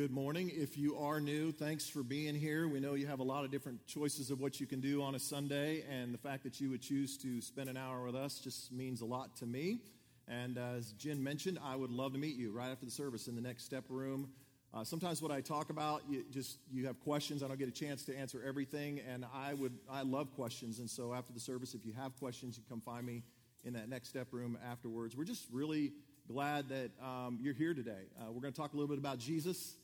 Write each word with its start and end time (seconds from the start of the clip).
Good 0.00 0.12
morning. 0.12 0.50
If 0.54 0.78
you 0.78 0.96
are 0.96 1.20
new, 1.20 1.52
thanks 1.52 1.86
for 1.86 2.02
being 2.02 2.34
here. 2.34 2.66
We 2.66 2.80
know 2.80 2.94
you 2.94 3.06
have 3.06 3.20
a 3.20 3.22
lot 3.22 3.44
of 3.44 3.50
different 3.50 3.86
choices 3.86 4.30
of 4.30 4.40
what 4.40 4.58
you 4.58 4.66
can 4.66 4.80
do 4.80 5.02
on 5.02 5.14
a 5.14 5.18
Sunday, 5.18 5.84
and 5.90 6.14
the 6.14 6.18
fact 6.18 6.42
that 6.44 6.58
you 6.58 6.70
would 6.70 6.80
choose 6.80 7.18
to 7.18 7.42
spend 7.42 7.68
an 7.68 7.76
hour 7.76 8.06
with 8.06 8.14
us 8.14 8.38
just 8.38 8.72
means 8.72 9.02
a 9.02 9.04
lot 9.04 9.36
to 9.36 9.46
me. 9.46 9.80
And 10.26 10.56
uh, 10.56 10.78
as 10.78 10.92
Jen 10.92 11.22
mentioned, 11.22 11.58
I 11.62 11.76
would 11.76 11.90
love 11.90 12.14
to 12.14 12.18
meet 12.18 12.36
you 12.36 12.50
right 12.50 12.70
after 12.70 12.86
the 12.86 12.90
service 12.90 13.28
in 13.28 13.34
the 13.34 13.42
next 13.42 13.64
step 13.64 13.84
room. 13.90 14.30
Uh, 14.72 14.84
sometimes 14.84 15.20
what 15.20 15.32
I 15.32 15.42
talk 15.42 15.68
about, 15.68 16.00
you 16.08 16.24
just 16.32 16.56
you 16.72 16.86
have 16.86 16.98
questions. 17.00 17.42
I 17.42 17.48
don't 17.48 17.58
get 17.58 17.68
a 17.68 17.70
chance 17.70 18.02
to 18.04 18.16
answer 18.16 18.42
everything, 18.42 19.02
and 19.06 19.26
I 19.34 19.52
would 19.52 19.74
I 19.90 20.00
love 20.00 20.34
questions. 20.34 20.78
And 20.78 20.88
so 20.88 21.12
after 21.12 21.34
the 21.34 21.40
service, 21.40 21.74
if 21.74 21.84
you 21.84 21.92
have 21.92 22.18
questions, 22.18 22.56
you 22.56 22.64
come 22.70 22.80
find 22.80 23.04
me 23.04 23.22
in 23.64 23.74
that 23.74 23.90
next 23.90 24.08
step 24.08 24.28
room 24.32 24.56
afterwards. 24.66 25.14
We're 25.14 25.24
just 25.24 25.44
really 25.52 25.92
glad 26.26 26.68
that 26.70 26.90
um, 27.02 27.38
you're 27.42 27.52
here 27.52 27.74
today. 27.74 28.06
Uh, 28.18 28.32
we're 28.32 28.40
going 28.40 28.52
to 28.52 28.58
talk 28.58 28.72
a 28.72 28.76
little 28.76 28.88
bit 28.88 28.98
about 28.98 29.18
Jesus, 29.18 29.74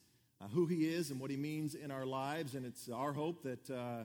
uh, 0.40 0.48
who 0.48 0.66
he 0.66 0.88
is, 0.88 1.10
and 1.10 1.20
what 1.20 1.30
he 1.30 1.36
means 1.36 1.74
in 1.74 1.90
our 1.90 2.06
lives. 2.06 2.54
And 2.54 2.66
it's 2.66 2.88
our 2.88 3.12
hope 3.12 3.42
that, 3.42 3.70
uh, 3.70 4.04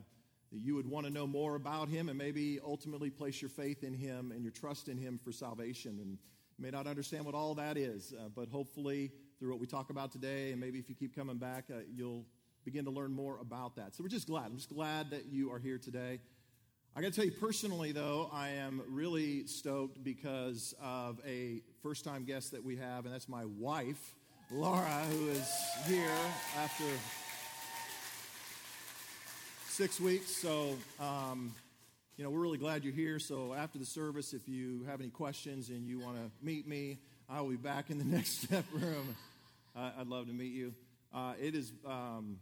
that 0.51 0.59
you 0.59 0.75
would 0.75 0.89
want 0.89 1.05
to 1.05 1.11
know 1.11 1.27
more 1.27 1.55
about 1.55 1.89
him 1.89 2.09
and 2.09 2.17
maybe 2.17 2.59
ultimately 2.63 3.09
place 3.09 3.41
your 3.41 3.49
faith 3.49 3.83
in 3.83 3.93
him 3.93 4.31
and 4.31 4.43
your 4.43 4.51
trust 4.51 4.87
in 4.87 4.97
him 4.97 5.19
for 5.23 5.31
salvation. 5.31 5.99
And 6.01 6.17
you 6.57 6.63
may 6.63 6.71
not 6.71 6.87
understand 6.87 7.25
what 7.25 7.35
all 7.35 7.55
that 7.55 7.77
is, 7.77 8.13
uh, 8.13 8.29
but 8.35 8.49
hopefully 8.49 9.11
through 9.39 9.49
what 9.49 9.59
we 9.59 9.67
talk 9.67 9.89
about 9.89 10.11
today, 10.11 10.51
and 10.51 10.59
maybe 10.59 10.77
if 10.77 10.87
you 10.87 10.95
keep 10.95 11.15
coming 11.15 11.37
back, 11.37 11.65
uh, 11.71 11.79
you'll 11.91 12.25
begin 12.63 12.85
to 12.85 12.91
learn 12.91 13.11
more 13.11 13.39
about 13.39 13.75
that. 13.75 13.95
So 13.95 14.03
we're 14.03 14.09
just 14.09 14.27
glad. 14.27 14.45
I'm 14.45 14.55
just 14.55 14.69
glad 14.69 15.09
that 15.09 15.25
you 15.31 15.51
are 15.51 15.57
here 15.57 15.79
today. 15.79 16.19
I 16.95 17.01
got 17.01 17.07
to 17.07 17.15
tell 17.15 17.25
you 17.25 17.31
personally, 17.31 17.91
though, 17.91 18.29
I 18.31 18.49
am 18.49 18.83
really 18.87 19.47
stoked 19.47 20.03
because 20.03 20.75
of 20.81 21.19
a 21.25 21.61
first 21.81 22.03
time 22.03 22.25
guest 22.25 22.51
that 22.51 22.63
we 22.63 22.75
have, 22.75 23.05
and 23.05 23.13
that's 23.13 23.29
my 23.29 23.45
wife, 23.45 24.13
Laura, 24.51 25.05
who 25.09 25.29
is 25.29 25.49
here 25.87 26.11
after 26.57 26.83
six 29.69 29.99
weeks. 29.99 30.29
So, 30.29 30.75
um, 30.99 31.53
you 32.17 32.23
know, 32.25 32.29
we're 32.29 32.41
really 32.41 32.57
glad 32.57 32.83
you're 32.83 32.93
here. 32.93 33.17
So, 33.17 33.53
after 33.53 33.79
the 33.79 33.85
service, 33.85 34.33
if 34.33 34.49
you 34.49 34.83
have 34.89 34.99
any 34.99 35.09
questions 35.09 35.69
and 35.69 35.87
you 35.87 35.99
want 35.99 36.17
to 36.17 36.45
meet 36.45 36.67
me, 36.67 36.99
I 37.29 37.39
will 37.39 37.51
be 37.51 37.55
back 37.55 37.89
in 37.89 37.97
the 37.97 38.05
next 38.15 38.41
step 38.41 38.65
room. 38.73 39.15
Uh, 39.75 39.91
I'd 39.97 40.07
love 40.07 40.27
to 40.27 40.33
meet 40.33 40.51
you. 40.51 40.73
Uh, 41.13 41.33
it 41.41 41.55
is, 41.55 41.71
um, 41.85 42.37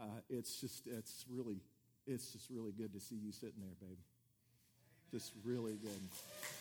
uh, 0.00 0.04
it's 0.30 0.60
just, 0.60 0.86
it's 0.86 1.24
really 1.28 1.60
it's 2.06 2.32
just 2.32 2.48
really 2.48 2.72
good 2.72 2.92
to 2.94 3.00
see 3.00 3.16
you 3.16 3.32
sitting 3.32 3.60
there, 3.60 3.74
babe. 3.80 3.98
Just 5.10 5.32
really 5.44 5.74
good. 5.74 6.57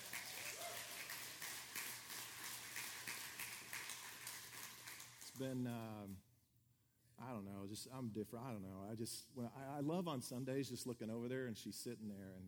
Been, 5.38 5.68
um, 5.68 6.18
I 7.20 7.32
don't 7.32 7.46
know, 7.46 7.68
just 7.70 7.88
I'm 7.98 8.10
different. 8.10 8.46
I 8.46 8.52
don't 8.52 8.64
know. 8.64 8.86
I 8.92 8.96
just, 8.96 9.26
when 9.36 9.48
I, 9.48 9.78
I 9.78 9.82
love 9.82 10.08
on 10.08 10.22
Sundays 10.22 10.70
just 10.70 10.88
looking 10.88 11.10
over 11.10 11.28
there 11.28 11.48
and 11.48 11.58
she's 11.58 11.76
sitting 11.76 12.08
there, 12.08 12.34
and 12.36 12.46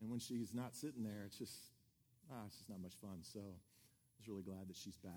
and 0.00 0.10
when 0.10 0.18
she's 0.18 0.54
not 0.54 0.74
sitting 0.74 1.02
there, 1.02 1.24
it's 1.26 1.38
just, 1.38 1.54
ah, 2.32 2.44
it's 2.46 2.56
just 2.56 2.70
not 2.70 2.80
much 2.80 2.94
fun. 3.00 3.18
So 3.22 3.40
I 3.40 3.42
was 4.18 4.28
really 4.28 4.42
glad 4.42 4.68
that 4.68 4.76
she's 4.76 4.96
back. 4.96 5.12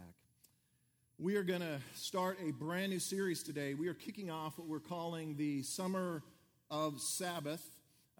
We 1.17 1.35
are 1.37 1.43
going 1.43 1.61
to 1.61 1.79
start 1.95 2.37
a 2.45 2.51
brand 2.51 2.91
new 2.91 2.99
series 2.99 3.43
today. 3.43 3.75
We 3.75 3.87
are 3.87 3.93
kicking 3.93 4.29
off 4.29 4.57
what 4.57 4.67
we're 4.67 4.79
calling 4.79 5.37
the 5.37 5.61
Summer 5.63 6.21
of 6.69 6.99
Sabbath. 6.99 7.63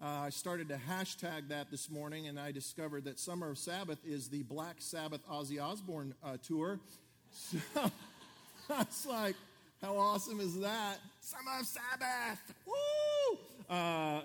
Uh, 0.00 0.06
I 0.06 0.30
started 0.30 0.68
to 0.70 0.80
hashtag 0.88 1.48
that 1.48 1.70
this 1.70 1.90
morning, 1.90 2.28
and 2.28 2.40
I 2.40 2.50
discovered 2.50 3.04
that 3.04 3.20
Summer 3.20 3.50
of 3.50 3.58
Sabbath 3.58 3.98
is 4.04 4.28
the 4.28 4.42
Black 4.44 4.76
Sabbath 4.78 5.20
Ozzy 5.28 5.62
Osbourne 5.62 6.14
uh, 6.24 6.36
tour. 6.42 6.80
So 7.36 7.58
I 8.70 8.78
was 8.78 9.06
like, 9.06 9.36
how 9.82 9.96
awesome 9.96 10.40
is 10.40 10.58
that? 10.60 10.96
Summer 11.20 11.50
of 11.60 11.66
Sabbath! 11.66 12.54
Woo! 12.66 13.38
Uh, 13.68 14.20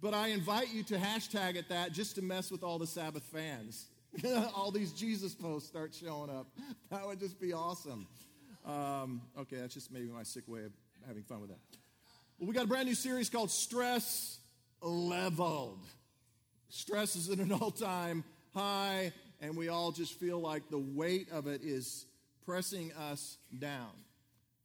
but 0.00 0.14
I 0.14 0.28
invite 0.28 0.72
you 0.72 0.84
to 0.84 0.96
hashtag 0.96 1.56
it 1.56 1.68
that 1.68 1.92
just 1.92 2.14
to 2.14 2.22
mess 2.22 2.50
with 2.50 2.62
all 2.62 2.78
the 2.78 2.86
Sabbath 2.86 3.24
fans. 3.24 3.86
all 4.54 4.70
these 4.70 4.92
Jesus 4.92 5.34
posts 5.34 5.68
start 5.68 5.94
showing 5.94 6.30
up. 6.30 6.46
That 6.90 7.04
would 7.04 7.18
just 7.18 7.40
be 7.40 7.52
awesome. 7.52 8.06
Um, 8.64 9.20
okay, 9.36 9.56
that's 9.56 9.74
just 9.74 9.92
maybe 9.92 10.06
my 10.06 10.22
sick 10.22 10.44
way 10.46 10.60
of 10.60 10.72
having 11.06 11.24
fun 11.24 11.40
with 11.40 11.50
that. 11.50 11.58
Well, 12.38 12.46
we 12.48 12.54
got 12.54 12.64
a 12.64 12.68
brand 12.68 12.86
new 12.86 12.94
series 12.94 13.28
called 13.28 13.50
Stress 13.50 14.38
Leveled. 14.80 15.84
Stress 16.68 17.16
is 17.16 17.28
at 17.30 17.38
an 17.38 17.50
all 17.50 17.72
time 17.72 18.22
high, 18.54 19.12
and 19.40 19.56
we 19.56 19.68
all 19.68 19.90
just 19.90 20.14
feel 20.20 20.38
like 20.38 20.68
the 20.70 20.78
weight 20.78 21.28
of 21.32 21.48
it 21.48 21.62
is 21.64 22.06
pressing 22.46 22.92
us 22.92 23.38
down. 23.58 23.90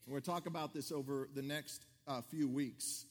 We're 0.05 0.11
going 0.11 0.21
to 0.21 0.29
talk 0.29 0.45
about 0.45 0.71
this 0.71 0.91
over 0.91 1.27
the 1.33 1.41
next 1.41 1.83
uh, 2.07 2.21
few 2.21 2.47
weeks. 2.47 3.05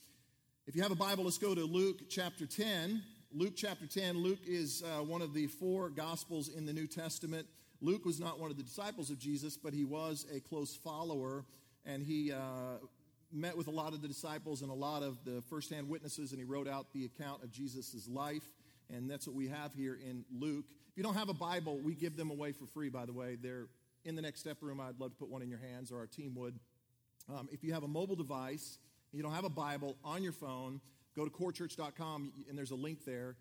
If 0.69 0.77
you 0.77 0.83
have 0.83 0.93
a 0.93 0.97
Bible, 0.97 1.25
let's 1.25 1.39
go 1.39 1.57
to 1.57 1.65
Luke 1.65 2.03
chapter 2.09 2.47
10. 2.47 3.03
Luke 3.33 3.55
chapter 3.57 3.87
10. 3.87 4.19
Luke 4.19 4.39
is 4.47 4.85
uh, 4.85 5.03
one 5.03 5.23
of 5.23 5.35
the 5.35 5.49
four 5.49 5.91
Gospels 5.91 6.49
in 6.49 6.67
the 6.67 6.73
New 6.73 6.87
Testament. 6.87 7.49
Luke 7.81 8.05
was 8.05 8.21
not 8.21 8.39
one 8.39 8.53
of 8.53 8.57
the 8.57 8.63
disciples 8.63 9.11
of 9.11 9.19
Jesus, 9.19 9.57
but 9.57 9.75
he 9.75 9.85
was 9.85 10.25
a 10.33 10.39
close 10.39 10.77
follower, 10.77 11.45
and 11.85 12.01
he 12.05 12.31
uh, 12.31 12.79
met 13.33 13.57
with 13.57 13.67
a 13.67 13.73
lot 13.73 13.93
of 13.93 14.03
the 14.03 14.09
disciples 14.09 14.63
and 14.63 14.71
a 14.71 14.75
lot 14.75 15.03
of 15.03 15.19
the 15.25 15.43
firsthand 15.51 15.89
witnesses, 15.89 16.31
and 16.31 16.39
he 16.39 16.45
wrote 16.45 16.69
out 16.69 16.93
the 16.93 17.07
account 17.07 17.43
of 17.43 17.51
Jesus' 17.51 18.07
life. 18.09 18.49
And 18.89 19.11
that's 19.11 19.27
what 19.27 19.35
we 19.35 19.49
have 19.49 19.75
here 19.75 19.99
in 20.09 20.25
Luke. 20.33 20.67
If 20.91 20.97
you 20.97 21.03
don't 21.03 21.17
have 21.17 21.29
a 21.29 21.35
Bible, 21.35 21.81
we 21.83 21.97
give 21.97 22.17
them 22.17 22.31
away 22.31 22.53
for 22.53 22.67
free, 22.67 22.89
by 22.89 23.07
the 23.07 23.13
way. 23.13 23.37
They're 23.41 23.67
in 24.05 24.17
the 24.17 24.23
next 24.23 24.41
step 24.41 24.59
room. 24.61 24.81
I'd 24.81 24.99
love 24.99 25.11
to 25.11 25.17
put 25.17 25.29
one 25.29 25.43
in 25.43 25.49
your 25.49 25.59
hands, 25.59 25.93
or 25.93 25.99
our 25.99 26.07
team 26.07 26.35
would. 26.37 26.59
Um, 27.29 27.49
if 27.53 27.63
you 27.63 27.73
have 27.73 27.83
a 27.83 27.89
mobile 27.89 28.17
device, 28.17 28.79
you 29.13 29.23
don't 29.23 29.33
have 29.33 29.45
a 29.45 29.51
Bible 29.51 29.97
on 30.05 30.23
your 30.23 30.33
phone, 30.33 30.81
go 31.17 31.25
to 31.25 31.31
corechurch.com, 31.31 32.33
and 32.49 32.57
there's 32.59 32.71
a 32.71 32.77
link 32.77 33.05
there. 33.05 33.37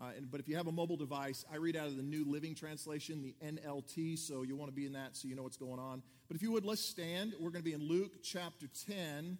Uh, 0.00 0.10
and, 0.16 0.30
but 0.30 0.40
if 0.40 0.48
you 0.48 0.56
have 0.56 0.66
a 0.66 0.72
mobile 0.72 0.96
device, 0.96 1.44
I 1.52 1.56
read 1.56 1.76
out 1.76 1.86
of 1.86 1.96
the 1.96 2.02
New 2.02 2.24
Living 2.24 2.54
Translation, 2.54 3.22
the 3.22 3.36
NLT, 3.44 4.18
so 4.18 4.42
you'll 4.42 4.58
want 4.58 4.70
to 4.70 4.74
be 4.74 4.86
in 4.86 4.94
that 4.94 5.16
so 5.16 5.28
you 5.28 5.36
know 5.36 5.44
what's 5.44 5.56
going 5.56 5.78
on. 5.78 6.02
But 6.26 6.36
if 6.36 6.42
you 6.42 6.50
would, 6.52 6.64
let's 6.64 6.84
stand. 6.84 7.34
We're 7.38 7.50
going 7.50 7.62
to 7.62 7.70
be 7.70 7.74
in 7.74 7.86
Luke 7.86 8.22
chapter 8.22 8.66
10 8.88 9.38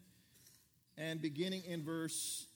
and 0.96 1.20
beginning 1.20 1.64
in 1.64 1.82
verse 1.82 2.46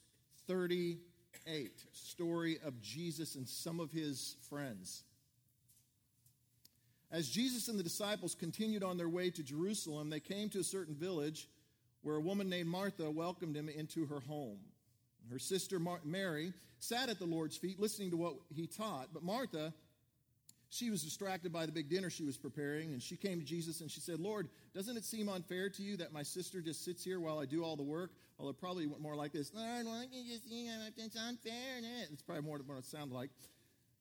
38, 0.47 1.73
story 1.93 2.59
of 2.65 2.81
Jesus 2.81 3.35
and 3.35 3.49
some 3.49 3.81
of 3.81 3.91
his 3.91 4.37
friends. 4.49 5.03
As 7.17 7.31
Jesus 7.31 7.69
and 7.69 7.79
the 7.79 7.83
disciples 7.83 8.35
continued 8.35 8.83
on 8.83 8.99
their 8.99 9.09
way 9.09 9.31
to 9.31 9.43
Jerusalem, 9.43 10.11
they 10.11 10.21
came 10.21 10.51
to 10.51 10.59
a 10.59 10.63
certain 10.63 10.95
village 10.95 11.49
where 12.03 12.17
a 12.17 12.21
woman 12.21 12.51
named 12.51 12.69
Martha 12.69 13.11
welcomed 13.11 13.57
him 13.57 13.71
into 13.71 14.05
her 14.05 14.21
home. 14.21 14.59
Her 15.31 15.39
sister 15.39 15.81
Mary 16.05 16.53
sat 16.79 17.09
at 17.09 17.19
the 17.19 17.25
Lord's 17.25 17.57
feet 17.57 17.81
listening 17.81 18.11
to 18.11 18.19
what 18.19 18.35
he 18.55 18.67
taught, 18.67 19.15
but 19.15 19.23
Martha, 19.23 19.73
she 20.69 20.91
was 20.91 21.03
distracted 21.03 21.55
by 21.55 21.65
the 21.65 21.73
big 21.73 21.89
dinner 21.89 22.11
she 22.11 22.23
was 22.23 22.37
preparing, 22.37 22.93
and 22.93 23.03
she 23.03 23.17
came 23.17 23.39
to 23.39 23.47
Jesus 23.47 23.81
and 23.81 23.91
she 23.91 24.01
said, 24.01 24.21
Lord, 24.21 24.51
doesn't 24.75 24.99
it 24.99 25.05
seem 25.07 25.31
unfair 25.31 25.71
to 25.71 25.83
you 25.83 25.97
that 25.97 26.13
my 26.13 26.23
sister 26.23 26.61
just 26.61 26.85
sits 26.85 27.03
here 27.03 27.19
while 27.19 27.39
I 27.39 27.47
do 27.47 27.65
all 27.65 27.77
the 27.77 27.83
work? 27.83 28.11
Well, 28.37 28.51
it 28.51 28.59
probably 28.61 28.87
went 28.87 29.01
more 29.01 29.17
like 29.17 29.33
this 29.33 29.55
Lord, 29.55 29.87
why 29.87 30.01
don't 30.03 30.13
you 30.13 30.35
just, 30.35 30.47
you 30.47 30.71
it's 30.99 31.17
unfair. 31.17 31.81
It's 32.13 32.21
probably 32.21 32.45
more 32.45 32.59
what 32.67 32.77
it 32.77 32.85
sounds 32.85 33.11
like. 33.11 33.31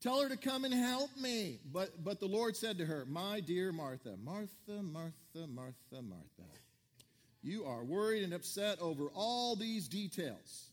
Tell 0.01 0.21
her 0.21 0.29
to 0.29 0.37
come 0.37 0.65
and 0.65 0.73
help 0.73 1.15
me. 1.17 1.59
But, 1.71 2.03
but 2.03 2.19
the 2.19 2.27
Lord 2.27 2.55
said 2.55 2.77
to 2.77 2.85
her, 2.85 3.05
My 3.05 3.39
dear 3.39 3.71
Martha, 3.71 4.15
Martha, 4.23 4.83
Martha, 4.83 5.47
Martha, 5.47 6.01
Martha, 6.01 6.49
you 7.41 7.65
are 7.65 7.83
worried 7.83 8.23
and 8.23 8.33
upset 8.33 8.79
over 8.81 9.09
all 9.13 9.55
these 9.55 9.87
details. 9.87 10.71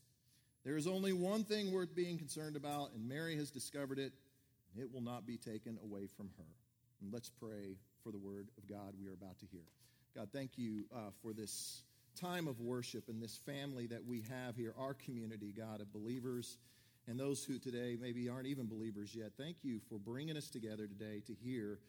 There 0.65 0.77
is 0.77 0.87
only 0.87 1.13
one 1.13 1.43
thing 1.43 1.71
worth 1.71 1.95
being 1.95 2.17
concerned 2.17 2.55
about, 2.55 2.91
and 2.95 3.07
Mary 3.07 3.35
has 3.37 3.51
discovered 3.51 3.99
it. 3.99 4.13
It 4.77 4.91
will 4.91 5.01
not 5.01 5.25
be 5.25 5.37
taken 5.37 5.77
away 5.83 6.07
from 6.07 6.29
her. 6.37 6.45
And 7.01 7.13
let's 7.13 7.29
pray 7.29 7.77
for 8.03 8.11
the 8.11 8.17
word 8.17 8.47
of 8.57 8.67
God 8.67 8.93
we 8.99 9.07
are 9.07 9.13
about 9.13 9.39
to 9.39 9.45
hear. 9.45 9.65
God, 10.15 10.29
thank 10.31 10.57
you 10.57 10.85
uh, 10.93 11.09
for 11.21 11.33
this 11.33 11.83
time 12.19 12.47
of 12.47 12.59
worship 12.59 13.09
and 13.09 13.21
this 13.21 13.37
family 13.45 13.87
that 13.87 14.05
we 14.05 14.23
have 14.29 14.55
here, 14.55 14.73
our 14.77 14.93
community, 14.93 15.53
God, 15.55 15.81
of 15.81 15.91
believers 15.91 16.57
and 17.07 17.19
those 17.19 17.43
who 17.43 17.59
today 17.59 17.97
maybe 17.99 18.29
aren't 18.29 18.47
even 18.47 18.67
believers 18.67 19.15
yet. 19.15 19.31
Thank 19.37 19.57
you 19.63 19.79
for 19.89 19.97
bringing 19.97 20.37
us 20.37 20.49
together 20.49 20.87
today 20.87 21.21
to 21.27 21.33
hear 21.33 21.79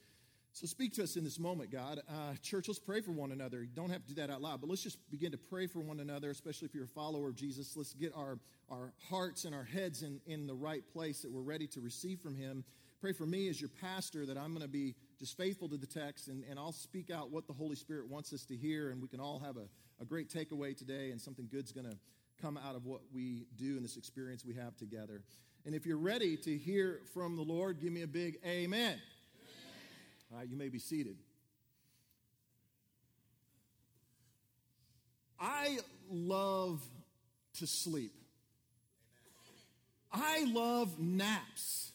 so 0.54 0.68
speak 0.68 0.92
to 0.94 1.02
us 1.02 1.16
in 1.16 1.24
this 1.24 1.40
moment, 1.40 1.72
God. 1.72 2.00
Uh, 2.08 2.34
church, 2.40 2.68
let's 2.68 2.78
pray 2.78 3.00
for 3.00 3.10
one 3.10 3.32
another. 3.32 3.60
You 3.60 3.74
don't 3.74 3.90
have 3.90 4.02
to 4.02 4.14
do 4.14 4.14
that 4.20 4.30
out 4.30 4.40
loud, 4.40 4.60
but 4.60 4.70
let's 4.70 4.84
just 4.84 4.98
begin 5.10 5.32
to 5.32 5.36
pray 5.36 5.66
for 5.66 5.80
one 5.80 5.98
another, 5.98 6.30
especially 6.30 6.66
if 6.66 6.74
you're 6.76 6.84
a 6.84 6.86
follower 6.86 7.28
of 7.28 7.34
Jesus. 7.34 7.76
Let's 7.76 7.92
get 7.92 8.12
our, 8.14 8.38
our 8.70 8.92
hearts 9.10 9.46
and 9.46 9.52
our 9.52 9.64
heads 9.64 10.04
in, 10.04 10.20
in 10.26 10.46
the 10.46 10.54
right 10.54 10.86
place 10.92 11.22
that 11.22 11.32
we're 11.32 11.40
ready 11.40 11.66
to 11.66 11.80
receive 11.80 12.20
from 12.20 12.36
Him. 12.36 12.62
Pray 13.00 13.12
for 13.12 13.26
me 13.26 13.48
as 13.48 13.60
your 13.60 13.68
pastor 13.68 14.26
that 14.26 14.38
I'm 14.38 14.50
going 14.50 14.62
to 14.62 14.68
be 14.68 14.94
just 15.18 15.36
faithful 15.36 15.68
to 15.70 15.76
the 15.76 15.88
text 15.88 16.28
and, 16.28 16.44
and 16.48 16.56
I'll 16.56 16.70
speak 16.70 17.10
out 17.10 17.32
what 17.32 17.48
the 17.48 17.52
Holy 17.52 17.74
Spirit 17.74 18.08
wants 18.08 18.32
us 18.32 18.44
to 18.44 18.56
hear, 18.56 18.90
and 18.90 19.02
we 19.02 19.08
can 19.08 19.18
all 19.18 19.40
have 19.40 19.56
a, 19.56 19.66
a 20.00 20.04
great 20.04 20.30
takeaway 20.30 20.76
today, 20.76 21.10
and 21.10 21.20
something 21.20 21.48
good's 21.50 21.72
going 21.72 21.90
to 21.90 21.96
come 22.40 22.58
out 22.58 22.76
of 22.76 22.84
what 22.84 23.00
we 23.12 23.46
do 23.56 23.76
and 23.76 23.84
this 23.84 23.96
experience 23.96 24.44
we 24.44 24.54
have 24.54 24.76
together. 24.76 25.22
And 25.66 25.74
if 25.74 25.86
you're 25.86 25.98
ready 25.98 26.36
to 26.38 26.56
hear 26.56 27.00
from 27.14 27.36
the 27.36 27.42
Lord, 27.42 27.80
give 27.80 27.92
me 27.92 28.02
a 28.02 28.06
big 28.06 28.38
amen. 28.44 28.70
amen. 28.74 28.98
All 30.30 30.38
right, 30.38 30.48
you 30.48 30.56
may 30.56 30.68
be 30.68 30.78
seated. 30.78 31.16
I 35.40 35.78
love 36.10 36.82
to 37.58 37.66
sleep. 37.66 38.12
I 40.12 40.44
love 40.48 40.98
naps. 40.98 41.92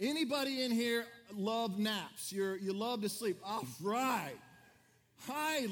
Anybody 0.00 0.62
in 0.62 0.70
here 0.70 1.06
love 1.34 1.78
naps? 1.78 2.32
You're, 2.32 2.56
you 2.56 2.72
love 2.72 3.02
to 3.02 3.08
sleep. 3.08 3.38
All 3.44 3.66
right. 3.82 4.36
I 5.28 5.68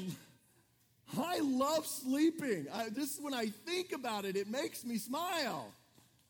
I 1.17 1.39
love 1.39 1.85
sleeping. 1.85 2.67
I, 2.73 2.89
just 2.89 3.21
when 3.21 3.33
I 3.33 3.47
think 3.47 3.91
about 3.93 4.25
it, 4.25 4.35
it 4.35 4.49
makes 4.49 4.83
me 4.83 4.97
smile. 4.97 5.71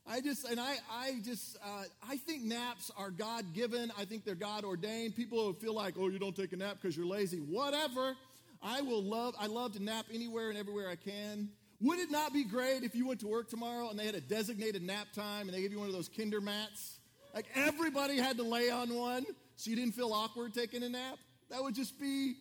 I 0.07 0.21
just 0.21 0.45
and 0.47 0.59
I 0.59 0.75
I 0.91 1.19
just 1.23 1.57
uh, 1.63 1.83
I 2.07 2.17
think 2.17 2.43
naps 2.43 2.91
are 2.95 3.09
God 3.09 3.53
given. 3.53 3.91
I 3.97 4.05
think 4.05 4.23
they're 4.23 4.35
God 4.35 4.63
ordained. 4.63 5.15
People 5.15 5.51
feel 5.53 5.73
like, 5.73 5.95
oh, 5.97 6.09
you 6.09 6.19
don't 6.19 6.35
take 6.35 6.53
a 6.53 6.57
nap 6.57 6.77
because 6.81 6.95
you're 6.95 7.07
lazy. 7.07 7.37
Whatever. 7.37 8.15
I 8.61 8.81
will 8.81 9.03
love. 9.03 9.35
I 9.39 9.47
love 9.47 9.73
to 9.73 9.83
nap 9.83 10.05
anywhere 10.13 10.49
and 10.49 10.57
everywhere 10.57 10.89
I 10.89 10.95
can. 10.95 11.49
Would 11.81 11.99
it 11.99 12.09
not 12.09 12.33
be 12.33 12.43
great 12.43 12.83
if 12.83 12.95
you 12.95 13.07
went 13.07 13.19
to 13.19 13.27
work 13.27 13.49
tomorrow 13.49 13.89
and 13.89 13.99
they 13.99 14.05
had 14.05 14.15
a 14.15 14.21
designated 14.21 14.81
nap 14.81 15.07
time 15.13 15.47
and 15.47 15.53
they 15.53 15.61
gave 15.61 15.71
you 15.71 15.79
one 15.79 15.87
of 15.87 15.93
those 15.93 16.09
kinder 16.09 16.41
mats? 16.41 16.99
Like 17.33 17.47
everybody 17.53 18.17
had 18.17 18.37
to 18.37 18.43
lay 18.43 18.69
on 18.69 18.93
one 18.93 19.25
so 19.55 19.69
you 19.69 19.75
didn't 19.75 19.93
feel 19.93 20.13
awkward 20.13 20.53
taking 20.53 20.83
a 20.83 20.89
nap? 20.89 21.17
That 21.49 21.61
would 21.63 21.75
just 21.75 21.99
be 21.99 22.35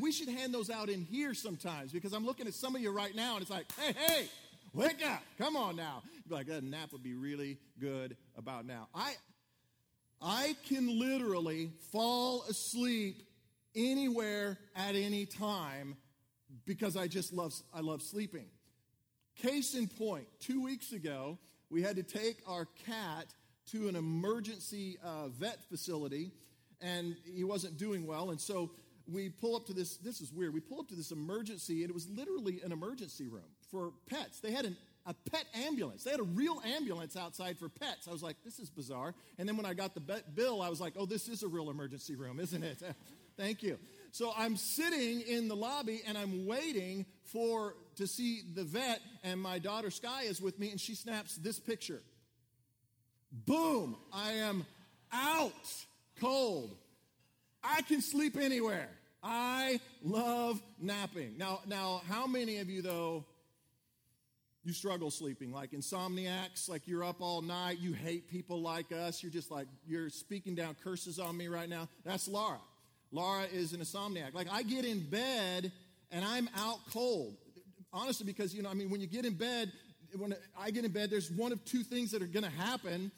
we 0.00 0.12
should 0.12 0.28
hand 0.28 0.54
those 0.54 0.70
out 0.70 0.88
in 0.88 1.02
here 1.02 1.34
sometimes 1.34 1.92
because 1.92 2.12
I'm 2.12 2.24
looking 2.24 2.46
at 2.46 2.54
some 2.54 2.74
of 2.74 2.80
you 2.80 2.90
right 2.90 3.14
now 3.14 3.34
and 3.34 3.42
it's 3.42 3.50
like, 3.50 3.66
hey, 3.78 3.92
hey, 3.92 4.26
wake 4.72 5.04
up. 5.06 5.22
Come 5.38 5.56
on 5.56 5.76
now. 5.76 6.02
You'd 6.14 6.28
be 6.28 6.34
like, 6.34 6.46
that 6.46 6.64
nap 6.64 6.92
would 6.92 7.02
be 7.02 7.14
really 7.14 7.58
good 7.80 8.16
about 8.36 8.66
now. 8.66 8.88
I 8.94 9.14
I 10.20 10.56
can 10.68 10.98
literally 10.98 11.70
fall 11.92 12.42
asleep 12.48 13.22
anywhere 13.76 14.58
at 14.74 14.96
any 14.96 15.26
time 15.26 15.96
because 16.66 16.96
I 16.96 17.06
just 17.06 17.32
love 17.32 17.52
I 17.72 17.80
love 17.80 18.02
sleeping. 18.02 18.46
Case 19.36 19.74
in 19.74 19.86
point, 19.86 20.26
two 20.40 20.62
weeks 20.62 20.92
ago, 20.92 21.38
we 21.70 21.82
had 21.82 21.96
to 21.96 22.02
take 22.02 22.38
our 22.46 22.66
cat 22.86 23.26
to 23.70 23.86
an 23.86 23.94
emergency 23.94 24.98
uh, 25.04 25.28
vet 25.28 25.62
facility, 25.68 26.32
and 26.80 27.14
he 27.24 27.44
wasn't 27.44 27.76
doing 27.76 28.06
well. 28.06 28.30
And 28.30 28.40
so 28.40 28.70
we 29.10 29.30
pull 29.30 29.56
up 29.56 29.66
to 29.66 29.72
this, 29.72 29.96
this 29.98 30.20
is 30.20 30.32
weird, 30.32 30.52
we 30.52 30.60
pull 30.60 30.80
up 30.80 30.88
to 30.88 30.94
this 30.94 31.10
emergency, 31.10 31.82
and 31.82 31.90
it 31.90 31.94
was 31.94 32.08
literally 32.08 32.60
an 32.64 32.72
emergency 32.72 33.26
room 33.26 33.48
for 33.70 33.92
pets. 34.08 34.40
They 34.40 34.50
had 34.50 34.66
an, 34.66 34.76
a 35.06 35.14
pet 35.30 35.46
ambulance. 35.54 36.04
They 36.04 36.10
had 36.10 36.20
a 36.20 36.24
real 36.24 36.60
ambulance 36.64 37.16
outside 37.16 37.58
for 37.58 37.68
pets. 37.68 38.06
I 38.06 38.12
was 38.12 38.22
like, 38.22 38.36
this 38.44 38.58
is 38.58 38.68
bizarre. 38.68 39.14
And 39.38 39.48
then 39.48 39.56
when 39.56 39.66
I 39.66 39.74
got 39.74 39.94
the 39.94 40.22
bill, 40.34 40.60
I 40.60 40.68
was 40.68 40.80
like, 40.80 40.94
oh, 40.96 41.06
this 41.06 41.28
is 41.28 41.42
a 41.42 41.48
real 41.48 41.70
emergency 41.70 42.14
room, 42.14 42.38
isn't 42.38 42.62
it? 42.62 42.82
Thank 43.36 43.62
you. 43.62 43.78
So 44.10 44.32
I'm 44.36 44.56
sitting 44.56 45.20
in 45.20 45.48
the 45.48 45.56
lobby 45.56 46.02
and 46.06 46.18
I'm 46.18 46.46
waiting 46.46 47.06
for 47.24 47.74
to 47.96 48.06
see 48.06 48.42
the 48.54 48.64
vet, 48.64 49.00
and 49.22 49.40
my 49.40 49.58
daughter 49.58 49.90
Sky 49.90 50.22
is 50.22 50.40
with 50.40 50.58
me, 50.58 50.70
and 50.70 50.80
she 50.80 50.94
snaps 50.94 51.36
this 51.36 51.58
picture. 51.58 52.02
Boom! 53.30 53.96
I 54.12 54.32
am 54.32 54.64
out 55.12 55.52
cold. 56.20 56.76
I 57.62 57.82
can 57.82 58.00
sleep 58.00 58.36
anywhere. 58.36 58.88
I 59.22 59.80
love 60.02 60.60
napping. 60.80 61.36
Now, 61.38 61.60
now, 61.66 62.02
how 62.08 62.26
many 62.26 62.58
of 62.58 62.70
you 62.70 62.82
though 62.82 63.24
you 64.64 64.72
struggle 64.72 65.10
sleeping? 65.10 65.52
Like 65.52 65.72
insomniacs, 65.72 66.68
like 66.68 66.86
you're 66.86 67.04
up 67.04 67.20
all 67.20 67.42
night, 67.42 67.78
you 67.80 67.92
hate 67.92 68.30
people 68.30 68.60
like 68.60 68.92
us, 68.92 69.22
you're 69.22 69.32
just 69.32 69.50
like 69.50 69.66
you're 69.86 70.10
speaking 70.10 70.54
down 70.54 70.76
curses 70.82 71.18
on 71.18 71.36
me 71.36 71.48
right 71.48 71.68
now. 71.68 71.88
That's 72.04 72.28
Laura. 72.28 72.60
Laura 73.10 73.44
is 73.52 73.72
an 73.72 73.80
insomniac. 73.80 74.34
Like 74.34 74.48
I 74.50 74.62
get 74.62 74.84
in 74.84 75.00
bed 75.00 75.72
and 76.10 76.24
I'm 76.24 76.48
out 76.56 76.78
cold 76.92 77.36
honestly, 77.92 78.26
because, 78.26 78.54
you 78.54 78.62
know, 78.62 78.70
I 78.70 78.74
mean, 78.74 78.90
when 78.90 79.00
you 79.00 79.06
get 79.06 79.24
in 79.24 79.34
bed, 79.34 79.72
when 80.16 80.34
I 80.58 80.70
get 80.70 80.84
in 80.84 80.90
bed, 80.90 81.10
there's 81.10 81.30
one 81.30 81.52
of 81.52 81.64
two 81.64 81.82
things 81.82 82.10
that 82.12 82.22
are 82.22 82.26
going 82.26 82.44
to 82.44 82.50
happen. 82.50 83.10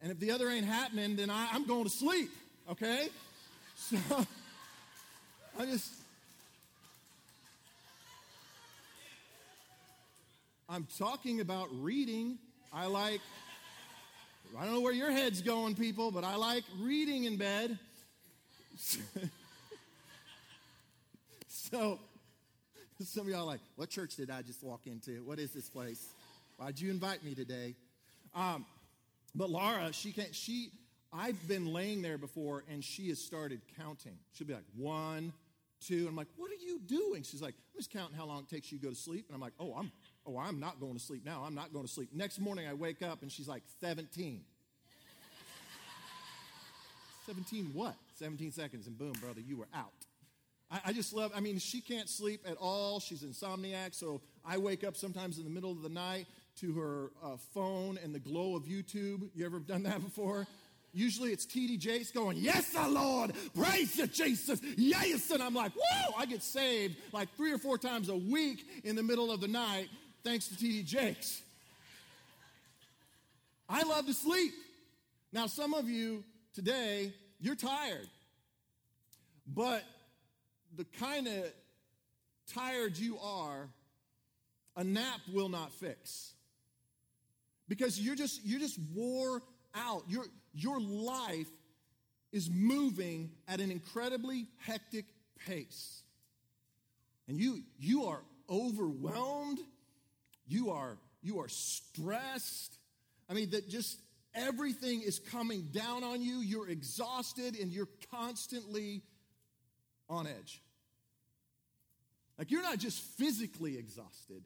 And 0.00 0.10
if 0.10 0.18
the 0.18 0.30
other 0.30 0.48
ain't 0.48 0.66
happening, 0.66 1.16
then 1.16 1.30
I, 1.30 1.48
I'm 1.52 1.66
going 1.66 1.84
to 1.84 1.90
sleep, 1.90 2.30
okay? 2.70 3.08
So 3.74 3.98
I 5.58 5.66
just. 5.66 5.92
I'm 10.68 10.86
talking 10.98 11.40
about 11.40 11.68
reading. 11.80 12.38
I 12.72 12.86
like, 12.86 13.20
I 14.58 14.64
don't 14.64 14.72
know 14.74 14.80
where 14.80 14.94
your 14.94 15.10
head's 15.10 15.42
going, 15.42 15.74
people, 15.74 16.10
but 16.10 16.24
I 16.24 16.36
like 16.36 16.64
reading 16.80 17.24
in 17.24 17.36
bed. 17.36 17.78
so 21.48 21.98
Some 23.04 23.26
of 23.26 23.32
y'all 23.32 23.46
like, 23.46 23.60
what 23.76 23.90
church 23.90 24.16
did 24.16 24.30
I 24.30 24.42
just 24.42 24.62
walk 24.62 24.86
into? 24.86 25.22
What 25.24 25.38
is 25.38 25.52
this 25.52 25.68
place? 25.68 26.08
Why'd 26.56 26.78
you 26.78 26.90
invite 26.90 27.24
me 27.24 27.34
today? 27.34 27.74
Um, 28.34 28.64
but 29.34 29.50
Laura, 29.50 29.92
she 29.92 30.12
can't, 30.12 30.34
she, 30.34 30.70
I've 31.12 31.46
been 31.48 31.72
laying 31.72 32.00
there 32.00 32.16
before 32.16 32.62
and 32.70 32.84
she 32.84 33.08
has 33.08 33.18
started 33.18 33.60
counting. 33.78 34.16
She'll 34.32 34.46
be 34.46 34.54
like, 34.54 34.64
one, 34.76 35.32
two. 35.86 36.06
I'm 36.08 36.16
like, 36.16 36.28
what 36.36 36.50
are 36.50 36.64
you 36.64 36.80
doing? 36.86 37.22
She's 37.22 37.42
like, 37.42 37.54
I'm 37.54 37.78
just 37.78 37.90
counting 37.90 38.16
how 38.16 38.26
long 38.26 38.40
it 38.40 38.48
takes 38.48 38.70
you 38.70 38.78
to 38.78 38.84
go 38.84 38.90
to 38.90 38.96
sleep. 38.96 39.26
And 39.28 39.34
I'm 39.34 39.40
like, 39.40 39.54
oh, 39.58 39.74
I'm, 39.74 39.92
oh, 40.26 40.38
I'm 40.38 40.60
not 40.60 40.80
going 40.80 40.94
to 40.94 41.00
sleep 41.00 41.24
now. 41.24 41.44
I'm 41.46 41.54
not 41.54 41.72
going 41.72 41.84
to 41.84 41.90
sleep. 41.90 42.10
Next 42.12 42.38
morning 42.38 42.66
I 42.66 42.74
wake 42.74 43.02
up 43.02 43.22
and 43.22 43.30
she's 43.30 43.48
like, 43.48 43.62
17. 43.80 44.40
17 47.26 47.70
what? 47.74 47.94
17 48.18 48.52
seconds 48.52 48.86
and 48.86 48.98
boom, 48.98 49.12
brother, 49.20 49.40
you 49.40 49.56
were 49.56 49.68
out. 49.74 49.92
I, 50.70 50.80
I 50.86 50.92
just 50.92 51.12
love, 51.12 51.32
I 51.34 51.40
mean, 51.40 51.58
she 51.58 51.80
can't 51.80 52.08
sleep 52.08 52.42
at 52.46 52.56
all. 52.56 53.00
She's 53.00 53.22
insomniac, 53.22 53.94
so 53.94 54.20
I 54.44 54.58
wake 54.58 54.84
up 54.84 54.96
sometimes 54.96 55.38
in 55.38 55.44
the 55.44 55.50
middle 55.50 55.72
of 55.72 55.82
the 55.82 55.88
night 55.88 56.26
to 56.60 56.72
her 56.74 57.10
uh, 57.22 57.36
phone 57.54 57.98
and 58.02 58.14
the 58.14 58.18
glow 58.18 58.56
of 58.56 58.64
YouTube. 58.64 59.28
You 59.34 59.46
ever 59.46 59.58
done 59.58 59.84
that 59.84 60.02
before? 60.02 60.46
Usually 60.94 61.32
it's 61.32 61.46
TD 61.46 61.78
Jakes 61.78 62.10
going, 62.10 62.36
Yes, 62.36 62.70
the 62.70 62.86
Lord, 62.86 63.32
praise 63.54 63.96
you, 63.96 64.06
Jesus, 64.06 64.60
yes. 64.76 65.30
And 65.30 65.42
I'm 65.42 65.54
like, 65.54 65.72
Whoa, 65.72 66.14
I 66.18 66.26
get 66.26 66.42
saved 66.42 66.96
like 67.12 67.34
three 67.36 67.52
or 67.52 67.58
four 67.58 67.78
times 67.78 68.08
a 68.08 68.16
week 68.16 68.64
in 68.84 68.96
the 68.96 69.02
middle 69.02 69.30
of 69.32 69.40
the 69.40 69.48
night 69.48 69.88
thanks 70.24 70.48
to 70.48 70.54
TD 70.54 70.84
Jakes. 70.84 71.42
I 73.68 73.82
love 73.82 74.06
to 74.06 74.14
sleep. 74.14 74.52
Now, 75.32 75.46
some 75.46 75.72
of 75.72 75.88
you 75.88 76.24
today, 76.54 77.14
you're 77.40 77.56
tired, 77.56 78.06
but 79.46 79.82
the 80.76 80.84
kind 80.84 81.26
of 81.26 81.46
tired 82.52 82.98
you 82.98 83.18
are, 83.18 83.68
a 84.76 84.84
nap 84.84 85.20
will 85.32 85.48
not 85.48 85.72
fix. 85.72 86.32
Because 87.68 87.98
you're 87.98 88.16
just 88.16 88.44
you're 88.44 88.60
just 88.60 88.78
wore 88.94 89.42
out. 89.74 90.02
Your 90.06 90.26
your 90.54 90.80
life 90.80 91.48
is 92.32 92.50
moving 92.50 93.30
at 93.46 93.60
an 93.60 93.70
incredibly 93.70 94.46
hectic 94.58 95.04
pace. 95.46 96.02
And 97.28 97.38
you 97.38 97.62
you 97.78 98.06
are 98.06 98.20
overwhelmed, 98.50 99.60
you 100.46 100.70
are 100.70 100.98
you 101.22 101.40
are 101.40 101.48
stressed. 101.48 102.78
I 103.28 103.34
mean 103.34 103.50
that 103.50 103.68
just 103.68 104.00
everything 104.34 105.02
is 105.02 105.18
coming 105.18 105.68
down 105.72 106.04
on 106.04 106.22
you. 106.22 106.38
You're 106.38 106.68
exhausted 106.68 107.56
and 107.58 107.72
you're 107.72 107.88
constantly 108.10 109.02
on 110.08 110.26
edge. 110.26 110.62
Like 112.38 112.50
you're 112.50 112.62
not 112.62 112.78
just 112.78 113.00
physically 113.00 113.78
exhausted, 113.78 114.42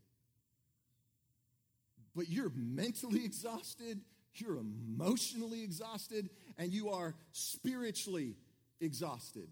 but 2.15 2.29
you're 2.29 2.53
mentally 2.55 3.25
exhausted, 3.25 4.01
you're 4.40 4.59
emotionally 4.59 5.62
exhausted, 5.62 6.31
and 6.59 6.73
you 6.73 6.90
are 6.90 7.14
spiritually 7.33 8.37
exhausted. 8.81 9.49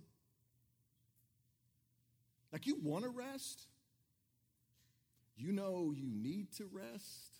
Like 2.53 2.67
you 2.67 2.77
want 2.83 3.05
to 3.05 3.11
rest, 3.11 3.67
you 5.37 5.53
know 5.53 5.93
you 5.97 6.07
need 6.09 6.53
to 6.59 6.69
rest, 6.73 7.39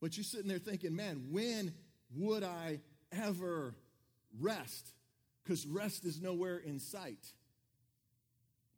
but 0.00 0.16
you're 0.16 0.24
sitting 0.24 0.48
there 0.48 0.58
thinking, 0.58 0.94
man, 0.94 1.26
when 1.30 1.74
would 2.14 2.44
I 2.44 2.80
ever 3.12 3.74
rest? 4.38 4.92
because 5.48 5.66
rest 5.66 6.04
is 6.04 6.20
nowhere 6.20 6.58
in 6.58 6.78
sight. 6.78 7.32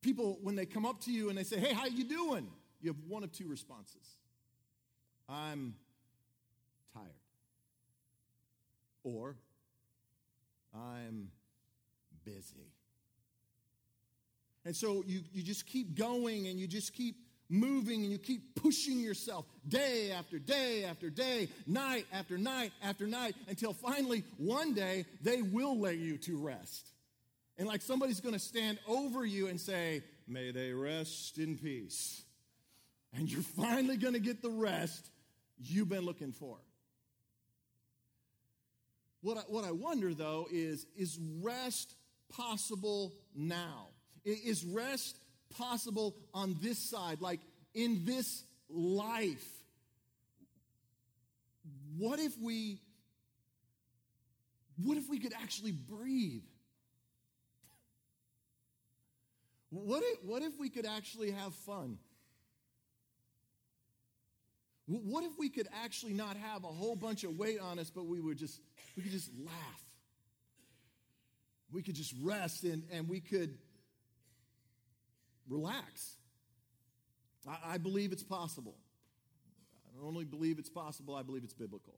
People, 0.02 0.38
when 0.42 0.54
they 0.54 0.66
come 0.66 0.86
up 0.86 1.00
to 1.02 1.10
you 1.10 1.28
and 1.28 1.36
they 1.36 1.42
say, 1.42 1.58
hey, 1.58 1.72
how 1.74 1.86
you 1.86 2.04
doing? 2.04 2.48
You 2.80 2.90
have 2.92 3.00
one 3.08 3.24
of 3.24 3.32
two 3.32 3.48
responses. 3.48 4.16
I'm 5.28 5.74
tired. 6.92 7.06
Or 9.02 9.36
I'm 10.74 11.30
busy. 12.24 12.72
And 14.64 14.76
so 14.76 15.02
you, 15.06 15.22
you 15.32 15.42
just 15.42 15.66
keep 15.66 15.96
going 15.96 16.46
and 16.46 16.58
you 16.58 16.66
just 16.66 16.92
keep 16.92 17.16
moving 17.48 18.02
and 18.02 18.12
you 18.12 18.18
keep 18.18 18.54
pushing 18.54 19.00
yourself 19.00 19.44
day 19.66 20.12
after 20.12 20.38
day 20.38 20.84
after 20.84 21.10
day, 21.10 21.48
night 21.66 22.06
after 22.12 22.38
night 22.38 22.72
after 22.82 23.06
night, 23.06 23.34
until 23.48 23.72
finally 23.72 24.22
one 24.36 24.74
day 24.74 25.04
they 25.22 25.42
will 25.42 25.78
lay 25.78 25.94
you 25.94 26.16
to 26.18 26.36
rest. 26.36 26.90
And 27.58 27.66
like 27.66 27.82
somebody's 27.82 28.20
going 28.20 28.34
to 28.34 28.38
stand 28.38 28.78
over 28.86 29.24
you 29.24 29.48
and 29.48 29.60
say, 29.60 30.02
May 30.28 30.52
they 30.52 30.72
rest 30.72 31.38
in 31.38 31.58
peace. 31.58 32.22
and 33.12 33.30
you're 33.30 33.42
finally 33.42 33.96
going 33.96 34.14
to 34.14 34.20
get 34.20 34.42
the 34.42 34.50
rest 34.50 35.10
you've 35.58 35.88
been 35.88 36.04
looking 36.04 36.32
for. 36.32 36.56
What 39.22 39.38
I, 39.38 39.40
what 39.42 39.64
I 39.64 39.72
wonder, 39.72 40.14
though, 40.14 40.46
is 40.50 40.86
is 40.96 41.18
rest 41.42 41.94
possible 42.30 43.14
now? 43.34 43.88
Is 44.24 44.64
rest 44.64 45.18
possible 45.56 46.14
on 46.32 46.56
this 46.60 46.90
side, 46.90 47.20
like 47.20 47.40
in 47.74 48.04
this 48.04 48.44
life? 48.68 49.46
What 51.98 52.18
if 52.18 52.32
we 52.40 52.80
what 54.84 54.96
if 54.96 55.08
we 55.08 55.18
could 55.18 55.34
actually 55.34 55.72
breathe? 55.72 56.42
What 59.70 60.02
if, 60.02 60.24
what 60.24 60.42
if 60.42 60.58
we 60.58 60.68
could 60.68 60.86
actually 60.86 61.30
have 61.30 61.54
fun? 61.54 61.98
What 64.90 65.22
if 65.22 65.38
we 65.38 65.48
could 65.48 65.68
actually 65.84 66.14
not 66.14 66.36
have 66.36 66.64
a 66.64 66.68
whole 66.68 66.96
bunch 66.96 67.22
of 67.22 67.38
weight 67.38 67.60
on 67.60 67.78
us, 67.78 67.90
but 67.90 68.06
we 68.06 68.18
would 68.18 68.38
just 68.38 68.60
we 68.96 69.04
could 69.04 69.12
just 69.12 69.30
laugh. 69.38 69.84
We 71.72 71.82
could 71.82 71.94
just 71.94 72.12
rest 72.20 72.64
and, 72.64 72.82
and 72.90 73.08
we 73.08 73.20
could 73.20 73.56
relax. 75.48 76.16
I, 77.48 77.74
I 77.74 77.78
believe 77.78 78.10
it's 78.10 78.24
possible. 78.24 78.74
I 79.86 79.96
don't 79.96 80.08
only 80.08 80.24
believe 80.24 80.58
it's 80.58 80.68
possible, 80.68 81.14
I 81.14 81.22
believe 81.22 81.44
it's 81.44 81.54
biblical. 81.54 81.94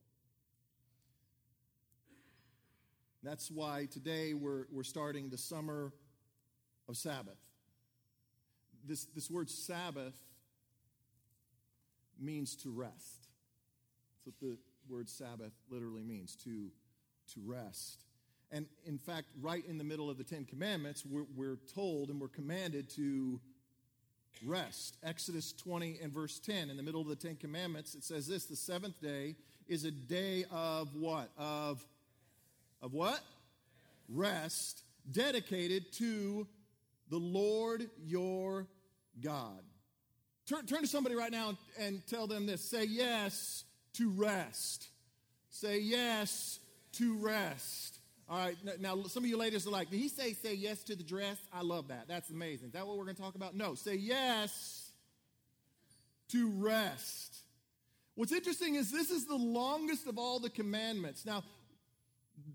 That's 3.22 3.50
why 3.50 3.88
today 3.90 4.34
we're, 4.34 4.66
we're 4.70 4.82
starting 4.82 5.30
the 5.30 5.38
summer 5.38 5.92
of 6.88 6.96
Sabbath. 6.98 7.38
This, 8.84 9.06
this 9.14 9.30
word 9.30 9.48
Sabbath 9.48 10.14
means 12.22 12.56
to 12.56 12.70
rest. 12.70 13.28
That's 14.24 14.26
what 14.26 14.34
the 14.40 14.56
word 14.88 15.08
Sabbath 15.08 15.52
literally 15.70 16.02
means 16.02 16.36
to, 16.44 16.70
to 17.34 17.40
rest. 17.44 18.04
And 18.50 18.66
in 18.84 18.98
fact, 18.98 19.28
right 19.40 19.64
in 19.66 19.78
the 19.78 19.84
middle 19.84 20.10
of 20.10 20.18
the 20.18 20.24
Ten 20.24 20.44
Commandments, 20.44 21.04
we're, 21.06 21.24
we're 21.34 21.58
told 21.74 22.10
and 22.10 22.20
we're 22.20 22.28
commanded 22.28 22.90
to 22.90 23.40
rest. 24.44 24.96
Exodus 25.02 25.52
20 25.52 25.98
and 26.02 26.12
verse 26.12 26.38
10, 26.38 26.68
in 26.70 26.76
the 26.76 26.82
middle 26.82 27.00
of 27.00 27.08
the 27.08 27.16
Ten 27.16 27.36
Commandments, 27.36 27.94
it 27.94 28.04
says 28.04 28.26
this 28.26 28.44
the 28.44 28.56
seventh 28.56 29.00
day 29.00 29.36
is 29.68 29.84
a 29.84 29.90
day 29.90 30.44
of 30.50 30.94
what? 30.94 31.30
Of, 31.38 31.84
of 32.82 32.92
what? 32.92 33.20
Rest, 34.08 34.82
dedicated 35.10 35.92
to 35.94 36.46
the 37.08 37.18
Lord 37.18 37.88
your 38.04 38.66
God. 39.20 39.62
Turn, 40.46 40.66
turn 40.66 40.80
to 40.80 40.86
somebody 40.86 41.14
right 41.14 41.30
now 41.30 41.56
and 41.78 42.04
tell 42.06 42.26
them 42.26 42.46
this. 42.46 42.62
Say 42.62 42.84
yes 42.84 43.64
to 43.94 44.10
rest. 44.10 44.88
Say 45.50 45.78
yes 45.80 46.58
to 46.92 47.16
rest. 47.16 47.98
All 48.28 48.38
right, 48.38 48.56
now 48.80 49.02
some 49.02 49.24
of 49.24 49.28
you 49.28 49.36
ladies 49.36 49.66
are 49.66 49.70
like, 49.70 49.90
did 49.90 49.98
he 49.98 50.08
say 50.08 50.32
say 50.32 50.54
yes 50.54 50.82
to 50.84 50.96
the 50.96 51.02
dress? 51.02 51.36
I 51.52 51.62
love 51.62 51.88
that. 51.88 52.08
That's 52.08 52.30
amazing. 52.30 52.68
Is 52.68 52.72
that 52.72 52.86
what 52.86 52.96
we're 52.96 53.04
going 53.04 53.16
to 53.16 53.22
talk 53.22 53.34
about? 53.34 53.54
No, 53.54 53.74
say 53.74 53.94
yes 53.96 54.90
to 56.30 56.48
rest. 56.50 57.36
What's 58.14 58.32
interesting 58.32 58.74
is 58.74 58.90
this 58.90 59.10
is 59.10 59.26
the 59.26 59.36
longest 59.36 60.06
of 60.06 60.18
all 60.18 60.38
the 60.38 60.50
commandments. 60.50 61.26
Now, 61.26 61.44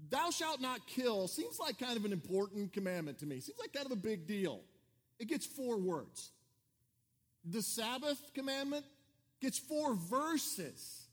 thou 0.09 0.31
shalt 0.31 0.61
not 0.61 0.87
kill 0.87 1.27
seems 1.27 1.59
like 1.59 1.77
kind 1.77 1.97
of 1.97 2.05
an 2.05 2.11
important 2.11 2.73
commandment 2.73 3.19
to 3.19 3.25
me. 3.25 3.39
Seems 3.39 3.59
like 3.59 3.73
kind 3.73 3.85
of 3.85 3.91
a 3.91 3.97
big 3.97 4.27
deal. 4.27 4.61
It 5.19 5.27
gets 5.27 5.45
four 5.45 5.77
words. 5.77 6.31
The 7.49 7.61
Sabbath 7.61 8.19
commandment 8.33 8.85
gets 9.41 9.57
four 9.57 9.95
verses. 9.95 11.07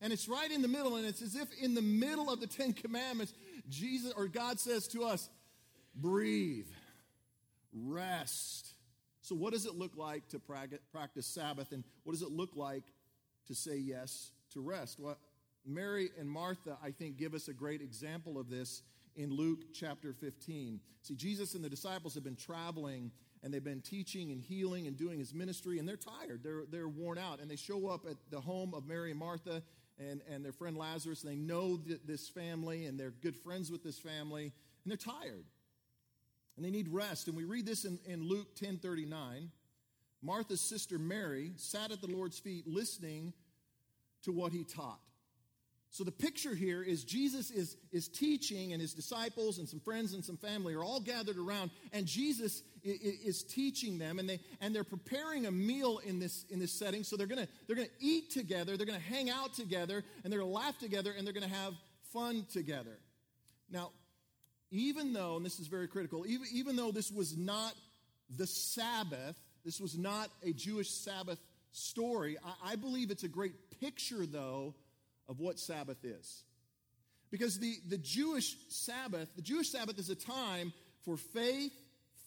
And 0.00 0.12
it's 0.12 0.28
right 0.28 0.50
in 0.50 0.62
the 0.62 0.68
middle, 0.68 0.96
and 0.96 1.06
it's 1.06 1.22
as 1.22 1.36
if 1.36 1.48
in 1.60 1.74
the 1.74 1.82
middle 1.82 2.28
of 2.30 2.40
the 2.40 2.46
Ten 2.46 2.72
Commandments, 2.72 3.32
Jesus 3.68 4.12
or 4.16 4.26
God 4.26 4.58
says 4.58 4.88
to 4.88 5.04
us, 5.04 5.28
breathe, 5.94 6.66
rest. 7.72 8.68
So, 9.20 9.36
what 9.36 9.52
does 9.52 9.64
it 9.66 9.74
look 9.74 9.96
like 9.96 10.28
to 10.30 10.40
practice 10.40 11.26
Sabbath, 11.26 11.70
and 11.70 11.84
what 12.02 12.14
does 12.14 12.22
it 12.22 12.30
look 12.32 12.56
like 12.56 12.82
to 13.46 13.54
say 13.54 13.76
yes 13.76 14.32
to 14.52 14.60
rest? 14.60 14.98
Well, 14.98 15.16
Mary 15.64 16.10
and 16.18 16.28
Martha, 16.28 16.76
I 16.82 16.90
think, 16.90 17.16
give 17.16 17.34
us 17.34 17.46
a 17.46 17.52
great 17.52 17.80
example 17.80 18.38
of 18.38 18.50
this 18.50 18.82
in 19.14 19.30
Luke 19.30 19.60
chapter 19.72 20.12
15. 20.12 20.80
See, 21.02 21.14
Jesus 21.14 21.54
and 21.54 21.62
the 21.62 21.68
disciples 21.68 22.14
have 22.14 22.24
been 22.24 22.34
traveling 22.34 23.12
and 23.42 23.52
they've 23.52 23.64
been 23.64 23.80
teaching 23.80 24.30
and 24.30 24.40
healing 24.40 24.86
and 24.86 24.96
doing 24.96 25.18
his 25.18 25.34
ministry, 25.34 25.78
and 25.78 25.88
they're 25.88 25.96
tired. 25.96 26.42
They're, 26.44 26.62
they're 26.70 26.88
worn 26.88 27.18
out. 27.18 27.40
And 27.40 27.50
they 27.50 27.56
show 27.56 27.88
up 27.88 28.06
at 28.08 28.16
the 28.30 28.40
home 28.40 28.72
of 28.74 28.86
Mary 28.86 29.10
and 29.10 29.18
Martha 29.18 29.62
and, 29.98 30.20
and 30.30 30.44
their 30.44 30.52
friend 30.52 30.76
Lazarus. 30.76 31.24
And 31.24 31.32
they 31.32 31.36
know 31.36 31.80
this 32.04 32.28
family, 32.28 32.86
and 32.86 32.98
they're 32.98 33.10
good 33.10 33.36
friends 33.36 33.70
with 33.70 33.82
this 33.82 33.98
family, 33.98 34.44
and 34.44 34.90
they're 34.90 34.96
tired. 34.96 35.44
And 36.56 36.64
they 36.64 36.70
need 36.70 36.88
rest. 36.88 37.26
And 37.26 37.36
we 37.36 37.44
read 37.44 37.66
this 37.66 37.84
in, 37.84 37.98
in 38.06 38.22
Luke 38.22 38.54
10 38.56 38.78
39. 38.78 39.50
Martha's 40.24 40.60
sister 40.60 40.98
Mary 40.98 41.52
sat 41.56 41.90
at 41.90 42.00
the 42.00 42.06
Lord's 42.06 42.38
feet 42.38 42.66
listening 42.68 43.32
to 44.22 44.30
what 44.30 44.52
he 44.52 44.62
taught. 44.62 45.00
So 45.90 46.04
the 46.04 46.12
picture 46.12 46.54
here 46.54 46.82
is 46.82 47.04
Jesus 47.04 47.50
is, 47.50 47.76
is 47.92 48.08
teaching, 48.08 48.72
and 48.72 48.80
his 48.80 48.94
disciples 48.94 49.58
and 49.58 49.68
some 49.68 49.80
friends 49.80 50.14
and 50.14 50.24
some 50.24 50.38
family 50.38 50.74
are 50.74 50.82
all 50.82 51.00
gathered 51.00 51.36
around, 51.36 51.70
and 51.92 52.06
Jesus 52.06 52.62
is, 52.82 53.42
teaching 53.42 53.98
them, 53.98 54.18
and 54.18 54.28
they 54.28 54.40
and 54.60 54.74
they're 54.74 54.84
preparing 54.84 55.46
a 55.46 55.50
meal 55.50 56.00
in 56.04 56.18
this 56.18 56.44
in 56.50 56.58
this 56.58 56.72
setting. 56.72 57.04
So 57.04 57.16
they're 57.16 57.26
gonna 57.26 57.48
they're 57.66 57.76
gonna 57.76 57.88
eat 58.00 58.30
together, 58.30 58.76
they're 58.76 58.86
gonna 58.86 58.98
hang 58.98 59.30
out 59.30 59.54
together, 59.54 60.02
and 60.22 60.32
they're 60.32 60.40
gonna 60.40 60.50
laugh 60.50 60.78
together, 60.78 61.12
and 61.16 61.26
they're 61.26 61.34
gonna 61.34 61.48
have 61.48 61.74
fun 62.12 62.44
together. 62.52 62.98
Now, 63.70 63.90
even 64.70 65.12
though, 65.12 65.36
and 65.36 65.46
this 65.46 65.60
is 65.60 65.66
very 65.66 65.88
critical, 65.88 66.26
even, 66.26 66.46
even 66.52 66.76
though 66.76 66.90
this 66.90 67.10
was 67.10 67.36
not 67.36 67.74
the 68.36 68.46
Sabbath, 68.46 69.38
this 69.64 69.80
was 69.80 69.96
not 69.96 70.28
a 70.42 70.52
Jewish 70.52 70.90
Sabbath 70.90 71.38
story, 71.72 72.36
I, 72.44 72.72
I 72.72 72.76
believe 72.76 73.10
it's 73.10 73.24
a 73.24 73.28
great 73.28 73.80
picture, 73.80 74.26
though 74.26 74.74
of 75.28 75.40
what 75.40 75.58
Sabbath 75.58 76.04
is. 76.04 76.42
Because 77.30 77.58
the, 77.58 77.76
the 77.88 77.98
Jewish 77.98 78.56
Sabbath, 78.68 79.28
the 79.36 79.42
Jewish 79.42 79.70
Sabbath 79.70 79.98
is 79.98 80.10
a 80.10 80.14
time 80.14 80.72
for 81.04 81.16
faith, 81.16 81.72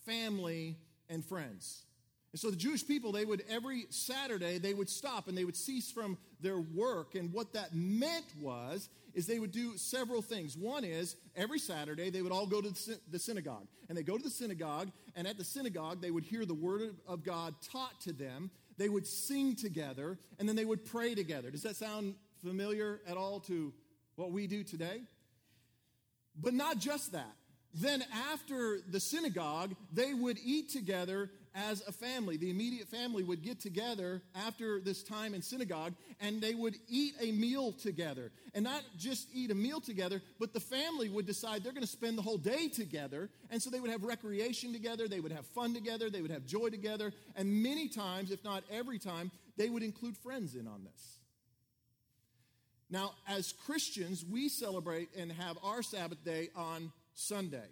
family, 0.05 0.77
and 1.09 1.23
friends. 1.23 1.83
And 2.31 2.39
so 2.39 2.49
the 2.49 2.57
Jewish 2.57 2.85
people, 2.85 3.13
they 3.13 3.23
would 3.23 3.43
every 3.49 3.85
Saturday, 3.89 4.57
they 4.57 4.73
would 4.73 4.89
stop 4.89 5.27
and 5.29 5.37
they 5.37 5.45
would 5.45 5.55
cease 5.55 5.89
from 5.89 6.17
their 6.41 6.59
work. 6.59 7.15
And 7.15 7.31
what 7.31 7.53
that 7.53 7.73
meant 7.73 8.25
was, 8.41 8.89
is 9.13 9.25
they 9.25 9.39
would 9.39 9.53
do 9.53 9.77
several 9.77 10.21
things. 10.21 10.57
One 10.57 10.83
is 10.83 11.15
every 11.37 11.59
Saturday 11.59 12.09
they 12.09 12.21
would 12.21 12.33
all 12.33 12.45
go 12.45 12.59
to 12.61 12.73
the 13.09 13.19
synagogue. 13.19 13.67
And 13.87 13.97
they 13.97 14.03
go 14.03 14.17
to 14.17 14.23
the 14.23 14.29
synagogue, 14.29 14.91
and 15.15 15.25
at 15.25 15.37
the 15.37 15.45
synagogue 15.45 16.01
they 16.01 16.11
would 16.11 16.25
hear 16.25 16.45
the 16.45 16.53
word 16.53 16.95
of 17.07 17.23
God 17.23 17.55
taught 17.71 18.01
to 18.01 18.11
them. 18.11 18.51
They 18.77 18.89
would 18.89 19.07
sing 19.07 19.55
together, 19.55 20.19
and 20.37 20.49
then 20.49 20.57
they 20.57 20.65
would 20.65 20.83
pray 20.83 21.15
together. 21.15 21.49
Does 21.49 21.63
that 21.63 21.77
sound 21.77 22.15
familiar 22.43 22.99
at 23.07 23.15
all 23.15 23.39
to 23.41 23.71
what 24.17 24.31
we 24.31 24.47
do 24.47 24.63
today? 24.63 25.03
But 26.35 26.53
not 26.53 26.79
just 26.79 27.13
that. 27.13 27.33
Then, 27.77 28.03
after 28.31 28.79
the 28.89 29.01
synagogue, 29.01 29.75
they 29.91 30.13
would 30.13 30.37
eat 30.43 30.69
together 30.69 31.29
as 31.55 31.81
a 31.87 31.91
family. 31.91 32.37
The 32.37 32.49
immediate 32.49 32.87
family 32.87 33.23
would 33.23 33.41
get 33.41 33.59
together 33.59 34.21
after 34.33 34.79
this 34.79 35.03
time 35.03 35.33
in 35.33 35.41
synagogue 35.41 35.93
and 36.19 36.41
they 36.41 36.53
would 36.53 36.75
eat 36.89 37.15
a 37.21 37.31
meal 37.31 37.71
together. 37.71 38.31
And 38.53 38.63
not 38.63 38.83
just 38.97 39.27
eat 39.33 39.51
a 39.51 39.55
meal 39.55 39.79
together, 39.79 40.21
but 40.39 40.53
the 40.53 40.59
family 40.59 41.09
would 41.09 41.25
decide 41.25 41.63
they're 41.63 41.71
going 41.71 41.81
to 41.81 41.87
spend 41.87 42.17
the 42.17 42.21
whole 42.21 42.37
day 42.37 42.67
together. 42.67 43.29
And 43.49 43.61
so 43.61 43.69
they 43.69 43.79
would 43.79 43.91
have 43.91 44.03
recreation 44.03 44.73
together, 44.73 45.07
they 45.07 45.21
would 45.21 45.31
have 45.31 45.45
fun 45.47 45.73
together, 45.73 46.09
they 46.09 46.21
would 46.21 46.31
have 46.31 46.45
joy 46.45 46.69
together. 46.69 47.13
And 47.35 47.63
many 47.63 47.87
times, 47.87 48.31
if 48.31 48.43
not 48.43 48.63
every 48.69 48.99
time, 48.99 49.31
they 49.57 49.69
would 49.69 49.83
include 49.83 50.17
friends 50.17 50.55
in 50.55 50.67
on 50.67 50.83
this. 50.83 51.19
Now, 52.89 53.13
as 53.27 53.53
Christians, 53.65 54.23
we 54.29 54.47
celebrate 54.47 55.09
and 55.17 55.31
have 55.31 55.57
our 55.63 55.81
Sabbath 55.81 56.23
day 56.23 56.49
on 56.55 56.91
Sunday. 57.15 57.67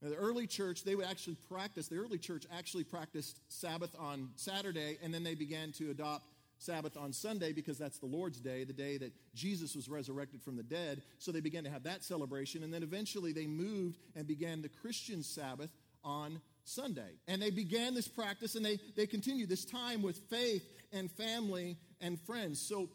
Now, 0.00 0.10
the 0.10 0.16
early 0.16 0.46
church, 0.46 0.84
they 0.84 0.94
would 0.94 1.06
actually 1.06 1.36
practice, 1.48 1.88
the 1.88 1.96
early 1.96 2.18
church 2.18 2.44
actually 2.56 2.84
practiced 2.84 3.40
Sabbath 3.48 3.94
on 3.98 4.28
Saturday, 4.36 4.98
and 5.02 5.12
then 5.12 5.24
they 5.24 5.34
began 5.34 5.72
to 5.72 5.90
adopt 5.90 6.26
Sabbath 6.58 6.96
on 6.96 7.12
Sunday 7.12 7.52
because 7.52 7.78
that's 7.78 7.98
the 7.98 8.06
Lord's 8.06 8.40
day, 8.40 8.64
the 8.64 8.72
day 8.72 8.98
that 8.98 9.12
Jesus 9.34 9.74
was 9.74 9.88
resurrected 9.88 10.42
from 10.42 10.56
the 10.56 10.62
dead. 10.62 11.02
So 11.18 11.32
they 11.32 11.40
began 11.40 11.64
to 11.64 11.70
have 11.70 11.82
that 11.84 12.04
celebration, 12.04 12.62
and 12.62 12.72
then 12.72 12.82
eventually 12.82 13.32
they 13.32 13.46
moved 13.46 13.98
and 14.14 14.26
began 14.26 14.62
the 14.62 14.68
Christian 14.68 15.22
Sabbath 15.22 15.70
on 16.04 16.40
Sunday. 16.64 17.18
And 17.28 17.40
they 17.40 17.50
began 17.50 17.94
this 17.94 18.08
practice 18.08 18.54
and 18.54 18.64
they, 18.64 18.78
they 18.96 19.06
continued 19.06 19.48
this 19.48 19.64
time 19.64 20.02
with 20.02 20.18
faith 20.30 20.66
and 20.92 21.10
family 21.10 21.76
and 22.00 22.20
friends. 22.20 22.60
So 22.60 22.88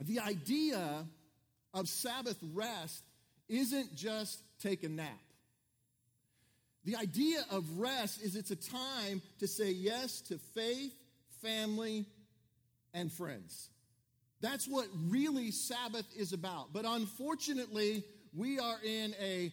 the 0.00 0.20
idea 0.20 1.06
of 1.74 1.88
Sabbath 1.88 2.38
rest 2.54 3.02
isn't 3.48 3.94
just 3.94 4.40
take 4.62 4.82
a 4.84 4.88
nap. 4.88 5.08
The 6.84 6.96
idea 6.96 7.44
of 7.50 7.78
rest 7.78 8.22
is 8.22 8.34
it's 8.34 8.50
a 8.50 8.56
time 8.56 9.22
to 9.38 9.46
say 9.46 9.70
yes 9.70 10.20
to 10.22 10.38
faith, 10.54 10.92
family, 11.40 12.06
and 12.92 13.12
friends. 13.12 13.68
That's 14.40 14.66
what 14.66 14.88
really 15.08 15.52
Sabbath 15.52 16.06
is 16.16 16.32
about. 16.32 16.72
But 16.72 16.84
unfortunately, 16.84 18.04
we 18.34 18.58
are 18.58 18.78
in 18.84 19.14
a 19.20 19.52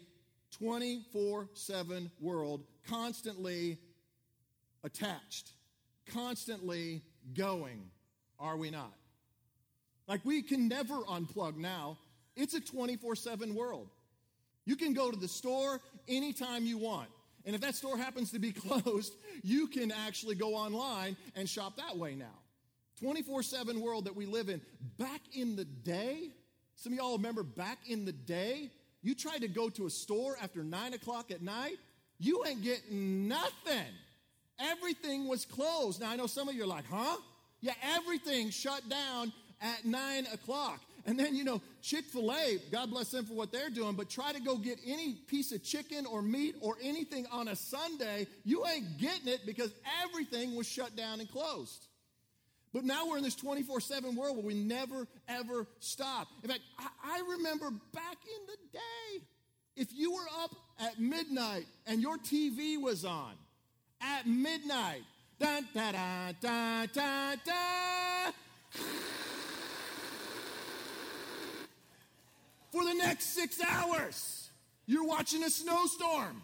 24 0.57 1.49
7 1.53 2.11
world, 2.19 2.63
constantly 2.87 3.77
attached, 4.83 5.51
constantly 6.07 7.03
going, 7.35 7.91
are 8.39 8.57
we 8.57 8.71
not? 8.71 8.93
Like 10.07 10.25
we 10.25 10.41
can 10.41 10.67
never 10.67 10.95
unplug 11.01 11.55
now. 11.57 11.99
It's 12.35 12.55
a 12.55 12.61
24 12.61 13.15
7 13.15 13.53
world. 13.53 13.89
You 14.69 14.75
can 14.75 14.93
go 14.93 15.09
to 15.09 15.17
the 15.17 15.27
store 15.27 15.81
anytime 16.07 16.63
you 16.63 16.77
want. 16.77 17.09
And 17.43 17.55
if 17.55 17.61
that 17.61 17.73
store 17.73 17.97
happens 17.97 18.29
to 18.33 18.39
be 18.39 18.51
closed, 18.67 19.15
you 19.41 19.65
can 19.65 19.91
actually 19.91 20.35
go 20.35 20.53
online 20.53 21.17
and 21.35 21.49
shop 21.49 21.77
that 21.77 21.97
way 21.97 22.13
now. 22.13 22.37
24 23.01 23.41
7 23.41 23.81
world 23.81 24.05
that 24.05 24.15
we 24.15 24.27
live 24.27 24.47
in. 24.47 24.61
Back 24.99 25.21
in 25.33 25.55
the 25.55 25.65
day, 25.65 26.29
some 26.75 26.93
of 26.93 26.99
y'all 26.99 27.17
remember 27.17 27.41
back 27.41 27.79
in 27.87 28.05
the 28.05 28.11
day, 28.11 28.69
you 29.01 29.15
tried 29.15 29.41
to 29.41 29.47
go 29.47 29.69
to 29.69 29.87
a 29.87 29.89
store 29.89 30.37
after 30.39 30.63
9 30.63 30.93
o'clock 30.93 31.31
at 31.31 31.41
night, 31.41 31.77
you 32.19 32.43
ain't 32.45 32.61
getting 32.61 33.27
nothing. 33.27 33.91
Everything 34.59 35.27
was 35.27 35.45
closed. 35.45 35.99
Now, 35.99 36.11
I 36.11 36.15
know 36.15 36.27
some 36.27 36.47
of 36.47 36.53
you 36.53 36.65
are 36.65 36.67
like, 36.67 36.85
huh? 36.91 37.17
Yeah, 37.59 37.73
everything 37.81 38.51
shut 38.51 38.87
down 38.87 39.33
at 39.61 39.83
9 39.83 40.27
o'clock. 40.31 40.79
And 41.09 41.19
then, 41.19 41.35
you 41.35 41.43
know, 41.43 41.59
Chick 41.81 42.05
fil 42.05 42.31
A, 42.31 42.59
God 42.71 42.91
bless 42.91 43.09
them 43.09 43.25
for 43.25 43.33
what 43.33 43.51
they're 43.51 43.71
doing, 43.71 43.95
but 43.95 44.11
try 44.11 44.31
to 44.31 44.39
go 44.39 44.57
get 44.57 44.77
any 44.85 45.13
piece 45.13 45.51
of 45.51 45.63
chicken 45.63 46.05
or 46.05 46.21
meat 46.21 46.55
or 46.61 46.77
anything 46.83 47.25
on 47.31 47.47
a 47.47 47.55
Sunday, 47.55 48.27
you 48.45 48.63
ain't 48.67 48.99
getting 48.99 49.27
it 49.27 49.43
because 49.43 49.71
everything 50.03 50.55
was 50.55 50.67
shut 50.67 50.95
down 50.95 51.19
and 51.19 51.27
closed. 51.27 51.87
But 52.75 52.83
now 52.83 53.07
we're 53.07 53.17
in 53.17 53.23
this 53.23 53.33
24 53.33 53.81
7 53.81 54.15
world 54.15 54.37
where 54.37 54.45
we 54.45 54.53
never, 54.53 55.07
ever 55.27 55.65
stop. 55.79 56.27
In 56.43 56.49
fact, 56.51 56.61
I, 56.77 56.87
I 57.03 57.23
remember 57.37 57.71
back 57.91 58.17
in 58.23 58.45
the 58.45 58.77
day, 58.77 59.25
if 59.77 59.87
you 59.91 60.13
were 60.13 60.27
up 60.43 60.51
at 60.79 60.99
midnight 60.99 61.65
and 61.87 62.03
your 62.03 62.19
TV 62.19 62.79
was 62.79 63.03
on 63.03 63.33
at 63.99 64.27
midnight, 64.27 65.01
da 65.39 65.61
da 65.73 65.91
da 66.39 66.85
da 66.85 67.35
da. 67.43 68.31
For 72.71 72.83
the 72.83 72.93
next 72.93 73.35
six 73.35 73.59
hours, 73.63 74.49
you're 74.85 75.05
watching 75.05 75.43
a 75.43 75.49
snowstorm. 75.49 76.41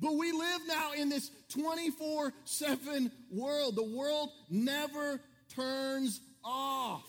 But 0.00 0.14
we 0.14 0.30
live 0.30 0.60
now 0.68 0.92
in 0.92 1.08
this 1.08 1.30
24 1.48 2.32
7 2.44 3.10
world. 3.32 3.76
The 3.76 3.82
world 3.82 4.30
never 4.48 5.20
turns 5.54 6.20
off. 6.44 7.08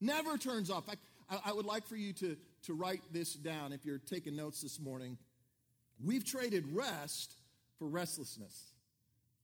Never 0.00 0.38
turns 0.38 0.70
off. 0.70 0.84
I, 1.30 1.38
I 1.44 1.52
would 1.52 1.66
like 1.66 1.86
for 1.86 1.96
you 1.96 2.12
to, 2.14 2.36
to 2.64 2.74
write 2.74 3.02
this 3.12 3.34
down 3.34 3.72
if 3.72 3.84
you're 3.84 3.98
taking 3.98 4.36
notes 4.36 4.62
this 4.62 4.80
morning. 4.80 5.18
We've 6.02 6.24
traded 6.24 6.64
rest 6.72 7.34
for 7.78 7.88
restlessness. 7.88 8.72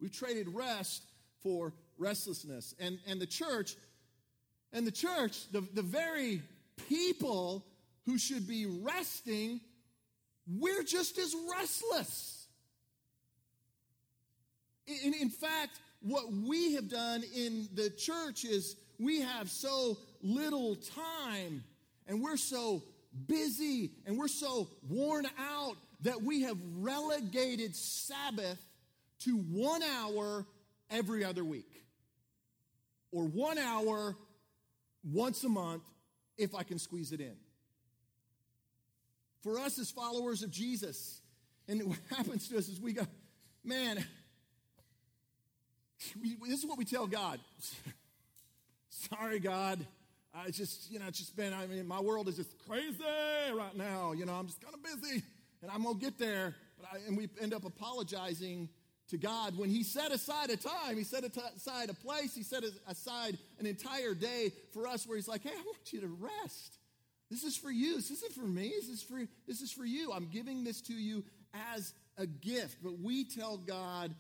We've 0.01 0.13
traded 0.13 0.49
rest 0.49 1.03
for 1.43 1.75
restlessness. 1.99 2.75
And, 2.79 2.99
and 3.07 3.21
the 3.21 3.27
church, 3.27 3.77
and 4.75 4.85
the 4.87 4.93
church, 4.93 5.51
the, 5.53 5.63
the 5.73 5.83
very 5.83 6.43
people 6.89 7.65
who 8.05 8.19
should 8.19 8.47
be 8.47 8.67
resting, 8.67 9.61
we're 10.47 10.83
just 10.83 11.17
as 11.17 11.35
restless. 11.57 12.47
In, 14.87 15.15
in 15.15 15.31
fact, 15.31 15.79
what 16.03 16.31
we 16.31 16.75
have 16.75 16.91
done 16.91 17.23
in 17.35 17.69
the 17.75 17.89
church 17.89 18.45
is 18.45 18.77
we 18.99 19.21
have 19.21 19.49
so 19.49 19.97
little 20.23 20.77
time 20.77 21.65
and 22.07 22.21
we're 22.21 22.37
so 22.37 22.83
busy 23.27 23.93
and 24.07 24.19
we're 24.19 24.29
so 24.29 24.69
worn 24.91 25.27
out 25.39 25.77
that 26.03 26.21
we 26.21 26.43
have 26.43 26.59
relegated 26.79 27.75
Sabbath 27.75 28.63
to 29.21 29.37
one 29.37 29.83
hour 29.83 30.45
every 30.91 31.25
other 31.25 31.45
week 31.45 31.85
or 33.13 33.25
one 33.25 33.57
hour 33.57 34.17
once 35.05 35.45
a 35.45 35.49
month 35.49 35.83
if 36.37 36.55
I 36.55 36.63
can 36.63 36.79
squeeze 36.79 37.13
it 37.13 37.21
in. 37.21 37.37
For 39.43 39.59
us 39.59 39.79
as 39.79 39.91
followers 39.91 40.43
of 40.43 40.51
Jesus, 40.51 41.21
and 41.69 41.83
what 41.85 41.99
happens 42.17 42.49
to 42.49 42.59
us 42.59 42.69
is 42.69 42.81
we 42.81 42.93
go, 42.93 43.07
man, 43.63 44.05
we, 46.21 46.37
this 46.49 46.61
is 46.61 46.67
what 46.67 46.79
we 46.79 46.85
tell 46.85 47.07
God. 47.07 47.41
Sorry, 48.89 49.39
God. 49.41 49.85
I 50.35 50.51
just, 50.51 50.91
you 50.91 50.99
know, 50.99 51.07
it's 51.07 51.19
just 51.19 51.37
been, 51.37 51.53
I 51.53 51.67
mean, 51.67 51.87
my 51.87 52.01
world 52.01 52.29
is 52.29 52.37
just 52.37 52.51
crazy 52.67 52.99
right 53.53 53.77
now. 53.77 54.13
You 54.13 54.27
know, 54.27 54.33
I'm 54.33 54.47
just 54.47 54.61
kind 54.61 54.75
of 54.75 54.83
busy 54.83 55.23
and 55.63 55.71
I'm 55.71 55.83
going 55.83 55.99
to 55.99 56.01
get 56.01 56.19
there. 56.19 56.55
But 56.77 56.89
I, 56.93 57.07
and 57.07 57.17
we 57.17 57.29
end 57.41 57.55
up 57.55 57.65
apologizing 57.65 58.69
to 59.09 59.19
God 59.19 59.57
when 59.57 59.71
He 59.71 59.83
set 59.83 60.13
aside 60.13 60.51
a 60.51 60.57
time, 60.57 60.97
He 60.97 61.05
set 61.05 61.25
aside 61.25 61.91
a 61.91 61.95
place, 61.95 62.35
He 62.35 62.43
set 62.43 62.65
aside 62.87 63.39
an 63.59 63.67
entire 63.67 64.15
day 64.15 64.53
for 64.73 64.87
us 64.87 65.07
where 65.07 65.17
He's 65.17 65.29
like, 65.29 65.43
hey, 65.43 65.51
I 65.51 65.63
want 65.63 65.93
you 65.93 66.01
to 66.01 66.09
rest. 66.43 66.79
This 67.31 67.45
is 67.45 67.57
for 67.57 67.71
you. 67.71 67.97
This 67.97 68.11
isn't 68.11 68.33
for 68.33 68.47
me. 68.47 68.73
This 68.81 68.89
is 68.89 69.03
for, 69.03 69.21
this 69.47 69.61
is 69.61 69.73
for 69.73 69.85
you. 69.85 70.13
I'm 70.13 70.29
giving 70.31 70.63
this 70.63 70.81
to 70.83 70.93
you 70.93 71.25
as 71.75 71.93
a 72.17 72.27
gift. 72.27 72.77
But 72.83 73.01
we 73.01 73.25
tell 73.25 73.57
God, 73.57 74.15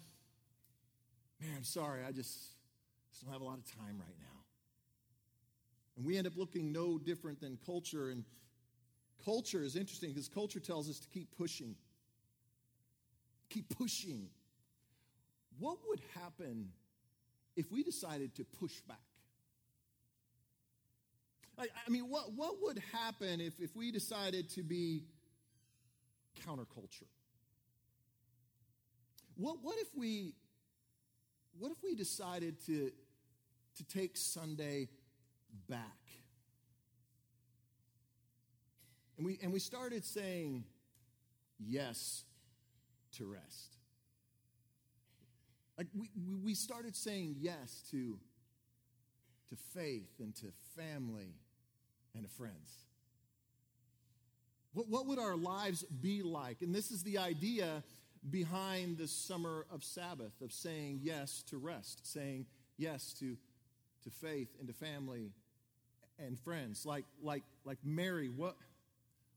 man, 1.40 1.50
I'm 1.56 1.64
sorry, 1.64 2.00
I 2.06 2.12
just, 2.12 2.38
just 3.10 3.22
don't 3.22 3.32
have 3.32 3.42
a 3.42 3.44
lot 3.44 3.58
of 3.58 3.66
time 3.66 3.98
right 3.98 4.16
now. 4.18 4.34
And 5.96 6.04
we 6.04 6.16
end 6.16 6.26
up 6.26 6.36
looking 6.36 6.72
no 6.72 6.98
different 6.98 7.40
than 7.40 7.58
culture. 7.64 8.10
And 8.10 8.24
culture 9.24 9.62
is 9.62 9.76
interesting 9.76 10.10
because 10.10 10.28
culture 10.28 10.60
tells 10.60 10.88
us 10.88 10.98
to 11.00 11.08
keep 11.08 11.36
pushing. 11.36 11.76
Keep 13.50 13.76
pushing. 13.78 14.28
What 15.58 15.78
would 15.88 16.00
happen 16.14 16.70
if 17.56 17.70
we 17.70 17.82
decided 17.82 18.34
to 18.36 18.44
push 18.44 18.80
back? 18.88 18.98
I, 21.58 21.66
I 21.86 21.90
mean, 21.90 22.10
what, 22.10 22.32
what 22.32 22.56
would 22.62 22.82
happen 22.92 23.40
if, 23.40 23.60
if 23.60 23.76
we 23.76 23.92
decided 23.92 24.50
to 24.50 24.62
be 24.62 25.04
counterculture? 26.46 27.08
What, 29.36 29.58
what 29.62 29.76
if 29.78 29.88
we 29.96 30.34
what 31.58 31.70
if 31.70 31.82
we 31.82 31.94
decided 31.94 32.56
to, 32.66 32.90
to 33.76 33.84
take 33.84 34.16
Sunday 34.16 34.88
back? 35.68 35.80
And 39.16 39.26
we, 39.26 39.38
and 39.42 39.52
we 39.52 39.60
started 39.60 40.04
saying 40.04 40.64
yes 41.60 42.24
to 43.16 43.26
rest. 43.26 43.73
Like 45.76 45.88
we, 45.94 46.08
we 46.42 46.54
started 46.54 46.94
saying 46.94 47.36
yes 47.40 47.82
to, 47.90 48.18
to 49.50 49.56
faith 49.74 50.20
and 50.20 50.34
to 50.36 50.46
family 50.76 51.34
and 52.14 52.24
to 52.24 52.30
friends. 52.30 52.84
What, 54.72 54.88
what 54.88 55.06
would 55.06 55.18
our 55.18 55.36
lives 55.36 55.84
be 55.84 56.22
like? 56.22 56.62
And 56.62 56.74
this 56.74 56.90
is 56.90 57.02
the 57.02 57.18
idea 57.18 57.82
behind 58.30 58.98
the 58.98 59.08
summer 59.08 59.66
of 59.72 59.84
Sabbath, 59.84 60.40
of 60.42 60.52
saying 60.52 61.00
yes 61.02 61.42
to 61.48 61.58
rest, 61.58 62.10
saying 62.10 62.46
yes 62.76 63.14
to, 63.20 63.36
to 64.04 64.10
faith 64.10 64.48
and 64.58 64.68
to 64.68 64.74
family 64.74 65.30
and 66.18 66.38
friends. 66.38 66.86
Like, 66.86 67.04
like, 67.22 67.42
like 67.64 67.78
Mary, 67.84 68.28
what, 68.28 68.56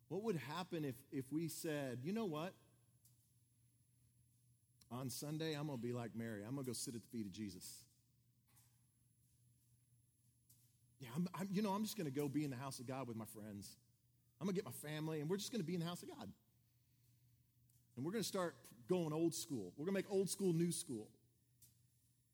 what 0.10 0.24
would 0.24 0.38
happen 0.38 0.86
if, 0.86 0.96
if 1.12 1.26
we 1.32 1.48
said, 1.48 2.00
you 2.04 2.14
know 2.14 2.26
what? 2.26 2.54
On 4.92 5.10
Sunday, 5.10 5.54
I'm 5.54 5.68
going 5.68 5.80
to 5.80 5.86
be 5.86 5.92
like 5.92 6.12
Mary. 6.16 6.44
I'm 6.48 6.54
going 6.54 6.66
to 6.66 6.70
go 6.70 6.74
sit 6.74 6.96
at 6.96 7.02
the 7.02 7.08
feet 7.08 7.26
of 7.26 7.34
Jesus. 7.34 7.84
Yeah, 11.00 11.10
I'm, 11.16 11.28
I'm, 11.36 11.48
you 11.52 11.62
know, 11.62 11.72
I'm 11.72 11.84
just 11.84 11.98
going 11.98 12.10
to 12.10 12.18
go 12.18 12.28
be 12.28 12.44
in 12.44 12.50
the 12.50 12.58
house 12.58 12.80
of 12.80 12.88
God 12.88 13.08
with 13.08 13.18
my 13.18 13.26
friends. 13.26 13.76
I'm 14.40 14.46
going 14.46 14.56
to 14.56 14.62
get 14.62 14.66
my 14.66 14.90
family, 14.90 15.20
and 15.20 15.30
we're 15.30 15.38
just 15.38 15.52
going 15.52 15.62
to 15.62 15.68
be 15.68 15.74
in 15.74 15.82
the 15.82 15.86
house 15.86 16.04
of 16.04 16.10
God. 16.10 16.30
And 17.96 18.06
we're 18.06 18.12
going 18.12 18.24
to 18.24 18.28
start 18.28 18.56
going 18.88 19.12
old 19.12 19.34
school. 19.34 19.74
We're 19.78 19.86
going 19.86 19.96
to 19.96 20.00
make 20.04 20.12
old 20.12 20.30
school 20.30 20.54
new 20.54 20.72
school. 20.72 21.08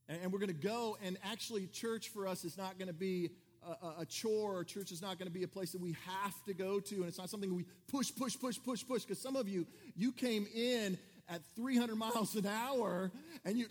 And, 0.07 0.19
and 0.21 0.31
we're 0.31 0.39
going 0.39 0.49
to 0.49 0.67
go, 0.67 0.97
and 1.03 1.17
actually, 1.23 1.67
church 1.67 2.09
for 2.09 2.27
us 2.27 2.45
is 2.45 2.57
not 2.57 2.77
going 2.77 2.87
to 2.87 2.93
be 2.93 3.31
a, 3.65 4.01
a, 4.01 4.05
chore. 4.05 4.63
Church 4.63 4.91
is 4.91 5.01
not 5.01 5.17
going 5.17 5.27
to 5.27 5.33
be 5.33 5.43
a 5.43 5.47
place 5.47 5.71
that 5.71 5.81
we 5.81 5.95
have 6.05 6.43
to 6.45 6.53
go 6.53 6.79
to, 6.79 6.95
and 6.95 7.05
it's 7.05 7.17
not 7.17 7.29
something 7.29 7.53
we 7.55 7.65
push, 7.87 8.11
push, 8.15 8.37
push, 8.37 8.57
push, 8.63 8.85
push. 8.85 9.03
Because 9.03 9.19
some 9.19 9.35
of 9.35 9.47
you, 9.47 9.65
you 9.95 10.11
came 10.11 10.45
in 10.53 10.97
at 11.29 11.41
300 11.55 11.95
miles 11.95 12.35
an 12.35 12.45
hour, 12.45 13.11
and 13.45 13.57
you, 13.57 13.67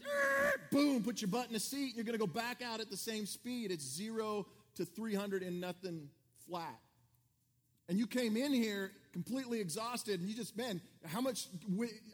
boom, 0.70 1.02
put 1.02 1.20
your 1.20 1.28
butt 1.28 1.46
in 1.46 1.52
the 1.52 1.60
seat, 1.60 1.94
you're 1.94 2.04
going 2.04 2.18
to 2.18 2.24
go 2.24 2.32
back 2.32 2.62
out 2.62 2.80
at 2.80 2.90
the 2.90 2.96
same 2.96 3.26
speed. 3.26 3.70
It's 3.70 3.84
zero 3.84 4.46
to 4.76 4.84
300 4.84 5.42
and 5.42 5.60
nothing 5.60 6.08
flat. 6.48 6.78
and 7.88 7.98
you 7.98 8.06
came 8.06 8.36
in 8.36 8.52
here 8.52 8.90
completely 9.12 9.60
exhausted 9.60 10.18
and 10.20 10.28
you 10.28 10.34
just 10.34 10.56
man 10.56 10.80
how 11.04 11.20
much 11.20 11.46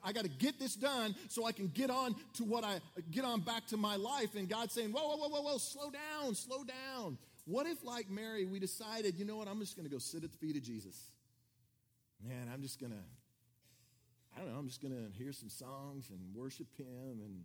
i 0.02 0.12
got 0.12 0.24
to 0.24 0.28
get 0.28 0.58
this 0.58 0.74
done 0.74 1.14
so 1.28 1.46
i 1.46 1.52
can 1.52 1.68
get 1.68 1.88
on 1.90 2.14
to 2.34 2.42
what 2.44 2.64
i 2.64 2.78
get 3.10 3.24
on 3.24 3.40
back 3.40 3.64
to 3.66 3.76
my 3.76 3.94
life 3.96 4.34
and 4.34 4.48
god's 4.48 4.72
saying 4.74 4.90
whoa 4.90 5.06
whoa 5.06 5.16
whoa 5.16 5.28
whoa 5.28 5.42
whoa 5.42 5.58
slow 5.58 5.90
down 5.90 6.34
slow 6.34 6.64
down 6.64 7.16
what 7.44 7.66
if 7.66 7.84
like 7.84 8.10
mary 8.10 8.44
we 8.44 8.58
decided 8.58 9.16
you 9.16 9.24
know 9.24 9.36
what 9.36 9.46
i'm 9.46 9.60
just 9.60 9.76
going 9.76 9.88
to 9.88 9.92
go 9.92 9.98
sit 9.98 10.24
at 10.24 10.32
the 10.32 10.38
feet 10.38 10.56
of 10.56 10.62
jesus 10.62 11.12
man 12.26 12.50
i'm 12.52 12.60
just 12.62 12.80
going 12.80 12.92
to 12.92 12.98
i 14.38 14.42
don't 14.44 14.52
know 14.52 14.58
i'm 14.58 14.68
just 14.68 14.80
going 14.80 14.94
to 14.94 15.18
hear 15.18 15.32
some 15.32 15.48
songs 15.50 16.10
and 16.10 16.20
worship 16.34 16.66
him 16.76 17.20
and 17.24 17.44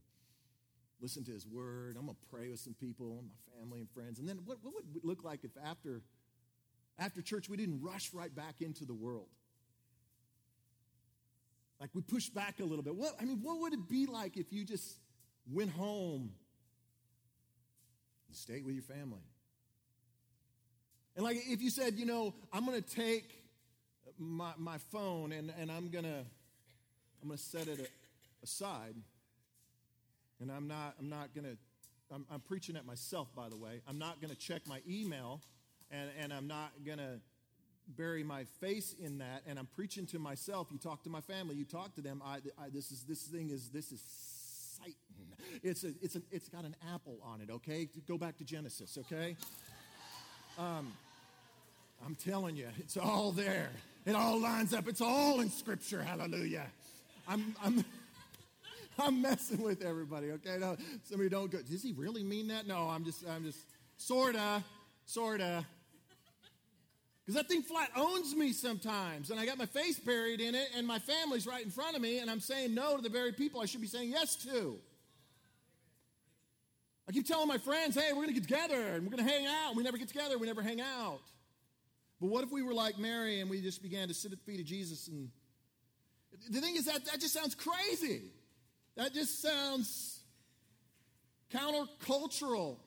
listen 1.01 1.23
to 1.23 1.31
his 1.31 1.47
word 1.47 1.97
i'm 1.97 2.05
going 2.05 2.15
to 2.15 2.27
pray 2.29 2.49
with 2.49 2.59
some 2.59 2.75
people 2.75 3.23
my 3.25 3.59
family 3.59 3.79
and 3.79 3.89
friends 3.89 4.19
and 4.19 4.29
then 4.29 4.39
what, 4.45 4.57
what 4.61 4.73
would 4.75 4.85
it 4.95 5.03
look 5.03 5.23
like 5.23 5.43
if 5.43 5.51
after 5.65 6.01
after 6.99 7.21
church, 7.21 7.49
we 7.49 7.57
didn't 7.57 7.81
rush 7.81 8.13
right 8.13 8.33
back 8.33 8.61
into 8.61 8.85
the 8.85 8.93
world. 8.93 9.27
Like 11.79 11.89
we 11.93 12.01
pushed 12.01 12.33
back 12.33 12.59
a 12.59 12.63
little 12.63 12.83
bit. 12.83 12.95
What 12.95 13.15
I 13.19 13.25
mean, 13.25 13.39
what 13.41 13.59
would 13.59 13.73
it 13.73 13.89
be 13.89 14.05
like 14.05 14.37
if 14.37 14.53
you 14.53 14.63
just 14.63 14.97
went 15.51 15.71
home 15.71 16.31
and 18.27 18.37
stayed 18.37 18.65
with 18.65 18.75
your 18.75 18.83
family? 18.83 19.23
And 21.15 21.25
like 21.25 21.37
if 21.47 21.61
you 21.61 21.69
said, 21.69 21.95
you 21.95 22.05
know, 22.05 22.33
I'm 22.53 22.65
gonna 22.65 22.81
take 22.81 23.43
my, 24.17 24.51
my 24.57 24.77
phone 24.91 25.31
and, 25.31 25.51
and 25.59 25.71
I'm 25.71 25.89
gonna 25.89 26.25
I'm 27.23 27.29
gonna 27.29 27.37
set 27.37 27.67
it 27.67 27.89
aside 28.43 28.95
and 30.39 30.51
I'm 30.51 30.67
not 30.67 30.95
I'm 30.99 31.09
not 31.09 31.33
gonna 31.33 31.55
I'm, 32.13 32.25
I'm 32.29 32.41
preaching 32.41 32.75
at 32.75 32.85
myself 32.85 33.29
by 33.35 33.49
the 33.49 33.57
way. 33.57 33.81
I'm 33.87 33.97
not 33.97 34.21
gonna 34.21 34.35
check 34.35 34.61
my 34.67 34.81
email 34.87 35.41
and, 35.93 36.09
and 36.19 36.33
I'm 36.33 36.47
not 36.47 36.71
going 36.85 36.97
to 36.97 37.19
bury 37.95 38.23
my 38.23 38.45
face 38.59 38.95
in 38.99 39.19
that 39.19 39.43
and 39.47 39.59
I'm 39.59 39.67
preaching 39.67 40.05
to 40.07 40.19
myself. 40.19 40.67
You 40.71 40.77
talk 40.77 41.03
to 41.03 41.09
my 41.09 41.21
family, 41.21 41.55
you 41.55 41.65
talk 41.65 41.95
to 41.95 42.01
them. 42.01 42.21
I, 42.25 42.37
I, 42.57 42.69
this 42.73 42.91
is 42.91 43.03
this 43.03 43.21
thing 43.23 43.49
is 43.49 43.69
this 43.69 43.91
is 43.91 44.01
Satan. 44.79 44.95
It's 45.61 45.83
a, 45.83 45.89
it's 46.01 46.15
a, 46.15 46.21
it's 46.31 46.49
got 46.49 46.65
an 46.65 46.75
apple 46.93 47.19
on 47.23 47.41
it. 47.41 47.49
Okay, 47.49 47.87
go 48.07 48.17
back 48.17 48.37
to 48.37 48.43
Genesis. 48.43 48.97
Okay. 48.97 49.35
Um, 50.57 50.93
I'm 52.05 52.15
telling 52.15 52.55
you, 52.55 52.67
it's 52.79 52.97
all 52.97 53.31
there. 53.31 53.69
It 54.05 54.15
all 54.15 54.39
lines 54.39 54.73
up. 54.73 54.87
It's 54.87 55.01
all 55.01 55.39
in 55.39 55.49
Scripture. 55.49 56.03
Hallelujah. 56.03 56.67
I'm 57.27 57.55
I'm. 57.63 57.85
I'm 58.99 59.23
messing 59.23 59.63
with 59.63 59.81
everybody, 59.81 60.29
okay? 60.33 60.57
No, 60.59 60.77
some 61.03 61.15
of 61.19 61.23
you 61.23 61.29
don't 61.29 61.49
go, 61.49 61.57
does 61.63 61.81
he 61.81 61.93
really 61.93 62.23
mean 62.23 62.49
that? 62.49 62.67
No, 62.67 62.89
I'm 62.89 63.03
just, 63.03 63.27
I'm 63.27 63.43
just, 63.43 63.57
sorta, 63.97 64.63
sorta. 65.05 65.65
Because 67.25 67.35
that 67.35 67.47
thing 67.47 67.63
flat 67.63 67.89
owns 67.95 68.35
me 68.35 68.51
sometimes, 68.51 69.31
and 69.31 69.39
I 69.39 69.45
got 69.45 69.57
my 69.57 69.65
face 69.65 69.97
buried 69.97 70.41
in 70.41 70.55
it, 70.55 70.67
and 70.77 70.85
my 70.85 70.99
family's 70.99 71.47
right 71.47 71.63
in 71.63 71.71
front 71.71 71.95
of 71.95 72.01
me, 72.01 72.19
and 72.19 72.29
I'm 72.29 72.39
saying 72.39 72.75
no 72.75 72.97
to 72.97 73.01
the 73.01 73.09
very 73.09 73.31
people 73.31 73.61
I 73.61 73.65
should 73.65 73.81
be 73.81 73.87
saying 73.87 74.11
yes 74.11 74.35
to. 74.43 74.77
I 77.07 77.11
keep 77.11 77.25
telling 77.25 77.47
my 77.47 77.57
friends, 77.57 77.95
hey, 77.95 78.09
we're 78.09 78.25
going 78.25 78.27
to 78.27 78.33
get 78.33 78.43
together, 78.43 78.79
and 78.79 79.03
we're 79.03 79.15
going 79.15 79.25
to 79.25 79.31
hang 79.31 79.45
out. 79.45 79.75
We 79.75 79.83
never 79.83 79.97
get 79.97 80.09
together, 80.09 80.37
we 80.37 80.47
never 80.47 80.61
hang 80.61 80.81
out. 80.81 81.21
But 82.19 82.27
what 82.27 82.43
if 82.43 82.51
we 82.51 82.61
were 82.61 82.73
like 82.73 82.97
Mary 82.97 83.41
and 83.41 83.49
we 83.49 83.61
just 83.61 83.81
began 83.81 84.07
to 84.07 84.13
sit 84.13 84.31
at 84.31 84.37
the 84.37 84.51
feet 84.51 84.59
of 84.59 84.65
Jesus? 84.65 85.07
And 85.07 85.29
the 86.49 86.61
thing 86.61 86.75
is 86.75 86.85
that 86.85 87.05
that 87.05 87.19
just 87.19 87.33
sounds 87.33 87.55
crazy. 87.55 88.23
That 88.95 89.13
just 89.13 89.41
sounds 89.41 90.19
countercultural. 91.53 92.77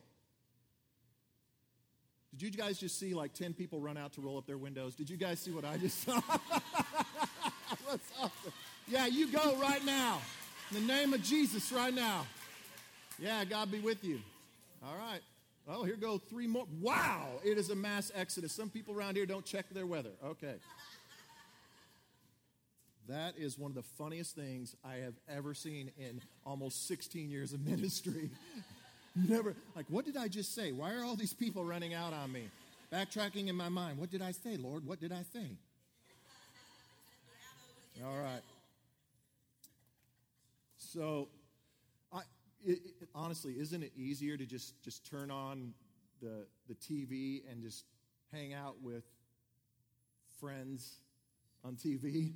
Did 2.37 2.43
you 2.43 2.51
guys 2.51 2.79
just 2.79 2.99
see 2.99 3.15
like 3.15 3.33
10 3.33 3.55
people 3.55 3.81
run 3.81 3.97
out 3.97 4.13
to 4.15 4.21
roll 4.21 4.37
up 4.37 4.47
their 4.47 4.59
windows? 4.59 4.95
Did 4.95 5.09
you 5.09 5.17
guys 5.17 5.41
see 5.41 5.53
what 5.53 5.65
I 5.65 5.77
just 5.79 6.05
saw? 6.05 6.21
Awesome. 7.89 8.31
Yeah, 8.89 9.07
you 9.07 9.31
go 9.31 9.57
right 9.61 9.85
now. 9.85 10.21
In 10.71 10.87
the 10.87 10.93
name 10.93 11.13
of 11.15 11.23
Jesus, 11.23 11.71
right 11.73 11.95
now. 11.95 12.27
Yeah, 13.19 13.45
God 13.45 13.71
be 13.71 13.79
with 13.79 14.05
you. 14.05 14.21
All 14.85 14.97
right. 14.97 15.21
Well, 15.67 15.85
here 15.85 15.97
go 15.97 16.19
three 16.19 16.47
more. 16.47 16.67
Wow, 16.81 17.27
it 17.45 17.59
is 17.59 17.71
a 17.71 17.75
mass 17.75 18.13
exodus. 18.15 18.53
Some 18.53 18.71
people 18.71 18.95
around 18.95 19.17
here 19.17 19.27
don't 19.27 19.45
check 19.45 19.69
their 19.71 19.87
weather. 19.87 20.11
Okay. 20.25 20.55
That 23.09 23.35
is 23.39 23.57
one 23.57 23.71
of 23.71 23.77
the 23.77 23.83
funniest 23.83 24.35
things 24.35 24.75
I 24.85 24.97
have 24.97 25.15
ever 25.29 25.55
seen 25.55 25.93
in 25.97 26.21
almost 26.45 26.89
16 26.89 27.31
years 27.31 27.53
of 27.53 27.65
ministry. 27.65 28.31
Never, 29.29 29.55
like, 29.77 29.87
what 29.89 30.05
did 30.05 30.17
I 30.17 30.29
just 30.29 30.55
say? 30.55 30.73
Why 30.73 30.93
are 30.95 31.05
all 31.05 31.15
these 31.15 31.33
people 31.33 31.65
running 31.65 31.95
out 31.95 32.13
on 32.13 32.33
me? 32.33 32.49
Backtracking 32.93 33.49
in 33.49 33.55
my 33.55 33.69
mind. 33.69 33.99
What 33.99 34.11
did 34.11 34.23
I 34.23 34.33
say, 34.33 34.57
Lord? 34.57 34.87
What 34.87 35.01
did 35.01 35.13
I 35.13 35.23
say? 35.33 35.47
All 38.05 38.19
right. 38.19 38.43
So, 40.77 41.29
I, 42.13 42.21
it, 42.65 42.79
it, 43.01 43.09
honestly, 43.15 43.55
isn't 43.59 43.83
it 43.83 43.93
easier 43.97 44.37
to 44.37 44.45
just, 44.45 44.83
just 44.83 45.09
turn 45.09 45.31
on 45.31 45.73
the, 46.21 46.47
the 46.69 46.75
TV 46.75 47.43
and 47.51 47.63
just 47.63 47.85
hang 48.33 48.53
out 48.53 48.77
with 48.83 49.05
friends 50.41 50.97
on 51.65 51.77
TV? 51.77 52.33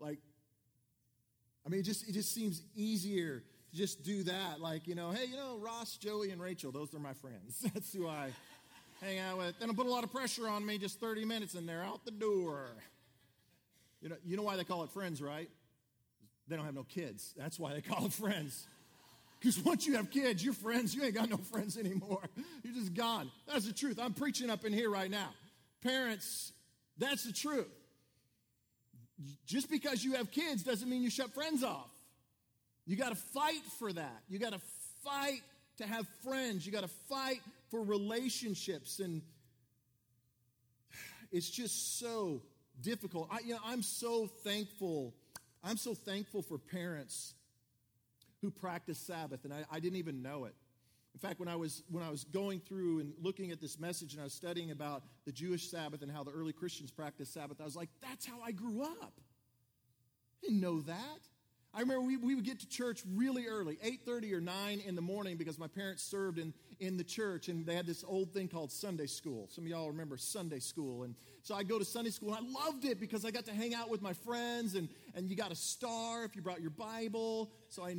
Like, 0.00 0.18
I 1.64 1.68
mean, 1.68 1.80
it 1.80 1.84
just, 1.84 2.08
it 2.08 2.12
just 2.12 2.32
seems 2.32 2.62
easier 2.74 3.42
to 3.70 3.76
just 3.76 4.02
do 4.02 4.22
that. 4.24 4.60
Like, 4.60 4.86
you 4.86 4.94
know, 4.94 5.10
hey, 5.10 5.26
you 5.26 5.36
know, 5.36 5.58
Ross, 5.58 5.96
Joey, 5.96 6.30
and 6.30 6.40
Rachel, 6.40 6.72
those 6.72 6.94
are 6.94 6.98
my 6.98 7.14
friends. 7.14 7.60
That's 7.74 7.92
who 7.92 8.08
I 8.08 8.30
hang 9.00 9.18
out 9.18 9.38
with. 9.38 9.58
Then 9.58 9.70
I 9.70 9.74
put 9.74 9.86
a 9.86 9.90
lot 9.90 10.04
of 10.04 10.12
pressure 10.12 10.48
on 10.48 10.64
me, 10.64 10.78
just 10.78 11.00
30 11.00 11.24
minutes, 11.24 11.54
and 11.54 11.68
they're 11.68 11.82
out 11.82 12.04
the 12.04 12.10
door. 12.10 12.68
You 14.00 14.10
know, 14.10 14.16
you 14.24 14.36
know 14.36 14.42
why 14.42 14.56
they 14.56 14.64
call 14.64 14.84
it 14.84 14.90
friends, 14.90 15.20
right? 15.20 15.48
They 16.48 16.56
don't 16.56 16.64
have 16.64 16.74
no 16.74 16.84
kids. 16.84 17.34
That's 17.36 17.58
why 17.58 17.74
they 17.74 17.80
call 17.80 18.06
it 18.06 18.12
friends. 18.12 18.66
Because 19.40 19.58
once 19.60 19.86
you 19.86 19.96
have 19.96 20.10
kids, 20.10 20.44
you're 20.44 20.54
friends. 20.54 20.94
You 20.94 21.04
ain't 21.04 21.14
got 21.14 21.28
no 21.28 21.36
friends 21.36 21.76
anymore. 21.76 22.22
You're 22.62 22.74
just 22.74 22.94
gone. 22.94 23.30
That's 23.46 23.66
the 23.66 23.72
truth. 23.72 23.98
I'm 24.00 24.14
preaching 24.14 24.48
up 24.48 24.64
in 24.64 24.72
here 24.72 24.90
right 24.90 25.10
now. 25.10 25.28
Parents, 25.82 26.52
that's 26.98 27.24
the 27.24 27.32
truth. 27.32 27.68
Just 29.46 29.70
because 29.70 30.04
you 30.04 30.14
have 30.14 30.30
kids 30.30 30.62
doesn't 30.62 30.88
mean 30.88 31.02
you 31.02 31.10
shut 31.10 31.32
friends 31.32 31.62
off. 31.62 31.90
You 32.86 32.96
got 32.96 33.10
to 33.10 33.16
fight 33.16 33.64
for 33.78 33.92
that. 33.92 34.22
You 34.28 34.38
got 34.38 34.52
to 34.52 34.60
fight 35.02 35.42
to 35.78 35.86
have 35.86 36.06
friends. 36.22 36.66
You 36.66 36.72
got 36.72 36.82
to 36.82 36.90
fight 37.08 37.40
for 37.70 37.82
relationships. 37.82 39.00
And 39.00 39.22
it's 41.32 41.50
just 41.50 41.98
so 41.98 42.42
difficult. 42.80 43.28
I, 43.30 43.40
you 43.44 43.54
know, 43.54 43.60
I'm 43.64 43.82
so 43.82 44.26
thankful. 44.44 45.14
I'm 45.64 45.76
so 45.76 45.94
thankful 45.94 46.42
for 46.42 46.58
parents 46.58 47.34
who 48.42 48.50
practice 48.50 48.98
Sabbath, 48.98 49.44
and 49.44 49.52
I, 49.52 49.64
I 49.70 49.80
didn't 49.80 49.96
even 49.96 50.22
know 50.22 50.44
it. 50.44 50.54
In 51.16 51.20
fact, 51.26 51.40
when 51.40 51.48
I 51.48 51.56
was 51.56 51.82
when 51.88 52.04
I 52.04 52.10
was 52.10 52.24
going 52.24 52.60
through 52.60 53.00
and 53.00 53.14
looking 53.18 53.50
at 53.50 53.58
this 53.58 53.80
message 53.80 54.12
and 54.12 54.20
I 54.20 54.24
was 54.24 54.34
studying 54.34 54.70
about 54.70 55.02
the 55.24 55.32
Jewish 55.32 55.70
Sabbath 55.70 56.02
and 56.02 56.12
how 56.12 56.22
the 56.22 56.30
early 56.30 56.52
Christians 56.52 56.90
practiced 56.90 57.32
Sabbath, 57.32 57.58
I 57.58 57.64
was 57.64 57.74
like, 57.74 57.88
that's 58.02 58.26
how 58.26 58.42
I 58.44 58.52
grew 58.52 58.82
up. 58.82 59.14
I 59.16 60.46
didn't 60.46 60.60
know 60.60 60.82
that. 60.82 61.20
I 61.72 61.80
remember 61.80 62.02
we, 62.02 62.18
we 62.18 62.34
would 62.34 62.44
get 62.44 62.60
to 62.60 62.68
church 62.68 63.02
really 63.14 63.46
early, 63.46 63.76
8.30 63.76 64.32
or 64.34 64.40
9 64.42 64.82
in 64.86 64.94
the 64.94 65.02
morning 65.02 65.38
because 65.38 65.58
my 65.58 65.66
parents 65.66 66.02
served 66.02 66.38
in, 66.38 66.52
in 66.80 66.96
the 66.98 67.04
church 67.04 67.48
and 67.48 67.64
they 67.64 67.74
had 67.74 67.86
this 67.86 68.04
old 68.06 68.32
thing 68.32 68.48
called 68.48 68.70
Sunday 68.70 69.06
school. 69.06 69.48
Some 69.50 69.64
of 69.64 69.70
y'all 69.70 69.88
remember 69.88 70.16
Sunday 70.16 70.58
school. 70.58 71.02
And 71.02 71.14
so 71.42 71.54
I 71.54 71.64
go 71.64 71.78
to 71.78 71.84
Sunday 71.84 72.10
school 72.10 72.34
and 72.34 72.46
I 72.46 72.64
loved 72.64 72.86
it 72.86 72.98
because 72.98 73.26
I 73.26 73.30
got 73.30 73.44
to 73.46 73.52
hang 73.52 73.74
out 73.74 73.90
with 73.90 74.00
my 74.00 74.14
friends 74.14 74.74
and, 74.74 74.88
and 75.14 75.28
you 75.28 75.36
got 75.36 75.52
a 75.52 75.56
star 75.56 76.24
if 76.24 76.34
you 76.34 76.40
brought 76.40 76.62
your 76.62 76.70
Bible. 76.70 77.50
So 77.68 77.84
I, 77.84 77.96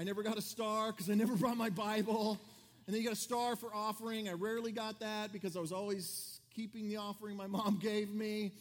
I 0.00 0.02
never 0.02 0.22
got 0.22 0.38
a 0.38 0.42
star 0.42 0.92
because 0.92 1.10
I 1.10 1.14
never 1.14 1.36
brought 1.36 1.58
my 1.58 1.68
Bible. 1.68 2.40
And 2.86 2.94
then 2.94 3.02
you 3.02 3.06
got 3.06 3.18
a 3.18 3.20
star 3.20 3.54
for 3.54 3.68
offering. 3.74 4.30
I 4.30 4.32
rarely 4.32 4.72
got 4.72 4.98
that 5.00 5.30
because 5.30 5.58
I 5.58 5.60
was 5.60 5.72
always 5.72 6.40
keeping 6.54 6.88
the 6.88 6.96
offering 6.96 7.36
my 7.36 7.46
mom 7.46 7.78
gave 7.82 8.08
me. 8.08 8.52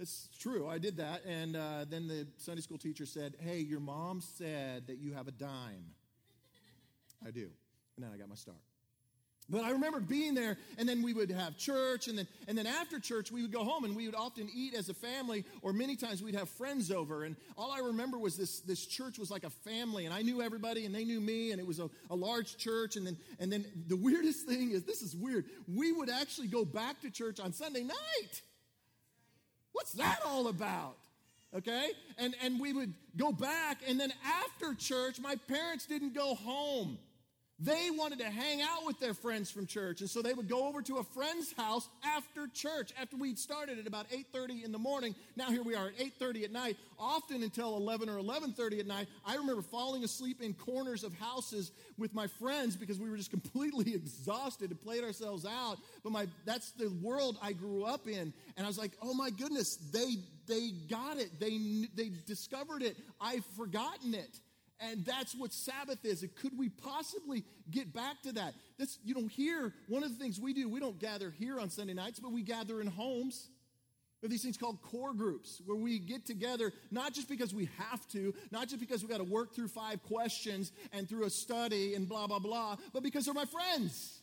It's 0.00 0.28
true. 0.40 0.66
I 0.66 0.78
did 0.78 0.96
that. 0.96 1.24
And 1.24 1.54
uh, 1.54 1.84
then 1.88 2.08
the 2.08 2.26
Sunday 2.38 2.62
school 2.62 2.78
teacher 2.78 3.06
said, 3.06 3.36
Hey, 3.38 3.60
your 3.60 3.78
mom 3.78 4.20
said 4.20 4.88
that 4.88 4.98
you 4.98 5.12
have 5.12 5.28
a 5.28 5.30
dime. 5.30 5.84
I 7.24 7.30
do. 7.30 7.48
And 7.96 8.04
then 8.04 8.10
I 8.12 8.16
got 8.16 8.28
my 8.28 8.34
start. 8.34 8.58
But 9.50 9.64
I 9.64 9.70
remember 9.70 9.98
being 9.98 10.34
there, 10.34 10.58
and 10.76 10.86
then 10.86 11.02
we 11.02 11.14
would 11.14 11.30
have 11.30 11.56
church, 11.56 12.06
and 12.06 12.18
then, 12.18 12.28
and 12.46 12.58
then 12.58 12.66
after 12.66 13.00
church, 13.00 13.32
we 13.32 13.40
would 13.40 13.52
go 13.52 13.64
home, 13.64 13.84
and 13.84 13.96
we 13.96 14.04
would 14.04 14.14
often 14.14 14.46
eat 14.54 14.74
as 14.74 14.90
a 14.90 14.94
family, 14.94 15.44
or 15.62 15.72
many 15.72 15.96
times 15.96 16.22
we'd 16.22 16.34
have 16.34 16.50
friends 16.50 16.90
over. 16.90 17.24
And 17.24 17.34
all 17.56 17.72
I 17.72 17.78
remember 17.78 18.18
was 18.18 18.36
this, 18.36 18.60
this 18.60 18.84
church 18.84 19.18
was 19.18 19.30
like 19.30 19.44
a 19.44 19.50
family, 19.50 20.04
and 20.04 20.12
I 20.12 20.20
knew 20.20 20.42
everybody, 20.42 20.84
and 20.84 20.94
they 20.94 21.04
knew 21.04 21.20
me, 21.20 21.52
and 21.52 21.60
it 21.60 21.66
was 21.66 21.78
a, 21.78 21.88
a 22.10 22.14
large 22.14 22.58
church. 22.58 22.96
And 22.96 23.06
then, 23.06 23.16
and 23.40 23.50
then 23.50 23.64
the 23.86 23.96
weirdest 23.96 24.46
thing 24.46 24.72
is 24.72 24.84
this 24.84 25.00
is 25.00 25.16
weird. 25.16 25.46
We 25.66 25.92
would 25.92 26.10
actually 26.10 26.48
go 26.48 26.66
back 26.66 27.00
to 27.00 27.10
church 27.10 27.40
on 27.40 27.54
Sunday 27.54 27.84
night. 27.84 28.42
What's 29.72 29.92
that 29.92 30.20
all 30.26 30.48
about? 30.48 30.96
Okay? 31.56 31.92
And, 32.18 32.34
and 32.42 32.60
we 32.60 32.74
would 32.74 32.92
go 33.16 33.32
back, 33.32 33.78
and 33.88 33.98
then 33.98 34.12
after 34.22 34.74
church, 34.74 35.18
my 35.18 35.36
parents 35.36 35.86
didn't 35.86 36.14
go 36.14 36.34
home. 36.34 36.98
They 37.60 37.90
wanted 37.90 38.20
to 38.20 38.30
hang 38.30 38.62
out 38.62 38.86
with 38.86 39.00
their 39.00 39.14
friends 39.14 39.50
from 39.50 39.66
church, 39.66 40.00
and 40.00 40.08
so 40.08 40.22
they 40.22 40.32
would 40.32 40.48
go 40.48 40.68
over 40.68 40.80
to 40.82 40.98
a 40.98 41.02
friend's 41.02 41.52
house 41.54 41.88
after 42.04 42.46
church, 42.46 42.92
after 43.00 43.16
we'd 43.16 43.36
started 43.36 43.80
at 43.80 43.86
about 43.88 44.06
8:30 44.12 44.62
in 44.62 44.70
the 44.70 44.78
morning. 44.78 45.16
Now 45.34 45.50
here 45.50 45.64
we 45.64 45.74
are 45.74 45.88
at 45.88 45.98
8:30 45.98 46.44
at 46.44 46.52
night, 46.52 46.76
often 47.00 47.42
until 47.42 47.76
11 47.76 48.08
or 48.08 48.16
11:30 48.16 48.78
at 48.78 48.86
night. 48.86 49.08
I 49.24 49.34
remember 49.34 49.62
falling 49.62 50.04
asleep 50.04 50.40
in 50.40 50.54
corners 50.54 51.02
of 51.02 51.12
houses 51.14 51.72
with 51.96 52.14
my 52.14 52.28
friends 52.28 52.76
because 52.76 53.00
we 53.00 53.10
were 53.10 53.16
just 53.16 53.30
completely 53.38 53.92
exhausted 53.92 54.70
and 54.70 54.80
played 54.80 55.02
ourselves 55.02 55.44
out. 55.44 55.78
But 56.04 56.12
my 56.12 56.28
that's 56.44 56.70
the 56.72 56.90
world 57.02 57.38
I 57.42 57.54
grew 57.54 57.82
up 57.82 58.06
in, 58.06 58.32
and 58.56 58.64
I 58.64 58.68
was 58.68 58.78
like, 58.78 58.92
"Oh 59.02 59.14
my 59.14 59.30
goodness, 59.30 59.74
they 59.90 60.14
they 60.46 60.70
got 60.88 61.16
it. 61.16 61.40
They 61.40 61.58
they 61.96 62.12
discovered 62.24 62.82
it. 62.82 62.96
I've 63.20 63.44
forgotten 63.56 64.14
it." 64.14 64.38
And 64.80 65.04
that's 65.04 65.34
what 65.34 65.52
Sabbath 65.52 66.04
is. 66.04 66.24
Could 66.40 66.56
we 66.56 66.68
possibly 66.68 67.44
get 67.70 67.92
back 67.92 68.22
to 68.22 68.32
that? 68.32 68.54
That's, 68.78 68.98
you 69.04 69.14
know, 69.14 69.26
here, 69.26 69.72
one 69.88 70.04
of 70.04 70.10
the 70.10 70.22
things 70.22 70.38
we 70.38 70.52
do, 70.52 70.68
we 70.68 70.78
don't 70.78 70.98
gather 70.98 71.32
here 71.36 71.58
on 71.58 71.68
Sunday 71.68 71.94
nights, 71.94 72.20
but 72.20 72.30
we 72.30 72.42
gather 72.42 72.80
in 72.80 72.86
homes. 72.86 73.48
There 74.20 74.26
are 74.26 74.30
these 74.30 74.42
things 74.42 74.56
called 74.56 74.80
core 74.82 75.14
groups 75.14 75.60
where 75.66 75.76
we 75.76 75.98
get 75.98 76.26
together 76.26 76.72
not 76.90 77.12
just 77.12 77.28
because 77.28 77.52
we 77.52 77.68
have 77.78 78.06
to, 78.08 78.34
not 78.50 78.68
just 78.68 78.80
because 78.80 79.02
we 79.02 79.08
got 79.08 79.18
to 79.18 79.24
work 79.24 79.54
through 79.54 79.68
five 79.68 80.02
questions 80.04 80.72
and 80.92 81.08
through 81.08 81.24
a 81.24 81.30
study 81.30 81.94
and 81.94 82.08
blah, 82.08 82.26
blah, 82.26 82.38
blah, 82.40 82.76
but 82.92 83.02
because 83.02 83.24
they're 83.24 83.34
my 83.34 83.46
friends. 83.46 84.20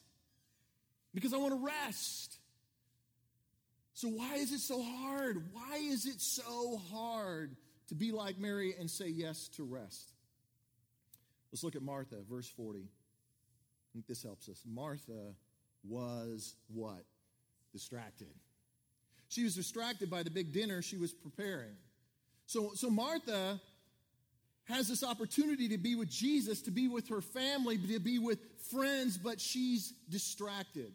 Because 1.14 1.34
I 1.34 1.38
want 1.38 1.54
to 1.54 1.66
rest. 1.66 2.38
So, 3.94 4.10
why 4.10 4.36
is 4.36 4.52
it 4.52 4.60
so 4.60 4.84
hard? 4.84 5.42
Why 5.54 5.78
is 5.78 6.06
it 6.06 6.20
so 6.20 6.82
hard 6.92 7.56
to 7.88 7.96
be 7.96 8.12
like 8.12 8.38
Mary 8.38 8.76
and 8.78 8.92
say 8.92 9.08
yes 9.08 9.48
to 9.56 9.64
rest? 9.64 10.15
Let's 11.56 11.64
look 11.64 11.78
at 11.78 11.84
Martha, 11.84 12.18
verse 12.30 12.50
40. 12.50 12.80
I 12.80 12.84
think 13.94 14.08
this 14.08 14.22
helps 14.22 14.50
us. 14.50 14.62
Martha 14.70 15.36
was 15.88 16.54
what? 16.68 17.06
Distracted. 17.72 18.28
She 19.30 19.46
was 19.46 19.56
distracted 19.56 20.10
by 20.10 20.24
the 20.24 20.30
big 20.30 20.52
dinner 20.52 20.82
she 20.82 20.98
was 20.98 21.14
preparing. 21.14 21.78
So, 22.46 22.72
so 22.74 22.90
Martha 22.90 23.62
has 24.66 24.90
this 24.90 25.02
opportunity 25.02 25.70
to 25.70 25.78
be 25.78 25.96
with 25.96 26.10
Jesus, 26.10 26.62
to 26.64 26.72
be 26.72 26.90
with 26.90 27.08
her 27.08 27.22
family, 27.22 27.78
to 27.78 28.00
be 28.00 28.20
with 28.20 28.40
friends, 28.70 29.18
but 29.18 29.40
she's 29.40 29.94
distracted. 30.10 30.92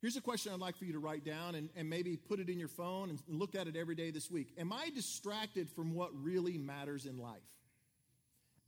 Here's 0.00 0.16
a 0.16 0.20
question 0.20 0.52
I'd 0.52 0.58
like 0.58 0.78
for 0.78 0.84
you 0.84 0.94
to 0.94 0.98
write 0.98 1.24
down 1.24 1.54
and, 1.54 1.68
and 1.76 1.88
maybe 1.88 2.16
put 2.16 2.40
it 2.40 2.48
in 2.48 2.58
your 2.58 2.66
phone 2.66 3.08
and 3.08 3.22
look 3.28 3.54
at 3.54 3.68
it 3.68 3.76
every 3.76 3.94
day 3.94 4.10
this 4.10 4.32
week. 4.32 4.48
Am 4.58 4.72
I 4.72 4.90
distracted 4.92 5.70
from 5.70 5.94
what 5.94 6.10
really 6.20 6.58
matters 6.58 7.06
in 7.06 7.18
life? 7.18 7.38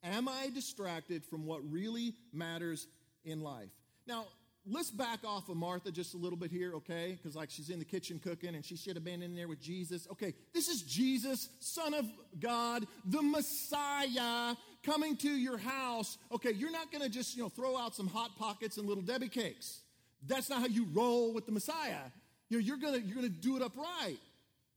Am 0.02 0.28
I 0.28 0.50
distracted 0.54 1.24
from 1.24 1.46
what 1.46 1.60
really 1.70 2.14
matters 2.32 2.86
in 3.24 3.40
life? 3.40 3.70
Now, 4.06 4.26
let's 4.66 4.90
back 4.90 5.20
off 5.24 5.48
of 5.48 5.56
Martha 5.56 5.92
just 5.92 6.14
a 6.14 6.16
little 6.16 6.38
bit 6.38 6.50
here, 6.50 6.74
okay? 6.74 7.16
Because, 7.16 7.36
like, 7.36 7.50
she's 7.50 7.70
in 7.70 7.78
the 7.78 7.84
kitchen 7.84 8.20
cooking 8.22 8.54
and 8.54 8.64
she 8.64 8.76
should 8.76 8.96
have 8.96 9.04
been 9.04 9.22
in 9.22 9.36
there 9.36 9.48
with 9.48 9.60
Jesus. 9.60 10.08
Okay, 10.12 10.34
this 10.52 10.68
is 10.68 10.82
Jesus, 10.82 11.48
Son 11.60 11.94
of 11.94 12.06
God, 12.40 12.86
the 13.04 13.22
Messiah, 13.22 14.56
coming 14.82 15.16
to 15.18 15.30
your 15.30 15.58
house. 15.58 16.18
Okay, 16.32 16.52
you're 16.52 16.72
not 16.72 16.90
going 16.90 17.02
to 17.02 17.10
just, 17.10 17.36
you 17.36 17.42
know, 17.42 17.48
throw 17.48 17.78
out 17.78 17.94
some 17.94 18.08
Hot 18.08 18.36
Pockets 18.36 18.78
and 18.78 18.86
Little 18.86 19.04
Debbie 19.04 19.28
cakes. 19.28 19.80
That's 20.26 20.50
not 20.50 20.60
how 20.60 20.66
you 20.66 20.86
roll 20.92 21.32
with 21.32 21.46
the 21.46 21.52
Messiah. 21.52 22.10
You 22.48 22.58
know, 22.58 22.64
you're 22.64 22.76
going 22.76 23.00
to 23.00 23.06
you're 23.06 23.16
going 23.16 23.28
to 23.28 23.40
do 23.40 23.56
it 23.56 23.62
upright. 23.62 24.18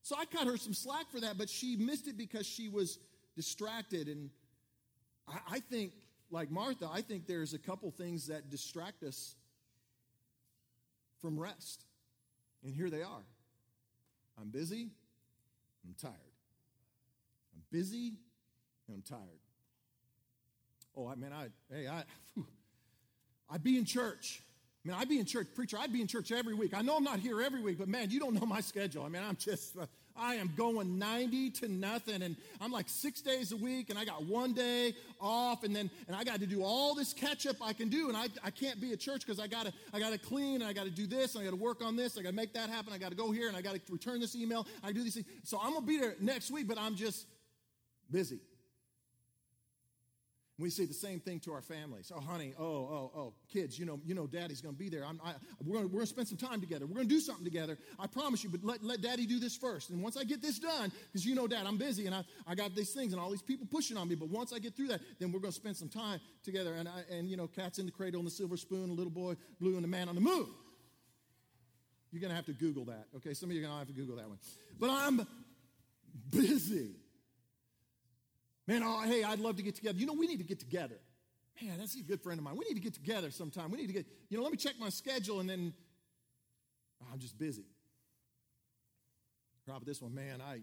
So 0.01 0.15
I 0.17 0.25
cut 0.25 0.45
her 0.47 0.57
some 0.57 0.73
slack 0.73 1.09
for 1.11 1.19
that, 1.21 1.37
but 1.37 1.49
she 1.49 1.75
missed 1.75 2.07
it 2.07 2.17
because 2.17 2.45
she 2.45 2.69
was 2.69 2.99
distracted 3.35 4.07
and 4.07 4.29
I, 5.27 5.55
I 5.55 5.59
think, 5.59 5.93
like 6.31 6.51
Martha, 6.51 6.89
I 6.91 7.01
think 7.01 7.27
there's 7.27 7.53
a 7.53 7.59
couple 7.59 7.91
things 7.91 8.27
that 8.27 8.49
distract 8.49 9.03
us 9.03 9.35
from 11.21 11.39
rest. 11.39 11.83
And 12.63 12.73
here 12.73 12.89
they 12.89 13.03
are 13.03 13.23
I'm 14.39 14.49
busy, 14.49 14.89
I'm 15.85 15.95
tired. 16.01 16.13
I'm 17.53 17.61
busy, 17.71 18.13
and 18.87 18.97
I'm 18.97 19.01
tired. 19.01 19.39
Oh, 20.97 21.07
I 21.07 21.15
mean, 21.15 21.31
I, 21.31 21.47
hey, 21.73 21.87
I, 21.87 22.03
I'd 23.49 23.63
be 23.63 23.77
in 23.77 23.85
church. 23.85 24.41
I 24.83 24.89
mean, 24.89 24.97
I'd 24.99 25.09
be 25.09 25.19
in 25.19 25.25
church, 25.25 25.47
preacher, 25.55 25.77
I'd 25.79 25.93
be 25.93 26.01
in 26.01 26.07
church 26.07 26.31
every 26.31 26.53
week. 26.53 26.73
I 26.73 26.81
know 26.81 26.97
I'm 26.97 27.03
not 27.03 27.19
here 27.19 27.41
every 27.41 27.61
week, 27.61 27.77
but 27.77 27.87
man, 27.87 28.11
you 28.11 28.19
don't 28.19 28.33
know 28.33 28.45
my 28.45 28.61
schedule. 28.61 29.03
I 29.03 29.09
mean, 29.09 29.23
I'm 29.23 29.35
just, 29.35 29.75
I 30.17 30.35
am 30.35 30.51
going 30.55 30.97
90 30.97 31.51
to 31.51 31.67
nothing. 31.67 32.21
And 32.21 32.35
I'm 32.61 32.71
like 32.71 32.89
six 32.89 33.21
days 33.21 33.51
a 33.51 33.57
week, 33.57 33.89
and 33.89 33.99
I 33.99 34.05
got 34.05 34.23
one 34.23 34.53
day 34.53 34.95
off, 35.19 35.63
and 35.63 35.75
then 35.75 35.89
and 36.07 36.15
I 36.15 36.23
got 36.23 36.39
to 36.39 36.47
do 36.47 36.63
all 36.63 36.95
this 36.95 37.13
catch 37.13 37.45
up 37.47 37.57
I 37.61 37.73
can 37.73 37.89
do. 37.89 38.07
And 38.09 38.17
I, 38.17 38.27
I 38.43 38.51
can't 38.51 38.79
be 38.79 38.93
at 38.93 38.99
church 38.99 39.25
because 39.25 39.39
I 39.39 39.47
gotta 39.47 39.73
I 39.93 39.99
gotta 39.99 40.17
clean 40.17 40.61
and 40.61 40.63
I 40.63 40.73
gotta 40.73 40.89
do 40.89 41.07
this, 41.07 41.35
and 41.35 41.41
I 41.41 41.45
gotta 41.45 41.61
work 41.61 41.83
on 41.83 41.95
this, 41.95 42.17
I 42.17 42.21
gotta 42.21 42.35
make 42.35 42.53
that 42.53 42.69
happen, 42.69 42.93
I 42.93 42.97
gotta 42.97 43.15
go 43.15 43.31
here, 43.31 43.47
and 43.47 43.57
I 43.57 43.61
gotta 43.61 43.81
return 43.89 44.19
this 44.19 44.35
email, 44.35 44.67
I 44.83 44.91
do 44.91 45.03
these 45.03 45.15
things. 45.15 45.27
So 45.43 45.59
I'm 45.61 45.73
gonna 45.73 45.85
be 45.85 45.97
there 45.97 46.15
next 46.19 46.51
week, 46.51 46.67
but 46.67 46.77
I'm 46.77 46.95
just 46.95 47.25
busy. 48.09 48.39
We 50.57 50.69
say 50.69 50.85
the 50.85 50.93
same 50.93 51.19
thing 51.19 51.41
to 51.41 51.51
our 51.51 51.61
families. 51.61 52.13
Oh, 52.15 52.21
honey, 52.21 52.53
oh, 52.57 52.63
oh, 52.63 53.11
oh, 53.13 53.33
kids, 53.51 53.77
you 53.77 53.85
know, 53.85 53.99
you 54.05 54.15
know, 54.15 54.25
daddy's 54.25 54.61
going 54.61 54.73
to 54.73 54.79
be 54.79 54.87
there. 54.87 55.03
I'm, 55.05 55.19
I, 55.21 55.33
we're 55.61 55.81
going 55.81 55.99
to 55.99 56.05
spend 56.05 56.29
some 56.29 56.37
time 56.37 56.61
together. 56.61 56.85
We're 56.85 56.95
going 56.95 57.09
to 57.09 57.13
do 57.13 57.19
something 57.19 57.43
together. 57.43 57.77
I 57.99 58.07
promise 58.07 58.41
you, 58.41 58.49
but 58.49 58.63
let, 58.63 58.81
let 58.81 59.01
daddy 59.01 59.25
do 59.25 59.37
this 59.37 59.57
first. 59.57 59.89
And 59.89 60.01
once 60.01 60.15
I 60.15 60.23
get 60.23 60.41
this 60.41 60.57
done, 60.57 60.93
because 61.07 61.25
you 61.25 61.35
know, 61.35 61.45
dad, 61.45 61.65
I'm 61.67 61.77
busy 61.77 62.05
and 62.05 62.15
I, 62.15 62.23
I 62.47 62.55
got 62.55 62.73
these 62.73 62.91
things 62.91 63.11
and 63.11 63.21
all 63.21 63.29
these 63.29 63.41
people 63.41 63.67
pushing 63.69 63.97
on 63.97 64.07
me. 64.07 64.15
But 64.15 64.29
once 64.29 64.53
I 64.53 64.59
get 64.59 64.77
through 64.77 64.87
that, 64.87 65.01
then 65.19 65.33
we're 65.33 65.41
going 65.41 65.51
to 65.51 65.59
spend 65.59 65.75
some 65.75 65.89
time 65.89 66.21
together. 66.41 66.75
And, 66.75 66.87
I, 66.87 67.03
and 67.11 67.29
you 67.29 67.35
know, 67.35 67.47
cats 67.47 67.77
in 67.77 67.85
the 67.85 67.91
cradle 67.91 68.19
and 68.19 68.27
the 68.27 68.31
silver 68.31 68.55
spoon, 68.55 68.89
a 68.89 68.93
little 68.93 69.11
boy 69.11 69.35
blue 69.59 69.75
and 69.75 69.83
the 69.83 69.89
man 69.89 70.07
on 70.07 70.15
the 70.15 70.21
moon. 70.21 70.47
You're 72.13 72.21
going 72.21 72.31
to 72.31 72.35
have 72.35 72.45
to 72.45 72.53
Google 72.53 72.85
that. 72.85 73.07
Okay, 73.17 73.33
some 73.33 73.49
of 73.49 73.55
you 73.57 73.61
are 73.61 73.67
going 73.67 73.73
to 73.73 73.79
have 73.79 73.87
to 73.87 73.93
Google 73.93 74.15
that 74.15 74.29
one. 74.29 74.39
But 74.79 74.89
I'm 74.89 75.27
busy. 76.31 76.95
Man, 78.67 78.81
oh, 78.83 79.01
hey, 79.01 79.23
I'd 79.23 79.39
love 79.39 79.57
to 79.57 79.63
get 79.63 79.75
together. 79.75 79.97
You 79.97 80.07
know, 80.07 80.13
we 80.13 80.27
need 80.27 80.39
to 80.39 80.43
get 80.43 80.59
together. 80.59 80.95
Man, 81.61 81.77
that's 81.77 81.95
a 81.95 82.01
good 82.01 82.21
friend 82.21 82.39
of 82.39 82.43
mine. 82.43 82.57
We 82.57 82.65
need 82.65 82.75
to 82.75 82.81
get 82.81 82.93
together 82.93 83.31
sometime. 83.31 83.71
We 83.71 83.77
need 83.77 83.87
to 83.87 83.93
get, 83.93 84.05
you 84.29 84.37
know, 84.37 84.43
let 84.43 84.51
me 84.51 84.57
check 84.57 84.73
my 84.79 84.89
schedule 84.89 85.39
and 85.39 85.49
then 85.49 85.73
oh, 87.01 87.07
I'm 87.13 87.19
just 87.19 87.37
busy. 87.37 87.65
Robert, 89.67 89.85
this 89.85 90.01
one, 90.01 90.13
man, 90.13 90.41
I, 90.41 90.61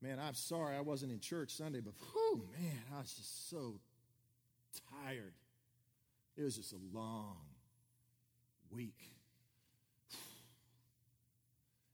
man, 0.00 0.18
I'm 0.20 0.34
sorry 0.34 0.76
I 0.76 0.80
wasn't 0.80 1.12
in 1.12 1.20
church 1.20 1.52
Sunday, 1.52 1.80
but 1.80 1.94
whew, 2.12 2.48
man, 2.60 2.78
I 2.94 3.00
was 3.00 3.12
just 3.12 3.50
so 3.50 3.80
tired. 5.04 5.32
It 6.36 6.42
was 6.42 6.56
just 6.56 6.72
a 6.72 6.78
long 6.92 7.36
week. 8.70 8.98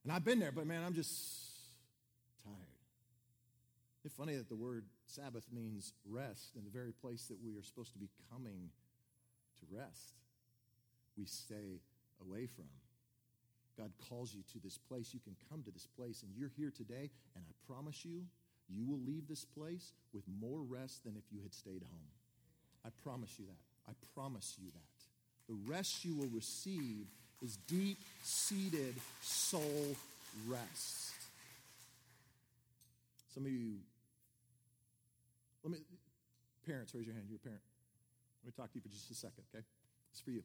And 0.03 0.11
I've 0.11 0.25
been 0.25 0.39
there, 0.39 0.51
but 0.51 0.67
man, 0.67 0.83
I'm 0.83 0.95
just 0.95 1.50
it's 4.05 4.15
funny 4.15 4.37
that 4.37 4.49
the 4.49 4.57
word 4.57 4.85
Sabbath 5.07 5.45
means 5.53 5.93
rest, 6.09 6.57
and 6.57 6.65
the 6.65 6.71
very 6.71 6.93
place 6.93 7.27
that 7.27 7.39
we 7.43 7.57
are 7.57 7.63
supposed 7.63 7.93
to 7.93 7.99
be 7.99 8.09
coming 8.33 8.71
to 9.61 9.77
rest, 9.77 10.15
we 11.17 11.27
stay 11.27 11.81
away 12.21 12.47
from. 12.47 12.65
God 13.77 13.93
calls 14.09 14.35
you 14.35 14.43
to 14.53 14.59
this 14.63 14.79
place. 14.79 15.13
You 15.13 15.21
can 15.21 15.37
come 15.51 15.63
to 15.63 15.71
this 15.71 15.87
place, 15.87 16.23
and 16.23 16.33
you're 16.37 16.53
here 16.57 16.73
today, 16.75 17.11
and 17.35 17.45
I 17.47 17.73
promise 17.73 18.05
you, 18.05 18.25
you 18.69 18.87
will 18.87 19.01
leave 19.01 19.27
this 19.29 19.45
place 19.45 19.93
with 20.13 20.25
more 20.41 20.61
rest 20.63 21.05
than 21.05 21.17
if 21.17 21.25
you 21.33 21.41
had 21.43 21.55
stayed 21.55 21.83
home. 21.83 22.11
I 22.85 22.89
promise 23.03 23.39
you 23.39 23.47
that. 23.47 23.91
I 23.91 23.93
promise 24.15 24.57
you 24.61 24.71
that. 24.71 25.53
The 25.53 25.59
rest 25.71 26.05
you 26.05 26.15
will 26.15 26.29
receive 26.29 27.07
is 27.43 27.57
deep 27.67 27.99
seated 28.23 28.95
soul 29.21 29.97
rest. 30.47 31.13
Some 33.35 33.47
of 33.47 33.53
you 33.53 33.77
let 35.63 35.73
me, 35.73 35.79
parents, 36.67 36.95
raise 36.95 37.07
your 37.07 37.15
hand. 37.15 37.27
You're 37.29 37.37
a 37.37 37.41
parent. 37.41 37.63
Let 38.43 38.47
me 38.47 38.53
talk 38.57 38.73
to 38.73 38.77
you 38.77 38.81
for 38.81 38.89
just 38.89 39.11
a 39.11 39.15
second, 39.15 39.45
okay? 39.53 39.65
It's 40.13 40.21
for 40.21 40.31
you. 40.31 40.43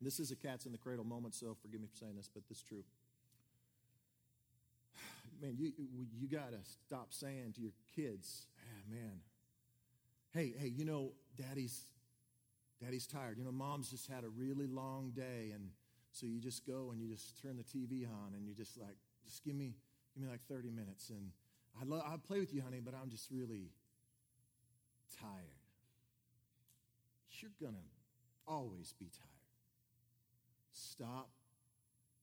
This 0.00 0.20
is 0.20 0.30
a 0.30 0.36
cat's 0.36 0.66
in 0.66 0.72
the 0.72 0.78
cradle 0.78 1.04
moment, 1.04 1.34
so 1.34 1.56
forgive 1.60 1.80
me 1.80 1.86
for 1.86 1.96
saying 1.96 2.16
this, 2.16 2.28
but 2.32 2.46
this 2.48 2.58
is 2.58 2.64
true. 2.64 2.84
Man, 5.42 5.56
you, 5.58 5.72
you 6.18 6.28
got 6.28 6.52
to 6.52 6.58
stop 6.86 7.12
saying 7.12 7.54
to 7.56 7.60
your 7.60 7.72
kids, 7.96 8.46
ah, 8.60 8.82
man, 8.90 9.20
hey, 10.32 10.52
hey, 10.58 10.68
you 10.68 10.84
know, 10.84 11.12
daddy's, 11.36 11.80
daddy's 12.82 13.06
tired. 13.06 13.38
You 13.38 13.44
know, 13.44 13.52
mom's 13.52 13.90
just 13.90 14.08
had 14.08 14.24
a 14.24 14.28
really 14.28 14.66
long 14.66 15.12
day, 15.14 15.52
and 15.54 15.70
so 16.12 16.26
you 16.26 16.38
just 16.38 16.66
go 16.66 16.90
and 16.92 17.00
you 17.00 17.08
just 17.08 17.40
turn 17.42 17.56
the 17.56 17.64
TV 17.64 18.06
on, 18.06 18.34
and 18.34 18.46
you 18.46 18.54
just 18.54 18.78
like, 18.78 18.96
just 19.24 19.44
give 19.44 19.56
me, 19.56 19.74
give 20.14 20.22
me 20.22 20.28
like 20.28 20.42
30 20.48 20.70
minutes, 20.70 21.10
and 21.10 21.30
I 21.80 21.84
love, 21.84 22.02
I'll 22.06 22.18
play 22.18 22.40
with 22.40 22.52
you, 22.54 22.62
honey, 22.62 22.80
but 22.84 22.94
I'm 22.94 23.10
just 23.10 23.28
really 23.30 23.70
tired. 25.20 25.60
You're 27.40 27.50
going 27.60 27.74
to 27.74 27.88
always 28.46 28.94
be 28.98 29.06
tired. 29.06 29.28
Stop. 30.72 31.30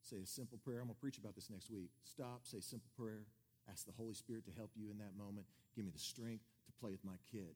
Say 0.02 0.18
a 0.24 0.26
simple 0.26 0.58
prayer. 0.58 0.80
I'm 0.80 0.86
going 0.86 0.96
to 0.96 1.00
preach 1.02 1.18
about 1.18 1.36
this 1.36 1.50
next 1.50 1.70
week. 1.70 1.90
Stop. 2.04 2.42
Say 2.44 2.60
simple 2.60 2.90
prayer. 2.98 3.26
Ask 3.70 3.86
the 3.86 3.94
Holy 3.94 4.14
Spirit 4.14 4.46
to 4.46 4.52
help 4.58 4.72
you 4.76 4.90
in 4.90 4.98
that 4.98 5.16
moment. 5.18 5.46
Give 5.76 5.86
me 5.86 5.92
the 5.92 6.00
strength 6.00 6.44
to 6.66 6.72
play 6.80 6.92
with 6.92 7.04
my 7.04 7.18
kid. 7.32 7.56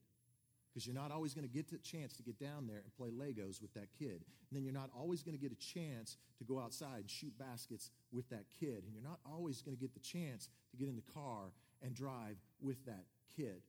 because 0.75 0.85
you're 0.85 0.93
not 0.93 1.09
always 1.09 1.33
going 1.33 1.47
to 1.47 1.53
get 1.53 1.71
the 1.71 1.77
chance 1.77 2.17
to 2.17 2.21
get 2.21 2.37
down 2.37 2.67
there 2.67 2.83
and 2.83 2.93
play 2.97 3.07
Legos 3.07 3.61
with 3.61 3.73
that 3.75 3.87
kid. 3.97 4.25
And 4.49 4.51
then 4.51 4.65
you're 4.65 4.73
not 4.73 4.89
always 4.93 5.23
going 5.23 5.33
to 5.33 5.41
get 5.41 5.53
a 5.53 5.55
chance 5.55 6.17
to 6.37 6.43
go 6.43 6.59
outside 6.59 6.99
and 6.99 7.09
shoot 7.09 7.31
baskets 7.39 7.91
with 8.11 8.27
that 8.29 8.43
kid. 8.59 8.83
And 8.83 8.93
you're 8.93 9.01
not 9.01 9.19
always 9.25 9.61
going 9.61 9.77
to 9.77 9.79
get 9.79 9.93
the 9.93 10.01
chance 10.01 10.49
to 10.71 10.77
get 10.77 10.89
in 10.89 10.97
the 10.97 11.13
car 11.13 11.53
and 11.83 11.93
drive 11.93 12.37
with 12.61 12.83
that 12.85 13.05
kid. 13.35 13.61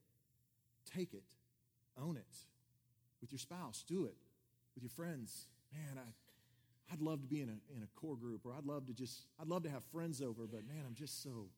Take 0.94 1.14
it, 1.14 1.24
own 2.00 2.16
it. 2.16 2.36
With 3.20 3.32
your 3.32 3.38
spouse, 3.38 3.84
do 3.86 4.04
it. 4.06 4.16
With 4.74 4.84
your 4.84 4.90
friends, 4.90 5.46
man, 5.72 5.98
I, 5.98 6.92
I'd 6.92 7.00
love 7.00 7.22
to 7.22 7.26
be 7.26 7.40
in 7.40 7.48
a, 7.48 7.74
in 7.74 7.82
a 7.82 8.00
core 8.00 8.16
group, 8.16 8.42
or 8.44 8.52
I'd 8.52 8.66
love 8.66 8.86
to 8.86 8.92
just, 8.92 9.22
I'd 9.40 9.48
love 9.48 9.62
to 9.64 9.70
have 9.70 9.82
friends 9.92 10.20
over, 10.20 10.46
but 10.46 10.66
man, 10.66 10.84
I'm 10.86 10.94
just 10.94 11.22
so, 11.22 11.48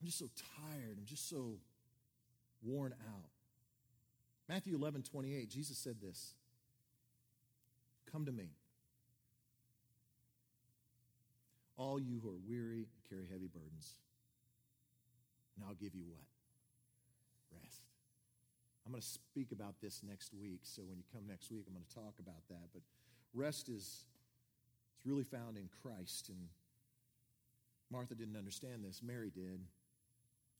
I'm 0.00 0.06
just 0.06 0.18
so 0.18 0.28
tired. 0.60 0.96
I'm 0.98 1.06
just 1.06 1.28
so 1.28 1.58
worn 2.62 2.94
out. 3.08 3.30
Matthew 4.48 4.76
11, 4.76 5.02
28, 5.02 5.50
Jesus 5.50 5.76
said 5.76 5.96
this 6.00 6.34
Come 8.10 8.24
to 8.26 8.32
me, 8.32 8.50
all 11.76 12.00
you 12.00 12.20
who 12.22 12.30
are 12.30 12.40
weary 12.48 12.86
and 12.94 13.08
carry 13.08 13.26
heavy 13.30 13.48
burdens, 13.48 13.94
and 15.56 15.64
I'll 15.66 15.74
give 15.74 15.94
you 15.94 16.04
what? 16.08 16.24
Rest. 17.62 17.82
I'm 18.84 18.92
going 18.92 19.02
to 19.02 19.08
speak 19.08 19.52
about 19.52 19.80
this 19.82 20.02
next 20.06 20.32
week, 20.32 20.60
so 20.62 20.82
when 20.82 20.98
you 20.98 21.04
come 21.12 21.22
next 21.26 21.50
week, 21.50 21.64
I'm 21.66 21.74
going 21.74 21.84
to 21.88 21.94
talk 21.94 22.14
about 22.20 22.46
that. 22.48 22.68
But 22.72 22.82
rest 23.34 23.68
is 23.68 24.04
it's 24.96 25.06
really 25.06 25.24
found 25.24 25.56
in 25.56 25.68
Christ, 25.82 26.28
and 26.28 26.48
Martha 27.90 28.14
didn't 28.14 28.36
understand 28.36 28.84
this. 28.84 29.00
Mary 29.02 29.30
did. 29.34 29.60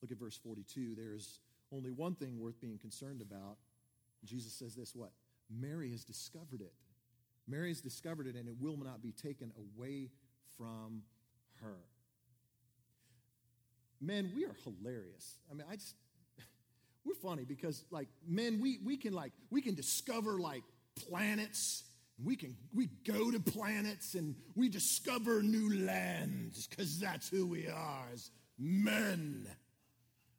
Look 0.03 0.11
at 0.11 0.19
verse 0.19 0.37
42. 0.37 0.95
There 0.95 1.15
is 1.15 1.41
only 1.73 1.91
one 1.91 2.15
thing 2.15 2.41
worth 2.41 2.61
being 2.61 2.79
concerned 2.79 3.21
about. 3.21 3.57
Jesus 4.25 4.53
says 4.53 4.75
this 4.75 4.95
what? 4.95 5.13
Mary 5.51 5.91
has 5.91 6.05
discovered 6.05 6.61
it. 6.61 6.73
Mary 7.47 7.69
has 7.69 7.81
discovered 7.81 8.27
it, 8.27 8.35
and 8.35 8.49
it 8.49 8.57
will 8.61 8.77
not 8.77 9.03
be 9.03 9.13
taken 9.13 9.53
away 9.57 10.09
from 10.57 11.03
her. 11.63 11.77
Men, 14.01 14.33
we 14.35 14.45
are 14.45 14.55
hilarious. 14.65 15.39
I 15.51 15.55
mean, 15.55 15.67
I 15.71 15.77
just, 15.77 15.95
we're 17.05 17.15
funny 17.15 17.45
because, 17.45 17.85
like, 17.91 18.09
men, 18.27 18.61
we, 18.61 18.79
we 18.85 18.97
can, 18.97 19.13
like, 19.13 19.33
we 19.51 19.61
can 19.63 19.75
discover, 19.75 20.39
like, 20.39 20.63
planets. 21.09 21.85
We 22.23 22.37
can, 22.37 22.57
we 22.75 22.89
go 23.07 23.31
to 23.31 23.41
planets 23.41 24.15
and 24.15 24.35
we 24.55 24.69
discover 24.69 25.43
new 25.43 25.85
lands 25.85 26.67
because 26.67 26.99
that's 26.99 27.29
who 27.29 27.47
we 27.47 27.69
are 27.69 28.07
as 28.13 28.31
men. 28.59 29.47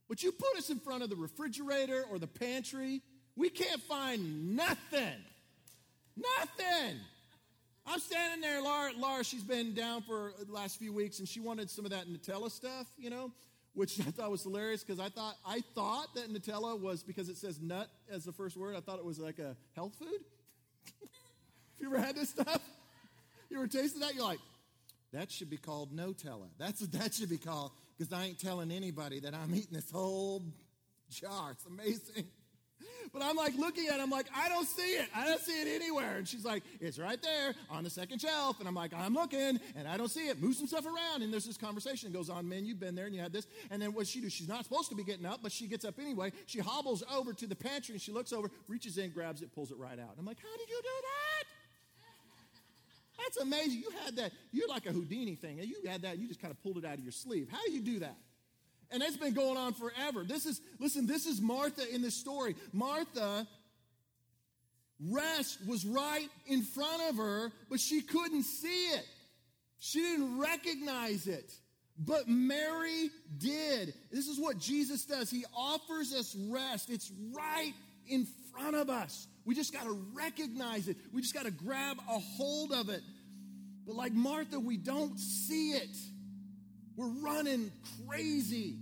But 0.10 0.24
you 0.24 0.32
put 0.32 0.58
us 0.58 0.70
in 0.70 0.80
front 0.80 1.04
of 1.04 1.10
the 1.10 1.16
refrigerator 1.16 2.04
or 2.10 2.18
the 2.18 2.28
pantry, 2.28 3.02
we 3.36 3.50
can't 3.50 3.82
find 3.82 4.56
nothing. 4.56 5.22
Nothing. 6.16 6.96
I'm 7.86 8.00
standing 8.00 8.42
there, 8.42 8.62
Laura, 8.62 8.92
Laura, 8.98 9.24
she's 9.24 9.44
been 9.44 9.74
down 9.74 10.02
for 10.02 10.34
the 10.46 10.52
last 10.52 10.78
few 10.78 10.92
weeks, 10.92 11.20
and 11.20 11.28
she 11.28 11.40
wanted 11.40 11.70
some 11.70 11.86
of 11.86 11.92
that 11.92 12.08
Nutella 12.08 12.52
stuff, 12.52 12.88
you 12.98 13.10
know, 13.10 13.32
which 13.78 14.00
I 14.00 14.10
thought 14.10 14.32
was 14.32 14.42
hilarious 14.42 14.84
because 14.84 15.00
I 15.00 15.10
thought 15.10 15.36
I 15.46 15.62
thought 15.76 16.16
that 16.16 16.34
Nutella 16.34 16.80
was 16.80 17.04
because 17.04 17.30
it 17.30 17.38
says 17.38 17.62
nut 17.62 17.88
as 18.12 18.26
the 18.26 18.32
first 18.32 18.58
word. 18.58 18.76
I 18.76 18.80
thought 18.80 18.98
it 18.98 19.06
was 19.06 19.20
like 19.20 19.38
a 19.38 19.56
health 19.76 19.94
food. 20.00 20.08
Have 21.00 21.80
you 21.80 21.88
ever 21.88 22.00
had 22.00 22.16
this 22.16 22.30
stuff? 22.30 22.60
You 23.52 23.58
ever 23.58 23.68
tasted 23.68 24.02
that? 24.02 24.16
You're 24.16 24.24
like, 24.24 24.40
that 25.14 25.32
should 25.32 25.52
be 25.52 25.58
called 25.58 25.96
Nutella. 25.96 26.48
That's 26.58 26.82
what 26.82 26.92
that 26.94 27.14
should 27.14 27.30
be 27.30 27.38
called 27.38 27.72
because 27.96 28.12
I 28.12 28.26
ain't 28.26 28.40
telling 28.40 28.72
anybody 28.72 29.20
that 29.20 29.36
I'm 29.36 29.54
eating 29.54 29.74
this 29.74 29.92
whole 29.92 30.44
jar. 31.12 31.52
It's 31.52 31.66
amazing. 31.68 32.26
But 33.14 33.22
I'm 33.24 33.36
like 33.36 33.56
looking 33.56 33.88
at 33.88 34.00
it, 34.00 34.02
I'm 34.02 34.10
like, 34.10 34.28
I 34.36 34.50
don't 34.50 34.68
see 34.68 34.94
it. 34.94 35.08
I 35.16 35.26
don't 35.26 35.42
see 35.42 35.62
it 35.62 35.68
anywhere. 35.68 36.18
And 36.18 36.28
she's 36.28 36.46
like, 36.46 36.64
it's 36.80 37.00
right 37.00 37.22
there 37.22 37.54
on 37.70 37.84
the 37.84 37.90
second 37.90 38.20
shelf. 38.20 38.60
And 38.60 38.68
I'm 38.68 38.76
like, 38.76 38.94
I'm 38.94 39.14
looking 39.14 39.60
and 39.76 39.88
I 39.88 39.98
don't 39.98 40.10
see 40.10 40.28
it. 40.28 40.42
Move 40.42 40.56
some 40.56 40.68
stuff 40.68 40.86
around. 40.86 41.24
And 41.24 41.32
there's 41.32 41.46
this 41.46 41.58
conversation 41.58 42.12
that 42.12 42.18
goes 42.18 42.30
on, 42.30 42.48
man, 42.48 42.66
you've 42.66 42.80
been 42.80 42.96
there 42.96 43.06
and 43.06 43.16
you 43.16 43.22
had 43.22 43.34
this. 43.34 43.48
And 43.72 43.82
then 43.82 43.94
what 43.94 44.08
she 44.08 44.22
do? 44.22 44.30
She's 44.30 44.48
not 44.48 44.64
supposed 44.64 44.90
to 44.90 44.96
be 44.96 45.04
getting 45.04 45.26
up, 45.26 45.40
but 45.42 45.52
she 45.52 45.68
gets 45.68 45.86
up 45.86 46.00
anyway. 46.00 46.32
She 46.46 46.60
hobbles 46.60 47.04
over 47.14 47.34
to 47.34 47.48
the 47.48 47.56
pantry 47.56 47.94
and 47.94 48.02
she 48.02 48.12
looks 48.12 48.34
over, 48.34 48.50
reaches 48.68 48.98
in, 48.98 49.12
grabs 49.12 49.42
it, 49.42 49.54
pulls 49.54 49.72
it 49.72 49.78
right 49.78 50.00
out. 50.00 50.12
And 50.12 50.20
I'm 50.20 50.26
like, 50.26 50.40
how 50.40 50.58
did 50.58 50.70
you 50.70 50.80
do 50.82 50.90
that? 51.02 51.48
That's 53.20 53.38
amazing. 53.38 53.80
You 53.80 53.92
had 54.04 54.16
that. 54.18 54.32
You're 54.52 54.70
like 54.70 54.86
a 54.86 54.92
Houdini 54.92 55.36
thing. 55.36 55.60
And 55.60 55.68
you 55.68 55.76
had 55.88 56.04
that. 56.04 56.18
You 56.18 56.28
just 56.28 56.42
kind 56.42 56.52
of 56.52 56.62
pulled 56.62 56.78
it 56.78 56.86
out 56.86 56.96
of 56.96 57.02
your 57.02 57.12
sleeve. 57.12 57.48
How 57.52 57.58
do 57.66 57.72
you 57.72 57.82
do 57.82 58.00
that? 58.00 58.16
And 58.92 59.02
that's 59.02 59.18
been 59.18 59.34
going 59.34 59.58
on 59.58 59.74
forever. 59.74 60.24
This 60.24 60.46
is, 60.46 60.62
listen, 60.80 61.06
this 61.06 61.26
is 61.26 61.42
Martha 61.42 61.84
in 61.94 62.02
this 62.02 62.16
story. 62.16 62.56
Martha, 62.72 63.46
rest 65.00 65.60
was 65.68 65.86
right 65.86 66.30
in 66.46 66.62
front 66.64 67.02
of 67.10 67.18
her, 67.18 67.52
but 67.70 67.80
she 67.80 68.02
couldn't 68.02 68.44
see 68.44 68.86
it. 68.88 69.06
She 69.80 70.00
didn't 70.00 70.40
recognize 70.40 71.28
it. 71.28 71.52
But 72.00 72.28
Mary 72.28 73.10
did. 73.38 73.94
This 74.12 74.28
is 74.28 74.40
what 74.40 74.60
Jesus 74.60 75.06
does. 75.06 75.30
He 75.30 75.46
offers 75.56 76.14
us 76.14 76.36
rest. 76.50 76.90
It's 76.90 77.12
right 77.34 77.74
in 78.08 78.28
front 78.52 78.76
of 78.76 78.90
us. 78.90 79.28
We 79.46 79.56
just 79.56 79.74
got 79.74 79.84
to 79.84 79.98
recognize 80.14 80.88
it. 80.88 80.98
We 81.14 81.22
just 81.22 81.34
got 81.34 81.46
to 81.46 81.52
grab 81.52 81.98
a 82.08 82.20
hold 82.20 82.72
of 82.72 82.90
it. 82.90 83.02
But 83.86 83.96
like 83.96 84.14
Martha, 84.14 84.60
we 84.60 84.78
don't 84.78 85.18
see 85.20 85.72
it. 85.72 85.96
We're 86.98 87.08
running 87.22 87.72
crazy. 88.08 88.76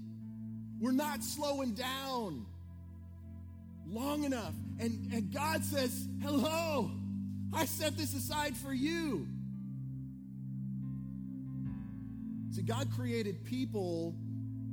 We're 0.80 0.94
not 0.94 1.22
slowing 1.22 1.74
down 1.74 2.46
long 3.86 4.24
enough. 4.24 4.54
And, 4.80 5.14
and 5.14 5.34
God 5.34 5.64
says, 5.64 6.08
Hello, 6.22 6.92
I 7.54 7.66
set 7.66 7.98
this 7.98 8.16
aside 8.16 8.56
for 8.56 8.74
you. 8.74 9.28
See, 12.52 12.62
God 12.62 12.88
created 12.96 13.44
people 13.44 14.16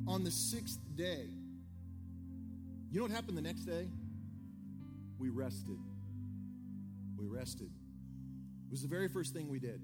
on 0.07 0.23
the 0.23 0.31
sixth 0.31 0.79
day. 0.97 1.27
You 2.93 2.99
know 2.99 3.03
what 3.03 3.11
happened 3.13 3.37
the 3.37 3.43
next 3.43 3.63
day? 3.63 3.89
We 5.19 5.31
rested. 5.31 5.79
We 7.19 7.27
rested. 7.27 7.71
It 8.67 8.71
was 8.71 8.83
the 8.83 8.89
very 8.89 9.09
first 9.09 9.33
thing 9.33 9.49
we 9.49 9.59
did, 9.59 9.81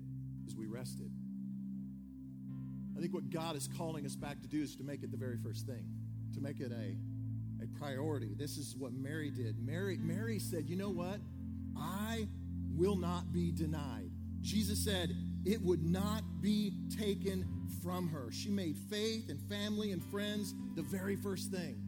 is 0.47 0.55
we 0.55 0.67
rested. 0.67 1.11
I 2.99 3.01
think 3.01 3.15
what 3.15 3.31
God 3.31 3.55
is 3.55 3.69
calling 3.79 4.05
us 4.05 4.17
back 4.17 4.43
to 4.43 4.49
do 4.49 4.61
is 4.61 4.75
to 4.75 4.83
make 4.83 5.05
it 5.05 5.13
the 5.13 5.17
very 5.17 5.37
first 5.37 5.67
thing, 5.67 5.85
to 6.35 6.41
make 6.41 6.59
it 6.59 6.73
a, 6.73 7.63
a 7.63 7.79
priority. 7.79 8.35
This 8.37 8.59
is 8.59 8.75
what 8.77 8.93
Mary 8.93 9.31
did. 9.31 9.65
Mary, 9.65 9.97
Mary 9.99 10.41
said, 10.41 10.69
You 10.69 10.75
know 10.75 10.91
what? 10.91 11.21
I 11.77 12.27
will 12.75 12.97
not 12.97 13.33
be 13.33 13.53
denied. 13.53 14.11
Jesus 14.41 14.85
said, 14.85 15.15
It 15.45 15.63
would 15.63 15.85
not 15.85 16.25
be 16.41 16.73
taken 16.99 17.47
from 17.85 18.09
her. 18.09 18.33
She 18.33 18.51
made 18.51 18.77
faith 18.91 19.29
and 19.29 19.41
family 19.43 19.93
and 19.93 20.03
friends 20.07 20.53
the 20.75 20.83
very 20.83 21.15
first 21.15 21.53
thing. 21.53 21.81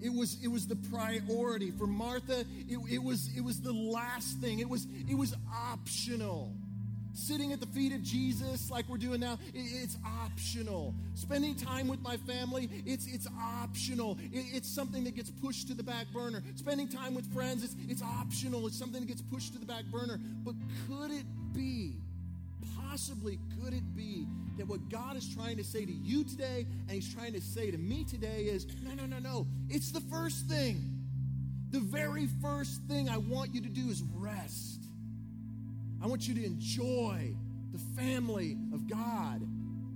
It 0.00 0.12
was, 0.12 0.38
it 0.44 0.48
was 0.48 0.68
the 0.68 0.76
priority. 0.76 1.72
For 1.72 1.88
Martha, 1.88 2.44
it, 2.68 2.78
it, 2.88 3.02
was, 3.02 3.28
it 3.36 3.40
was 3.40 3.60
the 3.60 3.72
last 3.72 4.38
thing. 4.38 4.60
It 4.60 4.68
was, 4.68 4.86
it 5.08 5.18
was 5.18 5.34
optional. 5.52 6.54
Sitting 7.14 7.52
at 7.52 7.60
the 7.60 7.66
feet 7.66 7.92
of 7.92 8.02
Jesus, 8.02 8.70
like 8.70 8.88
we're 8.88 8.96
doing 8.96 9.20
now, 9.20 9.38
it's 9.52 9.98
optional. 10.24 10.94
Spending 11.14 11.54
time 11.54 11.86
with 11.88 12.00
my 12.00 12.16
family, 12.16 12.70
it's, 12.86 13.06
it's 13.06 13.26
optional. 13.38 14.18
it's 14.32 14.68
something 14.68 15.04
that 15.04 15.14
gets 15.14 15.30
pushed 15.30 15.68
to 15.68 15.74
the 15.74 15.82
back 15.82 16.06
burner. 16.12 16.42
Spending 16.56 16.88
time 16.88 17.14
with 17.14 17.30
friends, 17.32 17.64
it's, 17.64 17.76
it's 17.88 18.02
optional. 18.02 18.66
It's 18.66 18.78
something 18.78 19.00
that 19.00 19.08
gets 19.08 19.20
pushed 19.22 19.52
to 19.52 19.58
the 19.58 19.66
back 19.66 19.84
burner. 19.86 20.18
But 20.42 20.54
could 20.88 21.10
it 21.10 21.26
be, 21.52 21.96
possibly 22.88 23.38
could 23.62 23.74
it 23.74 23.94
be, 23.94 24.26
that 24.56 24.66
what 24.66 24.88
God 24.88 25.16
is 25.16 25.28
trying 25.34 25.56
to 25.58 25.64
say 25.64 25.84
to 25.84 25.92
you 25.92 26.24
today 26.24 26.66
and 26.88 26.90
He's 26.90 27.12
trying 27.12 27.32
to 27.34 27.40
say 27.40 27.70
to 27.70 27.78
me 27.78 28.04
today 28.04 28.44
is 28.44 28.66
no, 28.82 28.94
no, 28.94 29.06
no, 29.06 29.18
no. 29.18 29.46
It's 29.68 29.92
the 29.92 30.00
first 30.00 30.46
thing. 30.46 30.88
The 31.70 31.80
very 31.80 32.28
first 32.42 32.82
thing 32.82 33.08
I 33.08 33.18
want 33.18 33.54
you 33.54 33.60
to 33.62 33.68
do 33.68 33.88
is 33.88 34.02
rest. 34.14 34.80
I 36.02 36.06
want 36.06 36.26
you 36.26 36.34
to 36.34 36.44
enjoy 36.44 37.34
the 37.72 37.78
family 38.00 38.58
of 38.74 38.88
God. 38.88 39.40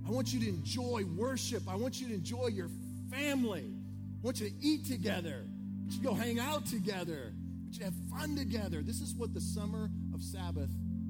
I 0.07 0.09
want 0.09 0.33
you 0.33 0.39
to 0.39 0.47
enjoy 0.47 1.03
worship. 1.17 1.63
I 1.67 1.75
want 1.75 1.99
you 1.99 2.07
to 2.07 2.13
enjoy 2.13 2.47
your 2.47 2.69
family. 3.11 3.65
I 3.65 4.25
want 4.25 4.39
you 4.39 4.49
to 4.49 4.55
eat 4.61 4.85
together. 4.85 5.43
I 5.43 5.81
want 5.81 5.91
you 5.91 5.97
to 5.97 6.03
go 6.03 6.13
hang 6.13 6.39
out 6.39 6.65
together. 6.65 7.33
I 7.33 7.63
want 7.63 7.73
you 7.73 7.79
to 7.79 7.85
have 7.85 7.93
fun 8.09 8.37
together. 8.37 8.81
This 8.81 9.01
is 9.01 9.15
what 9.15 9.33
the 9.33 9.41
summer 9.41 9.89
of 10.13 10.21
Sabbath 10.23 10.69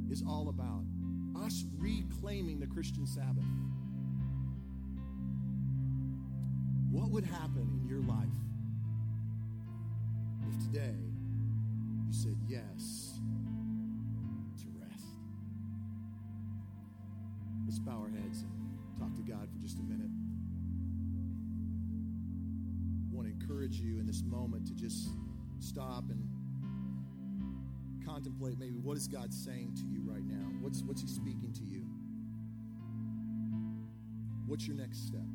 is 0.09 0.23
all 0.27 0.49
about 0.49 0.83
us 1.45 1.63
reclaiming 1.77 2.59
the 2.59 2.67
Christian 2.67 3.05
Sabbath. 3.05 3.43
What 6.89 7.11
would 7.11 7.25
happen 7.25 7.79
in 7.81 7.87
your 7.87 8.01
life 8.01 8.27
if 10.49 10.59
today 10.65 10.95
you 12.07 12.13
said 12.13 12.37
yes 12.47 13.06
Let's 17.67 17.79
bow 17.79 17.99
our 17.99 18.09
heads 18.09 18.43
and 18.43 18.97
talk 18.97 19.13
to 19.17 19.21
God 19.29 19.49
for 19.51 19.59
just 19.59 19.77
a 19.79 19.83
minute. 19.83 20.09
I 23.11 23.13
want 23.13 23.27
to 23.27 23.33
encourage 23.33 23.81
you 23.81 23.99
in 23.99 24.05
this 24.05 24.23
moment 24.23 24.65
to 24.67 24.73
just 24.73 25.09
stop 25.59 26.05
and 26.09 26.25
contemplate 28.05 28.57
maybe 28.57 28.77
what 28.77 28.95
is 28.95 29.09
God 29.09 29.33
saying 29.33 29.73
to 29.75 29.85
you 29.85 30.01
right 30.05 30.25
now? 30.25 30.47
What's, 30.61 30.81
what's 30.83 31.01
He 31.01 31.09
speaking 31.09 31.51
to 31.55 31.65
you? 31.65 31.85
What's 34.45 34.65
your 34.65 34.77
next 34.77 35.05
step? 35.05 35.27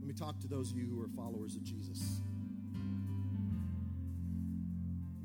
Let 0.00 0.08
me 0.08 0.14
talk 0.14 0.40
to 0.40 0.48
those 0.48 0.72
of 0.72 0.78
you 0.78 0.86
who 0.86 0.98
are 1.02 1.08
followers 1.14 1.56
of 1.56 1.62
Jesus. 1.62 2.22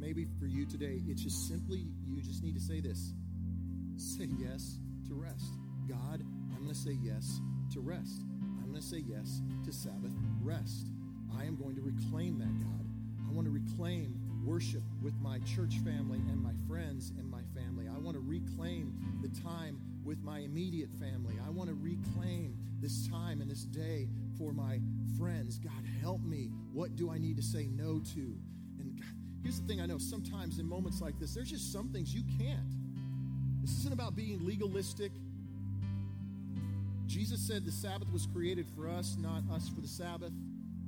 Maybe 0.07 0.25
for 0.39 0.45
you 0.45 0.65
today, 0.65 1.01
it's 1.05 1.21
just 1.21 1.49
simply 1.49 1.85
you 2.07 2.21
just 2.21 2.41
need 2.41 2.55
to 2.55 2.61
say 2.61 2.79
this 2.79 3.11
say 3.97 4.29
yes 4.39 4.79
to 5.09 5.15
rest. 5.15 5.51
God, 5.85 6.23
I'm 6.53 6.63
going 6.63 6.69
to 6.69 6.73
say 6.73 6.97
yes 7.03 7.41
to 7.73 7.81
rest. 7.81 8.21
I'm 8.41 8.69
going 8.69 8.81
to 8.81 8.87
say 8.87 9.03
yes 9.05 9.41
to 9.65 9.73
Sabbath 9.73 10.13
rest. 10.41 10.87
I 11.37 11.43
am 11.43 11.57
going 11.57 11.75
to 11.75 11.81
reclaim 11.81 12.39
that, 12.39 12.45
God. 12.45 12.85
I 13.27 13.33
want 13.33 13.47
to 13.47 13.51
reclaim 13.51 14.17
worship 14.45 14.83
with 15.03 15.13
my 15.19 15.39
church 15.39 15.75
family 15.83 16.19
and 16.19 16.41
my 16.41 16.53
friends 16.69 17.11
and 17.19 17.29
my 17.29 17.41
family. 17.53 17.89
I 17.93 17.97
want 17.97 18.15
to 18.15 18.23
reclaim 18.25 18.93
the 19.21 19.41
time 19.41 19.77
with 20.05 20.23
my 20.23 20.39
immediate 20.39 20.93
family. 21.01 21.35
I 21.45 21.49
want 21.49 21.69
to 21.69 21.75
reclaim 21.75 22.57
this 22.79 23.09
time 23.09 23.41
and 23.41 23.51
this 23.51 23.63
day 23.63 24.07
for 24.37 24.53
my 24.53 24.79
friends. 25.19 25.57
God, 25.57 25.83
help 25.99 26.21
me. 26.21 26.49
What 26.71 26.95
do 26.95 27.11
I 27.11 27.17
need 27.17 27.35
to 27.35 27.43
say 27.43 27.67
no 27.67 27.99
to? 28.15 28.37
Here's 29.47 29.61
the 29.61 29.65
thing 29.65 29.79
I 29.79 29.85
know 29.85 29.97
sometimes 29.97 30.59
in 30.59 30.67
moments 30.67 30.99
like 30.99 31.17
this, 31.21 31.33
there's 31.33 31.49
just 31.49 31.71
some 31.71 31.87
things 31.87 32.13
you 32.13 32.21
can't. 32.37 32.69
This 33.61 33.77
isn't 33.77 33.93
about 33.93 34.13
being 34.13 34.45
legalistic. 34.45 35.13
Jesus 37.05 37.39
said 37.39 37.63
the 37.63 37.71
Sabbath 37.71 38.11
was 38.11 38.27
created 38.33 38.67
for 38.75 38.89
us, 38.89 39.15
not 39.17 39.43
us 39.49 39.69
for 39.69 39.79
the 39.79 39.87
Sabbath. 39.87 40.33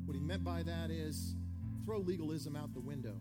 What 0.03 0.13
he 0.13 0.19
meant 0.19 0.43
by 0.43 0.63
that 0.63 0.91
is 0.91 1.35
throw 1.85 1.99
legalism 1.99 2.57
out 2.57 2.73
the 2.73 2.81
window. 2.81 3.15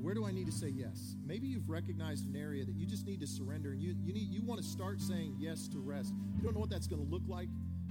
Where 0.00 0.14
do 0.14 0.24
I 0.24 0.32
need 0.32 0.46
to 0.46 0.52
say 0.52 0.68
yes? 0.68 1.14
Maybe 1.26 1.46
you've 1.46 1.68
recognized 1.68 2.26
an 2.26 2.34
area 2.34 2.64
that 2.64 2.74
you 2.74 2.86
just 2.86 3.04
need 3.04 3.20
to 3.20 3.26
surrender 3.26 3.72
and 3.72 3.82
you, 3.82 3.94
you 4.02 4.14
need 4.14 4.30
you 4.30 4.40
want 4.40 4.62
to 4.62 4.66
start 4.66 5.02
saying 5.02 5.36
yes 5.38 5.68
to 5.68 5.78
rest. 5.78 6.14
You 6.38 6.42
don't 6.42 6.54
know 6.54 6.60
what 6.60 6.70
that's 6.70 6.86
going 6.86 7.04
to 7.04 7.12
look 7.12 7.28
like 7.28 7.50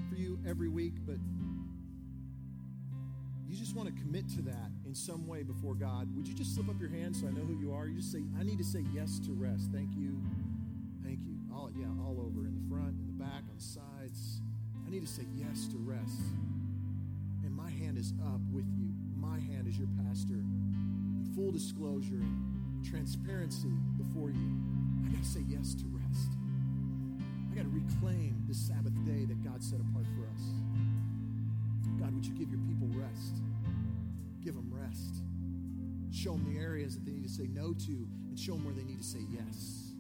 for 0.10 0.16
you 0.16 0.40
every 0.44 0.70
week, 0.70 0.96
but 1.06 1.18
you 3.48 3.56
just 3.56 3.76
want 3.76 3.96
to 3.96 4.02
commit 4.02 4.28
to 4.30 4.42
that 4.42 4.72
in 4.88 4.96
some 4.96 5.28
way 5.28 5.44
before 5.44 5.76
God. 5.76 6.08
Would 6.16 6.28
you 6.28 6.34
just 6.34 6.56
slip 6.56 6.70
up 6.70 6.80
your 6.80 6.90
hand 6.90 7.14
so 7.14 7.28
I 7.28 7.32
know 7.32 7.44
who 7.44 7.60
you 7.60 7.74
are? 7.74 7.88
You 7.88 7.98
just 7.98 8.12
say, 8.12 8.24
I 8.40 8.44
need 8.44 8.58
to 8.58 8.64
say 8.64 8.86
yes 8.96 9.20
to 9.28 9.34
rest. 9.34 9.68
Thank 9.74 9.92
you. 9.98 10.16
Thank 11.04 11.20
you. 11.28 11.36
All 11.54 11.70
yeah, 11.76 11.92
all 12.08 12.24
over 12.24 12.48
in 12.48 12.56
the 12.56 12.66
front, 12.72 12.96
in 12.96 13.06
the 13.06 13.20
back, 13.20 13.44
on 13.52 13.58
the 13.58 13.64
sides. 13.64 14.40
I 14.88 14.90
need 14.90 15.02
to 15.02 15.12
say 15.12 15.24
yes 15.36 15.68
to 15.68 15.78
rest 15.84 16.32
And 17.44 17.52
my 17.52 17.70
hand 17.70 17.98
is 17.98 18.14
up 18.32 18.40
with 18.54 18.64
you. 18.80 18.88
My 19.20 19.38
hand 19.38 19.68
is 19.68 19.78
your 19.78 19.90
pastor. 20.08 20.40
In 20.40 21.28
full 21.36 21.52
disclosure 21.52 22.24
and 22.24 22.86
transparency 22.88 23.76
before 23.98 24.30
you. 24.32 24.56
I 25.06 25.12
got 25.12 25.22
to 25.22 25.28
say 25.28 25.44
yes 25.50 25.76
to 25.76 25.84
rest. 25.92 26.32
I 27.52 27.56
got 27.56 27.64
to 27.64 27.76
reclaim 27.76 28.40
the 28.48 28.56
Sabbath 28.56 28.96
day 29.04 29.26
that 29.28 29.44
God 29.44 29.62
set 29.62 29.82
apart 29.84 30.08
for 30.16 30.24
us. 30.32 30.44
God, 32.00 32.16
would 32.16 32.26
you 32.26 32.34
give 32.40 32.48
your 32.48 32.64
people 32.72 32.88
rest? 32.96 33.44
Give 34.48 34.56
them 34.56 34.72
rest. 34.72 35.24
Show 36.10 36.32
them 36.32 36.46
the 36.54 36.58
areas 36.58 36.96
that 36.96 37.04
they 37.06 37.12
need 37.12 37.24
to 37.24 37.30
say 37.30 37.48
no 37.48 37.74
to 37.74 38.08
and 38.30 38.40
show 38.40 38.54
them 38.54 38.64
where 38.64 38.74
they 38.74 38.86
need 38.86 38.98
to 38.98 39.04
say 39.04 39.20
yes. 39.30 39.92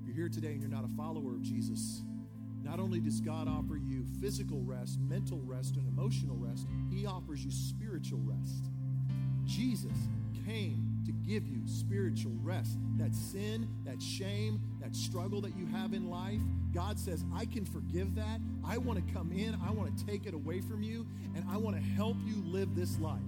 If 0.00 0.06
you're 0.06 0.14
here 0.14 0.28
today 0.28 0.52
and 0.52 0.60
you're 0.60 0.70
not 0.70 0.84
a 0.84 0.96
follower 0.96 1.32
of 1.32 1.42
Jesus, 1.42 2.02
not 2.62 2.78
only 2.78 3.00
does 3.00 3.20
God 3.20 3.48
offer 3.48 3.76
you 3.76 4.04
physical 4.20 4.62
rest, 4.62 5.00
mental 5.00 5.40
rest, 5.44 5.74
and 5.74 5.88
emotional 5.88 6.36
rest, 6.36 6.68
He 6.88 7.04
offers 7.04 7.44
you 7.44 7.50
spiritual 7.50 8.20
rest. 8.22 8.70
Jesus 9.44 9.98
came 10.46 11.02
to 11.04 11.10
give 11.10 11.48
you 11.48 11.66
spiritual 11.66 12.36
rest. 12.44 12.78
That 12.96 13.12
sin, 13.12 13.68
that 13.86 14.00
shame, 14.00 14.60
that 14.80 14.94
struggle 14.94 15.40
that 15.40 15.56
you 15.56 15.66
have 15.66 15.94
in 15.94 16.08
life, 16.08 16.42
God 16.72 16.98
says, 16.98 17.24
I 17.34 17.46
can 17.46 17.64
forgive 17.64 18.14
that. 18.16 18.40
I 18.64 18.78
want 18.78 19.04
to 19.04 19.14
come 19.14 19.32
in, 19.32 19.56
I 19.66 19.70
want 19.70 19.96
to 19.96 20.06
take 20.06 20.26
it 20.26 20.34
away 20.34 20.60
from 20.60 20.82
you, 20.82 21.06
and 21.34 21.44
I 21.50 21.56
want 21.56 21.76
to 21.76 21.82
help 21.82 22.16
you 22.24 22.42
live 22.44 22.74
this 22.74 22.98
life. 22.98 23.20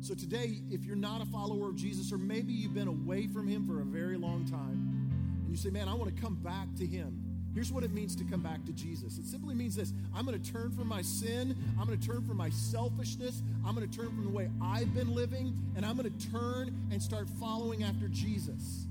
So 0.00 0.14
today, 0.14 0.60
if 0.70 0.84
you're 0.84 0.96
not 0.96 1.22
a 1.22 1.26
follower 1.26 1.68
of 1.68 1.76
Jesus, 1.76 2.12
or 2.12 2.18
maybe 2.18 2.52
you've 2.52 2.74
been 2.74 2.88
away 2.88 3.26
from 3.26 3.46
Him 3.46 3.66
for 3.66 3.80
a 3.80 3.84
very 3.84 4.16
long 4.16 4.44
time, 4.44 5.10
and 5.42 5.50
you 5.50 5.56
say, 5.56 5.70
Man, 5.70 5.88
I 5.88 5.94
want 5.94 6.14
to 6.14 6.22
come 6.22 6.34
back 6.36 6.66
to 6.78 6.86
Him. 6.86 7.22
Here's 7.54 7.70
what 7.70 7.84
it 7.84 7.92
means 7.92 8.16
to 8.16 8.24
come 8.24 8.40
back 8.40 8.64
to 8.64 8.72
Jesus 8.72 9.18
it 9.18 9.26
simply 9.26 9.54
means 9.54 9.76
this 9.76 9.92
I'm 10.14 10.24
going 10.24 10.40
to 10.40 10.52
turn 10.52 10.70
from 10.72 10.88
my 10.88 11.02
sin, 11.02 11.56
I'm 11.78 11.86
going 11.86 11.98
to 11.98 12.06
turn 12.06 12.24
from 12.26 12.36
my 12.36 12.50
selfishness, 12.50 13.42
I'm 13.64 13.74
going 13.74 13.88
to 13.88 13.96
turn 13.96 14.08
from 14.08 14.24
the 14.24 14.30
way 14.30 14.50
I've 14.60 14.94
been 14.94 15.14
living, 15.14 15.56
and 15.76 15.84
I'm 15.84 15.96
going 15.96 16.10
to 16.10 16.30
turn 16.30 16.74
and 16.90 17.02
start 17.02 17.28
following 17.38 17.84
after 17.84 18.08
Jesus. 18.08 18.86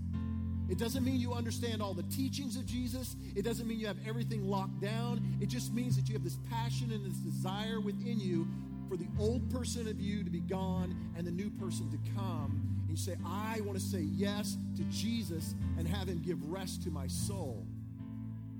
It 0.72 0.78
doesn't 0.78 1.03
mean 1.03 1.19
you 1.19 1.34
understand 1.34 1.82
all 1.82 1.93
the 1.93 2.03
teachings 2.03 2.55
of 2.55 2.65
Jesus. 2.65 3.17
It 3.36 3.43
doesn't 3.43 3.67
mean 3.67 3.78
you 3.78 3.88
have 3.88 3.97
everything 4.07 4.47
locked 4.47 4.80
down. 4.80 5.22
It 5.41 5.49
just 5.49 5.74
means 5.74 5.97
that 5.97 6.07
you 6.07 6.13
have 6.13 6.24
this 6.24 6.38
passion 6.49 6.93
and 6.93 7.05
this 7.05 7.17
desire 7.17 7.82
within 7.82 8.22
you 8.22 8.47
for 8.88 8.95
the 8.95 9.07
old 9.19 9.51
person 9.51 9.86
of 9.89 9.99
you 9.99 10.24
to 10.24 10.30
be 10.30 10.39
gone 10.39 10.95
and 11.17 11.28
the 11.28 11.32
new 11.32 11.49
person 11.49 11.91
to 11.91 11.97
come. 12.15 12.61
And 12.80 12.89
you 12.89 12.95
say, 12.95 13.17
I 13.26 13.59
want 13.65 13.78
to 13.78 13.84
say 13.84 13.99
yes 13.99 14.55
to 14.78 14.84
Jesus 14.84 15.55
and 15.78 15.86
have 15.86 16.07
him 16.07 16.22
give 16.22 16.41
rest 16.49 16.84
to 16.84 16.89
my 16.89 17.07
soul. 17.07 17.65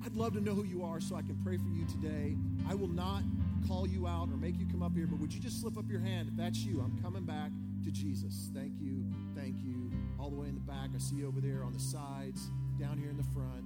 I'd 0.03 0.14
love 0.18 0.34
to 0.34 0.41
know 0.41 0.53
who 0.53 0.66
you 0.66 0.84
are 0.84 0.99
so 0.99 1.16
I 1.16 1.22
can 1.22 1.39
pray 1.45 1.55
for 1.55 1.70
you 1.70 1.86
today. 1.86 2.36
I 2.70 2.76
will 2.76 2.89
not 2.89 3.24
call 3.70 3.88
you 3.88 4.05
out 4.05 4.28
or 4.28 4.36
make 4.36 4.59
you 4.59 4.66
come 4.66 4.84
up 4.84 4.93
here, 4.95 5.07
but 5.07 5.18
would 5.20 5.34
you 5.34 5.39
just 5.39 5.62
slip 5.62 5.78
up 5.78 5.86
your 5.89 6.01
hand 6.01 6.28
if 6.28 6.36
that's 6.36 6.59
you? 6.59 6.82
I'm 6.82 7.01
coming 7.01 7.24
back 7.24 7.51
to 7.86 7.91
Jesus. 7.91 8.49
Thank 8.53 8.74
you. 8.82 9.05
Thank 9.34 9.55
you. 9.64 9.90
All 10.22 10.30
the 10.30 10.36
way 10.36 10.49
in 10.49 10.53
the 10.53 10.61
back. 10.61 10.89
I 10.95 10.99
see 10.99 11.15
you 11.15 11.28
over 11.28 11.41
there 11.41 11.63
on 11.63 11.74
the 11.74 11.80
sides, 11.80 12.51
down 12.80 12.99
here 12.99 13.09
in 13.09 13.17
the 13.17 13.24
front, 13.34 13.65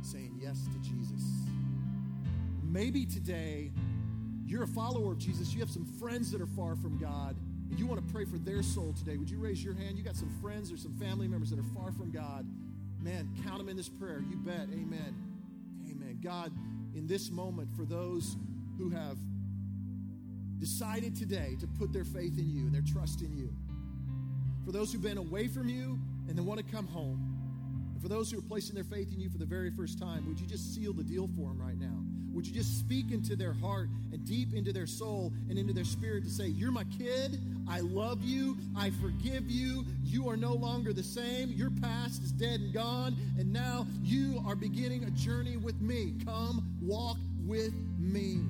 saying 0.00 0.36
yes 0.42 0.66
to 0.72 0.78
Jesus. 0.80 1.22
Maybe 2.64 3.06
today 3.06 3.70
you're 4.44 4.64
a 4.64 4.68
follower 4.68 5.12
of 5.12 5.18
Jesus. 5.18 5.54
You 5.54 5.60
have 5.60 5.70
some 5.70 5.84
friends 6.00 6.32
that 6.32 6.40
are 6.40 6.46
far 6.46 6.74
from 6.74 6.98
God, 6.98 7.36
and 7.70 7.78
you 7.78 7.86
want 7.86 8.04
to 8.04 8.12
pray 8.12 8.24
for 8.24 8.36
their 8.38 8.64
soul 8.64 8.92
today. 8.98 9.16
Would 9.16 9.30
you 9.30 9.38
raise 9.38 9.62
your 9.62 9.74
hand? 9.74 9.96
You 9.96 10.02
got 10.02 10.16
some 10.16 10.30
friends 10.42 10.72
or 10.72 10.76
some 10.76 10.92
family 10.94 11.28
members 11.28 11.50
that 11.50 11.60
are 11.60 11.74
far 11.74 11.92
from 11.92 12.10
God. 12.10 12.46
Man, 13.00 13.30
count 13.44 13.58
them 13.58 13.68
in 13.68 13.76
this 13.76 13.88
prayer. 13.88 14.24
You 14.28 14.38
bet. 14.38 14.68
Amen. 14.72 15.14
Amen. 15.88 16.18
God, 16.20 16.50
in 16.96 17.06
this 17.06 17.30
moment, 17.30 17.68
for 17.76 17.84
those 17.84 18.36
who 18.76 18.90
have 18.90 19.18
decided 20.58 21.14
today 21.14 21.56
to 21.60 21.66
put 21.66 21.92
their 21.92 22.04
faith 22.04 22.38
in 22.38 22.50
you 22.50 22.62
and 22.62 22.74
their 22.74 22.82
trust 22.82 23.22
in 23.22 23.32
you, 23.32 23.54
for 24.64 24.72
those 24.72 24.92
who've 24.92 25.02
been 25.02 25.18
away 25.18 25.48
from 25.48 25.68
you 25.68 25.98
and 26.28 26.36
then 26.36 26.46
want 26.46 26.64
to 26.64 26.72
come 26.72 26.86
home, 26.86 27.20
and 27.92 28.02
for 28.02 28.08
those 28.08 28.30
who 28.30 28.38
are 28.38 28.42
placing 28.42 28.74
their 28.74 28.84
faith 28.84 29.12
in 29.12 29.20
you 29.20 29.28
for 29.28 29.38
the 29.38 29.46
very 29.46 29.70
first 29.70 29.98
time, 29.98 30.26
would 30.28 30.40
you 30.40 30.46
just 30.46 30.74
seal 30.74 30.92
the 30.92 31.02
deal 31.02 31.28
for 31.36 31.48
them 31.48 31.60
right 31.60 31.78
now? 31.78 32.02
Would 32.32 32.46
you 32.46 32.54
just 32.54 32.78
speak 32.78 33.12
into 33.12 33.36
their 33.36 33.52
heart 33.52 33.88
and 34.10 34.24
deep 34.24 34.54
into 34.54 34.72
their 34.72 34.86
soul 34.86 35.32
and 35.50 35.58
into 35.58 35.72
their 35.72 35.84
spirit 35.84 36.24
to 36.24 36.30
say, 36.30 36.46
You're 36.46 36.72
my 36.72 36.84
kid. 36.84 37.38
I 37.68 37.80
love 37.80 38.22
you. 38.22 38.56
I 38.76 38.90
forgive 39.02 39.50
you. 39.50 39.84
You 40.02 40.28
are 40.28 40.36
no 40.36 40.54
longer 40.54 40.92
the 40.92 41.02
same. 41.02 41.50
Your 41.50 41.70
past 41.70 42.22
is 42.22 42.32
dead 42.32 42.60
and 42.60 42.72
gone. 42.72 43.16
And 43.38 43.52
now 43.52 43.86
you 44.02 44.42
are 44.46 44.56
beginning 44.56 45.04
a 45.04 45.10
journey 45.10 45.56
with 45.58 45.80
me. 45.80 46.14
Come 46.24 46.64
walk 46.80 47.18
with 47.44 47.74
me. 47.98 48.40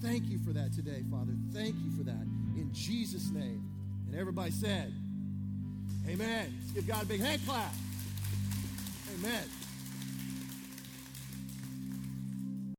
Thank 0.00 0.30
you 0.30 0.38
for 0.38 0.52
that 0.54 0.72
today, 0.72 1.02
Father. 1.10 1.32
Thank 1.52 1.74
you 1.84 1.90
for 1.96 2.04
that. 2.04 2.26
In 2.56 2.70
Jesus' 2.72 3.30
name. 3.30 3.62
And 4.06 4.18
everybody 4.18 4.50
said, 4.50 4.92
Amen. 6.08 6.54
Let's 6.60 6.72
give 6.72 6.86
God 6.86 7.02
a 7.02 7.06
big 7.06 7.20
hand 7.20 7.40
clap. 7.46 7.72
Amen. 9.18 9.44